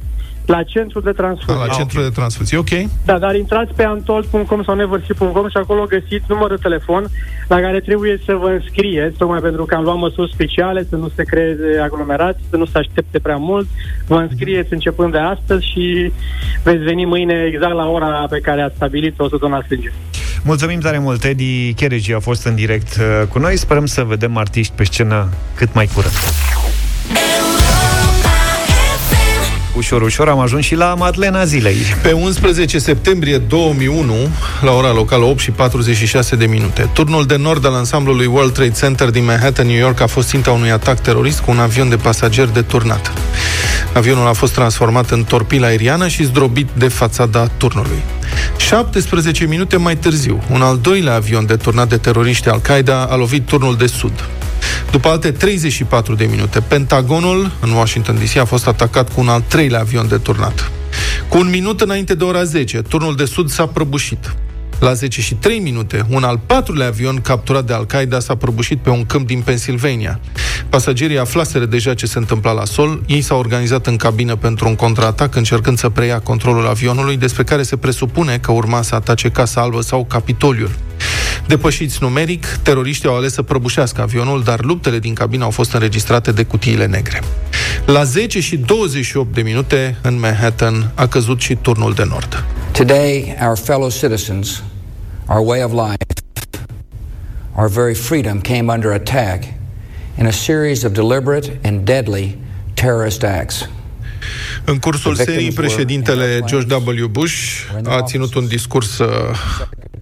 La 0.49 0.63
centrul 0.63 1.03
de 1.03 1.13
transfuzie. 1.13 1.67
La 1.67 1.75
centrul 1.75 2.03
de 2.03 2.09
transfuzie, 2.09 2.59
ok. 2.59 2.73
Da, 3.05 3.19
dar 3.19 3.35
intrați 3.35 3.73
pe 3.75 3.85
antol.com 3.85 4.63
sau 4.65 4.75
neversi.com 4.75 5.49
și 5.49 5.57
acolo 5.57 5.85
găsiți 5.85 6.25
numărul 6.29 6.57
de 6.57 6.63
telefon 6.63 7.07
la 7.49 7.61
care 7.61 7.81
trebuie 7.81 8.21
să 8.25 8.33
vă 8.35 8.49
înscrieți, 8.49 9.17
tocmai 9.17 9.41
pentru 9.41 9.65
că 9.65 9.75
am 9.75 9.83
luat 9.83 9.97
măsuri 9.97 10.33
speciale, 10.33 10.87
să 10.89 10.97
nu 10.97 11.11
se 11.15 11.23
creeze 11.23 11.79
aglomerați, 11.83 12.39
să 12.51 12.57
nu 12.57 12.65
se 12.65 12.79
aștepte 12.79 13.19
prea 13.19 13.37
mult. 13.37 13.67
Vă 14.07 14.17
înscrieți 14.17 14.73
începând 14.73 15.13
de 15.13 15.19
astăzi 15.19 15.67
și 15.67 16.13
veți 16.63 16.83
veni 16.83 17.05
mâine 17.05 17.45
exact 17.53 17.75
la 17.75 17.87
ora 17.87 18.27
pe 18.31 18.41
care 18.41 18.61
ați 18.61 18.75
stabilit-o 18.77 19.29
să 19.29 19.37
donați 19.41 19.67
sânge. 19.67 19.93
Mulțumim 20.45 20.81
tare 20.81 20.99
mult, 20.99 21.25
Edi 21.25 21.73
Cheregi 21.73 22.13
a 22.13 22.21
fost 22.21 22.45
în 22.45 22.55
direct 22.55 22.97
uh, 22.97 23.27
cu 23.29 23.39
noi. 23.39 23.57
Sperăm 23.57 23.87
să 23.87 24.05
vedem 24.05 24.37
artiști 24.37 24.73
pe 24.77 24.85
scenă 24.85 25.29
cât 25.55 25.75
mai 25.75 25.87
curând. 25.95 26.15
Ușor, 29.79 30.03
ușor 30.03 30.29
am 30.29 30.39
ajuns 30.39 30.65
și 30.65 30.75
la 30.75 30.95
Madlena 30.95 31.45
zilei. 31.45 31.77
Pe 32.03 32.13
11 32.13 32.79
septembrie 32.79 33.39
2001, 33.39 34.15
la 34.61 34.73
ora 34.73 34.93
locală 34.93 35.25
8 35.25 35.39
și 35.39 35.51
46 35.51 36.37
de 36.37 36.47
minute, 36.47 36.91
turnul 36.93 37.27
de 37.27 37.37
nord 37.37 37.67
al 37.67 37.75
ansamblului 37.75 38.27
World 38.27 38.53
Trade 38.53 38.71
Center 38.71 39.11
din 39.11 39.25
Manhattan, 39.25 39.67
New 39.67 39.77
York, 39.77 40.01
a 40.01 40.07
fost 40.07 40.29
ținta 40.29 40.51
unui 40.51 40.71
atac 40.71 41.01
terorist 41.01 41.41
cu 41.41 41.51
un 41.51 41.59
avion 41.59 41.89
de 41.89 41.97
pasageri 41.97 42.53
deturnat. 42.53 43.13
Avionul 43.93 44.27
a 44.27 44.33
fost 44.33 44.53
transformat 44.53 45.11
în 45.11 45.25
torpilă 45.25 45.67
aeriană 45.67 46.09
și 46.09 46.25
zdrobit 46.25 46.69
de 46.75 46.89
fațada 46.89 47.47
turnului. 47.57 48.03
17 48.57 49.47
minute 49.47 49.77
mai 49.77 49.97
târziu, 49.97 50.43
un 50.53 50.63
al 50.63 50.79
doilea 50.79 51.15
avion 51.15 51.47
deturnat 51.47 51.89
de 51.89 51.97
teroriști 51.97 52.49
Al-Qaeda 52.49 53.07
a 53.11 53.17
lovit 53.17 53.47
turnul 53.47 53.77
de 53.77 53.87
sud. 53.87 54.25
După 54.91 55.09
alte 55.09 55.31
34 55.31 56.15
de 56.15 56.25
minute, 56.25 56.61
Pentagonul 56.61 57.53
în 57.61 57.71
Washington 57.71 58.19
DC 58.25 58.37
a 58.37 58.45
fost 58.45 58.67
atacat 58.67 59.13
cu 59.13 59.21
un 59.21 59.29
al 59.29 59.45
treilea 59.49 59.81
avion 59.81 60.09
deturnat. 60.09 60.71
Cu 61.29 61.39
un 61.39 61.51
minut 61.51 61.81
înainte 61.81 62.15
de 62.15 62.25
ora 62.25 62.45
10, 62.45 62.83
turnul 62.83 63.17
de 63.17 63.25
sud 63.25 63.51
s-a 63.51 63.67
prăbușit. 63.67 64.35
La 64.79 64.93
10 64.93 65.21
și 65.21 65.35
3 65.35 65.59
minute, 65.59 66.07
un 66.09 66.23
al 66.23 66.41
patrulea 66.47 66.87
avion 66.87 67.21
capturat 67.21 67.65
de 67.65 67.73
Al-Qaeda 67.73 68.21
s-a 68.21 68.35
prăbușit 68.35 68.79
pe 68.79 68.91
un 68.91 69.07
câmp 69.07 69.27
din 69.27 69.41
Pennsylvania. 69.41 70.21
Pasagerii 70.69 71.19
aflaseră 71.19 71.65
deja 71.65 71.95
ce 71.95 72.07
se 72.07 72.19
întâmpla 72.19 72.53
la 72.53 72.65
sol, 72.65 73.03
ei 73.07 73.21
s-au 73.21 73.39
organizat 73.39 73.87
în 73.87 73.97
cabină 73.97 74.37
pentru 74.37 74.69
un 74.69 74.75
contraatac 74.75 75.35
încercând 75.35 75.79
să 75.79 75.89
preia 75.89 76.21
controlul 76.21 76.67
avionului, 76.67 77.17
despre 77.17 77.45
care 77.45 77.63
se 77.63 77.77
presupune 77.77 78.39
că 78.39 78.53
urma 78.53 78.83
să 78.83 78.95
atace 78.95 79.29
Casa 79.29 79.61
Albă 79.61 79.81
sau 79.81 80.05
Capitoliul. 80.05 80.71
Depășiți 81.49 81.99
numeric, 82.01 82.47
teroriștii 82.63 83.09
au 83.09 83.17
ales 83.17 83.33
să 83.33 83.43
prăbușească 83.43 84.01
avionul, 84.01 84.43
dar 84.43 84.65
luptele 84.65 84.99
din 84.99 85.15
cabină 85.15 85.45
au 85.45 85.51
fost 85.51 85.73
înregistrate 85.73 86.33
de 86.33 86.43
cutiile 86.43 86.87
negre. 86.87 87.23
La 87.87 88.05
10 88.05 88.41
și 88.41 88.57
28 88.57 89.35
de 89.35 89.43
minute, 89.43 89.97
în 90.03 90.19
Manhattan, 90.19 90.91
a 90.95 91.07
căzut 91.07 91.41
și 91.41 91.55
turnul 91.55 91.95
de 91.95 92.05
nord. 92.05 92.45
Today, 92.73 93.37
our 93.47 93.57
fellow 93.57 93.91
citizens, 93.91 94.63
our 95.29 95.47
way 95.47 95.63
of 95.63 95.73
life, 95.73 95.97
our 97.57 97.69
very 97.69 97.95
freedom 97.95 98.41
came 98.41 98.73
under 98.73 98.91
attack 98.93 99.45
in 100.19 100.27
a 100.27 100.31
series 100.31 100.83
of 100.83 100.93
deliberate 100.93 101.59
and 101.63 101.85
deadly 101.85 102.37
terrorist 102.75 103.23
acts. 103.23 103.69
În 104.65 104.79
cursul 104.79 105.15
serii, 105.15 105.53
președintele 105.53 106.41
George 106.45 106.75
W. 106.75 107.07
Bush 107.07 107.35
a 107.85 108.03
ținut 108.03 108.35
un 108.35 108.47
discurs 108.47 108.99
uh, 108.99 109.07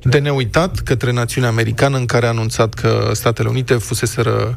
de 0.08 0.18
neuitat 0.18 0.78
către 0.78 1.12
națiunea 1.12 1.50
americană 1.50 1.96
în 1.96 2.06
care 2.06 2.26
a 2.26 2.28
anunțat 2.28 2.74
că 2.74 3.10
Statele 3.12 3.48
Unite 3.48 3.74
fuseseră 3.74 4.54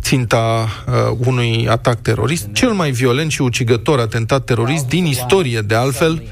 ținta 0.00 0.68
uh, 0.86 0.94
unui 1.26 1.66
atac 1.70 2.02
terorist, 2.02 2.48
cel 2.52 2.70
mai 2.70 2.90
violent 2.90 3.30
și 3.30 3.42
ucigător 3.42 3.98
atentat 3.98 4.44
terorist 4.44 4.86
din 4.86 5.04
istorie, 5.04 5.60
de 5.60 5.74
altfel. 5.74 6.22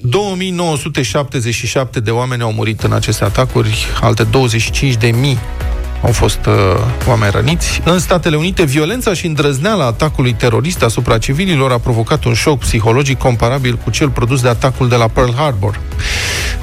2977 0.00 2.00
de 2.00 2.10
oameni 2.10 2.42
au 2.42 2.52
murit 2.52 2.82
în 2.82 2.92
aceste 2.92 3.24
atacuri, 3.24 3.86
alte 4.00 4.22
25 4.22 4.96
de 4.96 5.06
mii 5.06 5.38
au 6.04 6.12
fost 6.12 6.46
uh, 6.46 6.54
oameni 7.08 7.32
răniți. 7.32 7.80
În 7.84 7.98
Statele 7.98 8.36
Unite, 8.36 8.64
violența 8.64 9.14
și 9.14 9.26
îndrăzneala 9.26 9.84
atacului 9.84 10.32
terorist 10.32 10.82
asupra 10.82 11.18
civililor 11.18 11.72
a 11.72 11.78
provocat 11.78 12.24
un 12.24 12.34
șoc 12.34 12.58
psihologic 12.58 13.18
comparabil 13.18 13.74
cu 13.74 13.90
cel 13.90 14.10
produs 14.10 14.42
de 14.42 14.48
atacul 14.48 14.88
de 14.88 14.96
la 14.96 15.08
Pearl 15.08 15.32
Harbor. 15.36 15.80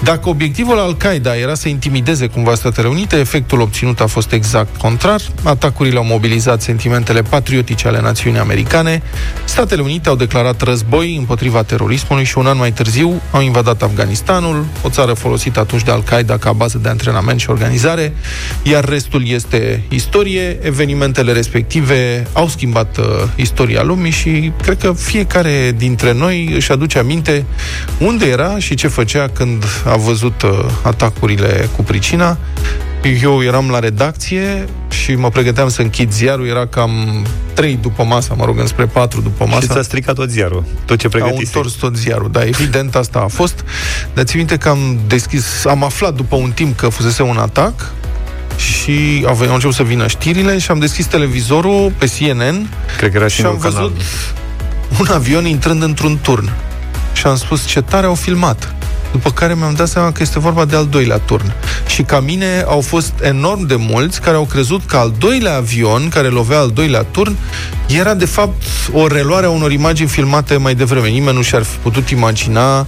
Dacă 0.04 0.30
obiectivul 0.30 0.80
Al-Qaeda 0.80 1.38
era 1.38 1.54
să 1.54 1.70
intimideze 1.70 2.28
cumva 2.28 2.56
Statele 2.56 2.88
Unite, 2.88 3.16
efectul 3.16 3.62
obținut 3.62 3.99
a 3.99 4.06
fost 4.06 4.32
exact 4.32 4.78
contrar. 4.78 5.22
Atacurile 5.43 5.97
au 5.97 6.04
mobilizat 6.04 6.62
sentimentele 6.62 7.22
patriotice 7.22 7.88
ale 7.88 8.02
națiunii 8.02 8.39
americane. 8.39 9.02
Statele 9.43 9.82
Unite 9.82 10.10
au 10.10 10.16
declarat 10.16 10.62
război 10.62 11.16
împotriva 11.16 11.64
terorismului 11.64 12.26
și 12.26 12.38
un 12.38 12.45
an 12.45 12.58
mai 12.58 12.72
târziu 12.72 13.22
au 13.32 13.41
invadat 13.41 13.82
Afganistanul, 13.82 14.66
o 14.84 14.89
țară 14.89 15.14
folosită 15.14 15.60
atunci 15.60 15.84
de 15.84 15.91
Al-Qaeda 15.91 16.38
ca 16.38 16.52
bază 16.52 16.78
de 16.78 16.89
antrenament 16.89 17.39
și 17.39 17.49
organizare, 17.49 18.14
iar 18.64 18.86
restul 18.86 19.28
este 19.28 19.84
istorie. 19.89 20.60
Evenimentele 20.62 21.32
respective 21.32 22.28
au 22.34 22.47
schimbat 22.47 22.97
uh, 22.97 23.06
istoria 23.36 23.84
lumii 23.84 24.12
și 24.12 24.52
cred 24.62 24.78
că 24.78 24.93
fiecare 24.93 25.74
dintre 25.78 26.14
noi 26.14 26.52
își 26.54 26.72
aduce 26.72 26.99
aminte 26.99 27.45
unde 27.99 28.26
era 28.26 28.60
și 28.60 28.76
ce 28.76 28.88
făcea 28.88 29.28
când 29.34 29.64
a 29.92 29.96
văzut 29.96 30.42
uh, 30.42 30.66
atacurile 30.82 31.70
cu 31.76 31.84
pricina. 31.84 32.38
Eu 33.22 33.44
eram 33.44 33.70
la 33.70 33.80
redacție 33.80 34.66
și 34.89 35.16
mă 35.16 35.30
pregăteam 35.30 35.70
să 35.70 35.82
închid 35.82 36.12
ziarul, 36.12 36.48
era 36.48 36.68
cam 36.68 36.92
3 37.54 37.80
după 37.82 38.04
masa, 38.04 38.34
mă 38.34 38.46
rog, 38.46 38.60
înspre 38.60 38.86
4 38.86 39.22
după 39.22 39.46
masa. 39.46 39.60
Și 39.60 39.68
ți-a 39.68 39.82
stricat 39.82 40.16
tot 40.16 40.30
ziarul, 40.30 40.64
tot 40.86 41.00
ce 41.00 41.06
Au 41.06 41.12
pregătise. 41.12 41.52
întors 41.56 41.74
tot 41.74 41.96
ziarul, 41.98 42.30
da, 42.32 42.46
evident 42.46 42.96
asta 42.96 43.20
a 43.20 43.28
fost. 43.28 43.64
Dar 44.14 44.24
ți 44.24 44.38
minte 44.38 44.58
că 44.58 44.70
am 44.70 45.00
deschis, 45.08 45.66
am 45.66 45.84
aflat 45.84 46.14
după 46.14 46.36
un 46.36 46.52
timp 46.52 46.78
că 46.78 46.88
fusese 46.89 47.22
un 47.22 47.38
atac 47.38 47.92
și 48.58 49.24
au, 49.28 49.34
venit, 49.34 49.48
au 49.48 49.54
început 49.54 49.76
să 49.76 49.84
vină 49.84 50.08
știrile 50.08 50.58
și 50.60 50.72
am 50.72 50.80
deschis 50.80 51.06
televizorul 51.06 51.92
pe 51.98 52.06
CNN 52.18 52.70
Cred 52.98 53.12
că 53.12 53.18
era 53.18 53.28
și 53.28 53.42
am 53.42 53.48
singurul 53.52 53.72
canal. 53.74 53.89
văzut 53.89 54.02
un 55.00 55.08
avion 55.16 55.46
intrând 55.46 55.84
într-un 55.84 56.20
turn. 56.22 56.52
Și 57.14 57.26
am 57.26 57.36
spus 57.36 57.66
ce 57.66 57.82
tare 57.82 58.06
au 58.06 58.16
filmat. 58.16 58.76
După 59.12 59.32
care 59.32 59.53
mi-am 59.53 59.74
dat 59.74 59.88
seama 59.88 60.12
că 60.12 60.22
este 60.22 60.39
vorba 60.39 60.66
de 60.66 60.76
al 60.76 60.88
doilea 60.88 61.18
turn. 61.18 61.53
Și 61.88 62.01
ca 62.01 62.20
mine 62.20 62.64
au 62.68 62.82
fost 62.82 63.14
enorm 63.22 63.66
de 63.66 63.76
mulți 63.76 64.22
care 64.22 64.36
au 64.36 64.45
crezut 64.45 64.86
că 64.86 64.97
al 64.97 65.14
doilea 65.18 65.55
avion, 65.55 66.09
care 66.09 66.28
lovea 66.28 66.59
al 66.59 66.70
doilea 66.70 67.03
turn, 67.03 67.36
era 67.88 68.14
de 68.14 68.26
fapt 68.26 68.64
o 68.91 69.07
reluare 69.07 69.45
a 69.45 69.49
unor 69.49 69.72
imagini 69.72 70.09
filmate 70.09 70.57
mai 70.57 70.76
devreme. 70.76 71.07
Nimeni 71.07 71.36
nu 71.36 71.41
și-ar 71.41 71.64
fi 71.64 71.78
putut 71.78 72.09
imagina 72.09 72.86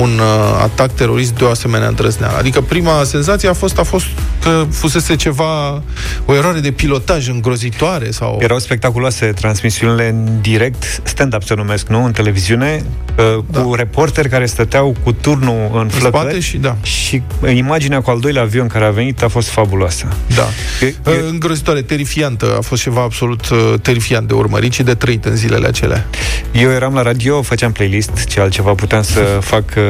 un 0.00 0.18
uh, 0.18 0.60
atac 0.62 0.94
terorist 0.94 1.32
de 1.34 1.44
o 1.44 1.48
asemenea 1.48 1.88
îndrăzneală. 1.88 2.36
Adică 2.38 2.60
prima 2.60 3.04
senzație 3.04 3.48
a 3.48 3.52
fost, 3.52 3.78
a 3.78 3.82
fost 3.82 4.06
că 4.42 4.64
fusese 4.70 5.16
ceva, 5.16 5.82
o 6.24 6.34
eroare 6.34 6.60
de 6.60 6.70
pilotaj 6.70 7.28
îngrozitoare 7.28 8.10
sau... 8.10 8.38
Erau 8.40 8.58
spectaculoase 8.58 9.26
transmisiunile 9.26 10.08
în 10.08 10.40
direct, 10.40 11.00
stand-up 11.02 11.42
se 11.42 11.54
numesc, 11.54 11.86
nu? 11.86 12.04
În 12.04 12.12
televiziune, 12.12 12.84
uh, 13.18 13.44
Da. 13.50 13.60
cu 13.60 13.74
reporteri 13.74 14.28
care 14.28 14.46
stăteau 14.46 14.96
cu 15.04 15.12
turnul 15.12 15.61
în 15.72 15.88
spate 15.88 16.08
flăcări 16.10 16.40
și 16.40 16.56
da. 16.56 16.76
și 16.82 17.22
imaginea 17.54 18.00
cu 18.00 18.10
al 18.10 18.20
doilea 18.20 18.42
avion 18.42 18.66
care 18.66 18.84
a 18.84 18.90
venit 18.90 19.22
a 19.22 19.28
fost 19.28 19.48
fabuloasă. 19.48 20.08
Da. 20.36 20.48
E- 20.86 20.94
Uh, 21.06 21.12
Îngrozitoare, 21.30 21.82
terifiantă. 21.82 22.54
A 22.58 22.60
fost 22.60 22.82
ceva 22.82 23.00
absolut 23.02 23.48
uh, 23.48 23.74
terifiant 23.82 24.28
de 24.28 24.34
urmărit 24.34 24.72
și 24.72 24.82
de 24.82 24.94
trăit 24.94 25.24
în 25.24 25.36
zilele 25.36 25.66
acelea. 25.66 26.06
Eu 26.52 26.70
eram 26.70 26.94
la 26.94 27.02
radio, 27.02 27.42
făceam 27.42 27.72
playlist, 27.72 28.24
ce 28.24 28.40
altceva 28.40 28.72
puteam 28.72 29.02
să 29.02 29.20
fac 29.52 29.64
uh, 29.76 29.82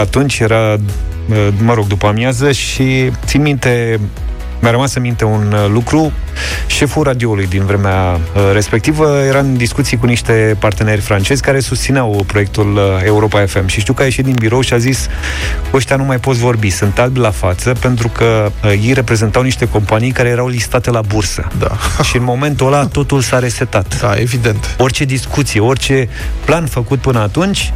atunci, 0.00 0.38
era, 0.38 0.72
uh, 1.28 1.48
mă 1.64 1.74
rog, 1.74 1.86
după 1.86 2.06
amiază 2.06 2.52
și 2.52 3.10
țin 3.24 3.42
minte, 3.42 4.00
mi-a 4.60 4.70
rămas 4.70 4.94
în 4.94 5.02
minte 5.02 5.24
un 5.24 5.52
uh, 5.52 5.66
lucru, 5.68 6.12
șeful 6.66 7.02
radioului 7.02 7.46
din 7.46 7.64
vremea 7.64 8.12
uh, 8.12 8.50
respectivă 8.52 9.18
era 9.26 9.38
în 9.38 9.56
discuții 9.56 9.96
cu 9.96 10.06
niște 10.06 10.56
parteneri 10.58 11.00
francezi 11.00 11.42
care 11.42 11.60
susțineau 11.60 12.24
proiectul 12.26 12.74
uh, 12.76 12.82
Europa 13.04 13.46
FM 13.46 13.66
și 13.66 13.80
știu 13.80 13.92
că 13.92 14.02
a 14.02 14.04
ieșit 14.04 14.24
din 14.24 14.34
birou 14.38 14.60
și 14.60 14.72
a 14.74 14.78
zis 14.78 15.08
"Cu 15.70 15.76
ăștia 15.76 15.96
nu 15.96 16.04
mai 16.04 16.18
poți 16.18 16.38
vorbi, 16.38 16.70
sunt 16.70 16.98
albi 16.98 17.18
la 17.18 17.30
față 17.30 17.72
pentru 17.80 18.08
că 18.08 18.50
uh, 18.64 18.70
ei 18.70 18.92
reprezentau 18.92 19.42
niște 19.42 19.68
companii 19.68 20.10
care 20.10 20.28
erau 20.28 20.48
listate 20.48 20.90
la 20.90 21.00
bursă. 21.00 21.48
Da. 21.58 21.76
Și 22.08 22.16
în 22.16 22.24
momentul 22.24 22.66
ăla 22.66 22.86
totul 22.86 23.20
s-a 23.20 23.38
resetat. 23.38 24.00
Da, 24.00 24.14
evident. 24.16 24.74
Orice 24.78 25.04
discuție, 25.04 25.60
orice 25.60 26.08
plan 26.44 26.66
făcut 26.66 26.98
până 26.98 27.20
atunci, 27.20 27.72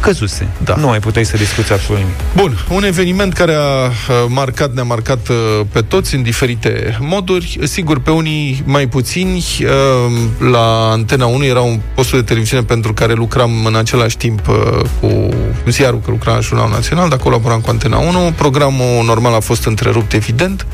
căzuse. 0.00 0.48
Da. 0.64 0.74
Nu 0.74 0.86
mai 0.86 0.98
puteai 0.98 1.24
să 1.24 1.36
discuți 1.36 1.72
absolut 1.72 2.00
nimic. 2.00 2.16
Bun, 2.36 2.58
un 2.68 2.84
eveniment 2.84 3.32
care 3.32 3.54
a 3.54 3.84
uh, 3.84 3.90
marcat, 4.28 4.72
ne-a 4.72 4.82
marcat 4.82 5.28
uh, 5.28 5.36
pe 5.72 5.80
toți 5.80 6.14
în 6.14 6.22
diferite 6.22 6.96
moduri. 7.00 7.58
Sigur, 7.62 8.00
pe 8.00 8.10
unii 8.10 8.62
mai 8.66 8.86
puțini. 8.86 9.44
uh, 9.60 10.48
La 10.50 10.90
Antena 10.90 11.26
1 11.26 11.44
era 11.44 11.60
un 11.60 11.80
postul 11.94 12.18
de 12.18 12.24
televiziune 12.24 12.62
pentru 12.62 12.92
care 12.92 13.12
lucram 13.12 13.64
în 13.64 13.74
același 13.74 14.16
timp 14.16 14.48
uh, 14.48 14.80
cu 15.00 15.28
ziarul, 15.70 16.00
că 16.04 16.10
lucram 16.10 16.34
la 16.34 16.40
Jurnalul 16.40 16.72
Național, 16.72 17.08
dar 17.08 17.18
colaboram 17.18 17.60
cu 17.60 17.70
Antena 17.70 17.98
1. 17.98 18.32
Programul 18.36 19.04
normal 19.04 19.34
a 19.34 19.40
fost 19.40 19.64
întrerupt, 19.64 20.12
evident, 20.12 20.66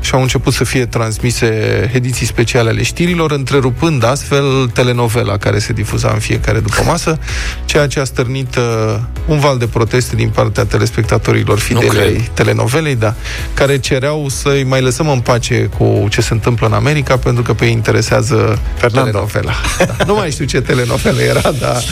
și 0.00 0.14
au 0.14 0.20
început 0.20 0.52
să 0.52 0.64
fie 0.64 0.86
transmise 0.86 1.46
ediții 1.94 2.26
speciale 2.26 2.68
ale 2.68 2.82
știrilor, 2.82 3.30
întrerupând 3.32 4.04
astfel 4.04 4.70
telenovela 4.72 5.36
care 5.36 5.58
se 5.58 5.72
difuza 5.72 6.10
în 6.12 6.18
fiecare 6.18 6.58
după 6.58 6.82
masă, 6.86 7.18
ceea 7.64 7.86
ce 7.86 8.00
a 8.00 8.04
stârnit 8.04 8.55
uh, 8.56 8.98
un 9.26 9.38
val 9.38 9.58
de 9.58 9.66
proteste 9.66 10.16
din 10.16 10.28
partea 10.28 10.64
telespectatorilor 10.64 11.58
fideli 11.58 11.88
cred. 11.88 12.02
ai 12.02 12.30
telenovelei, 12.34 12.94
da, 12.94 13.14
care 13.54 13.78
cereau 13.78 14.28
să-i 14.28 14.64
mai 14.64 14.80
lăsăm 14.80 15.08
în 15.08 15.20
pace 15.20 15.70
cu 15.78 16.06
ce 16.10 16.20
se 16.20 16.32
întâmplă 16.32 16.66
în 16.66 16.72
America, 16.72 17.16
pentru 17.16 17.42
că 17.42 17.52
pe 17.54 17.64
ei 17.64 17.72
interesează 17.72 18.58
Fernando. 18.76 19.10
telenovela. 19.10 19.52
Da. 19.78 20.04
Nu 20.06 20.14
mai 20.14 20.30
știu 20.30 20.44
ce 20.44 20.60
telenovelă 20.60 21.20
era, 21.20 21.40
dar 21.60 21.82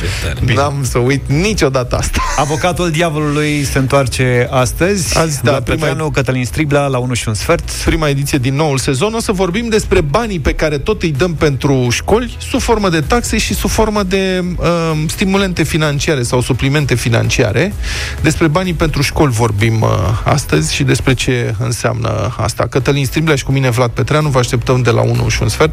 n-am 0.54 0.74
să 0.82 0.98
uit 0.98 1.22
niciodată 1.26 1.96
asta. 1.96 2.18
Avocatul 2.36 2.90
diavolului 2.90 3.64
se 3.64 3.78
întoarce 3.78 4.48
astăzi. 4.50 5.18
Azi, 5.18 5.42
da, 5.42 5.50
Vlad 5.50 5.62
prima- 5.62 5.74
Petreanu, 5.74 6.10
Cătălin 6.10 6.44
Striblea, 6.44 6.86
la 6.86 6.98
1 6.98 7.14
și 7.14 7.28
un 7.28 7.34
sfert. 7.34 7.70
prima 7.84 8.08
ediție 8.08 8.38
din 8.38 8.54
noul 8.54 8.78
sezon, 8.78 9.14
o 9.14 9.20
să 9.20 9.32
vorbim 9.32 9.68
despre 9.68 10.00
banii 10.00 10.38
pe 10.40 10.52
care 10.54 10.78
tot 10.78 11.02
îi 11.02 11.10
dăm 11.12 11.34
pentru 11.34 11.86
școli, 11.90 12.36
sub 12.50 12.60
formă 12.60 12.88
de 12.88 13.00
taxe 13.00 13.38
și 13.38 13.54
sub 13.54 13.70
formă 13.70 14.02
de 14.02 14.44
uh, 14.56 14.66
stimulente 15.06 15.62
financiare 15.62 16.22
sau 16.22 16.40
suplimente 16.54 16.94
financiare. 16.94 17.72
Despre 18.20 18.46
banii 18.46 18.74
pentru 18.74 19.02
școli 19.02 19.32
vorbim 19.32 19.80
uh, 19.80 19.88
astăzi 20.24 20.74
și 20.74 20.82
despre 20.82 21.14
ce 21.14 21.54
înseamnă 21.58 22.34
asta. 22.38 22.66
Cătălin 22.66 23.06
Striblea 23.06 23.36
și 23.36 23.44
cu 23.44 23.52
mine 23.52 23.70
Vlad 23.70 23.90
Petreanu, 23.90 24.28
vă 24.28 24.38
așteptăm 24.38 24.82
de 24.82 24.90
la 24.90 25.00
1 25.00 25.28
și 25.28 25.42
un 25.42 25.48
sfert. 25.48 25.72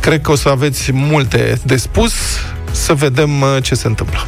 Cred 0.00 0.20
că 0.20 0.30
o 0.30 0.34
să 0.34 0.48
aveți 0.48 0.92
multe 0.92 1.60
de 1.62 1.76
spus, 1.76 2.12
să 2.70 2.94
vedem 2.94 3.40
uh, 3.40 3.56
ce 3.62 3.74
se 3.74 3.86
întâmplă. 3.86 4.26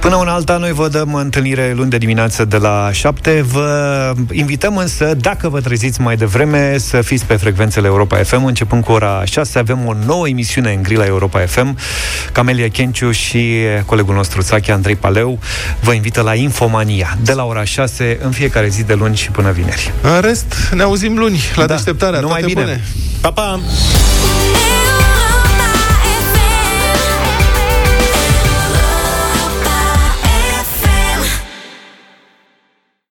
Până 0.00 0.16
una 0.16 0.32
alta, 0.32 0.56
noi 0.56 0.72
vă 0.72 0.88
dăm 0.88 1.14
întâlnire 1.14 1.72
luni 1.76 1.90
de 1.90 1.98
dimineață 1.98 2.44
de 2.44 2.56
la 2.56 2.88
7. 2.92 3.44
Vă 3.52 4.12
invităm 4.32 4.76
însă, 4.76 5.14
dacă 5.20 5.48
vă 5.48 5.60
treziți 5.60 6.00
mai 6.00 6.16
devreme, 6.16 6.78
să 6.78 7.00
fiți 7.02 7.24
pe 7.24 7.34
frecvențele 7.36 7.86
Europa 7.86 8.16
FM. 8.16 8.44
Începând 8.44 8.84
cu 8.84 8.92
ora 8.92 9.24
6, 9.24 9.58
avem 9.58 9.86
o 9.86 9.94
nouă 10.06 10.28
emisiune 10.28 10.72
în 10.72 10.82
grila 10.82 11.04
Europa 11.04 11.40
FM. 11.46 11.78
Camelia 12.32 12.68
Kenciu 12.68 13.10
și 13.10 13.54
colegul 13.86 14.14
nostru, 14.14 14.42
Țachi 14.42 14.70
Andrei 14.70 14.96
Paleu, 14.96 15.38
vă 15.80 15.92
invită 15.92 16.20
la 16.20 16.34
Infomania, 16.34 17.16
de 17.22 17.32
la 17.32 17.44
ora 17.44 17.64
6, 17.64 18.18
în 18.22 18.30
fiecare 18.30 18.68
zi 18.68 18.82
de 18.82 18.94
luni 18.94 19.16
și 19.16 19.30
până 19.30 19.50
vineri. 19.50 19.92
În 20.02 20.20
rest, 20.20 20.70
ne 20.74 20.82
auzim 20.82 21.18
luni 21.18 21.40
la 21.54 21.66
Da, 21.66 21.74
deșteptarea. 21.74 22.20
numai 22.20 22.40
Toate 22.40 22.54
bine. 22.54 22.64
bune! 22.64 22.84
Pa, 23.20 23.30
pa! 23.32 23.60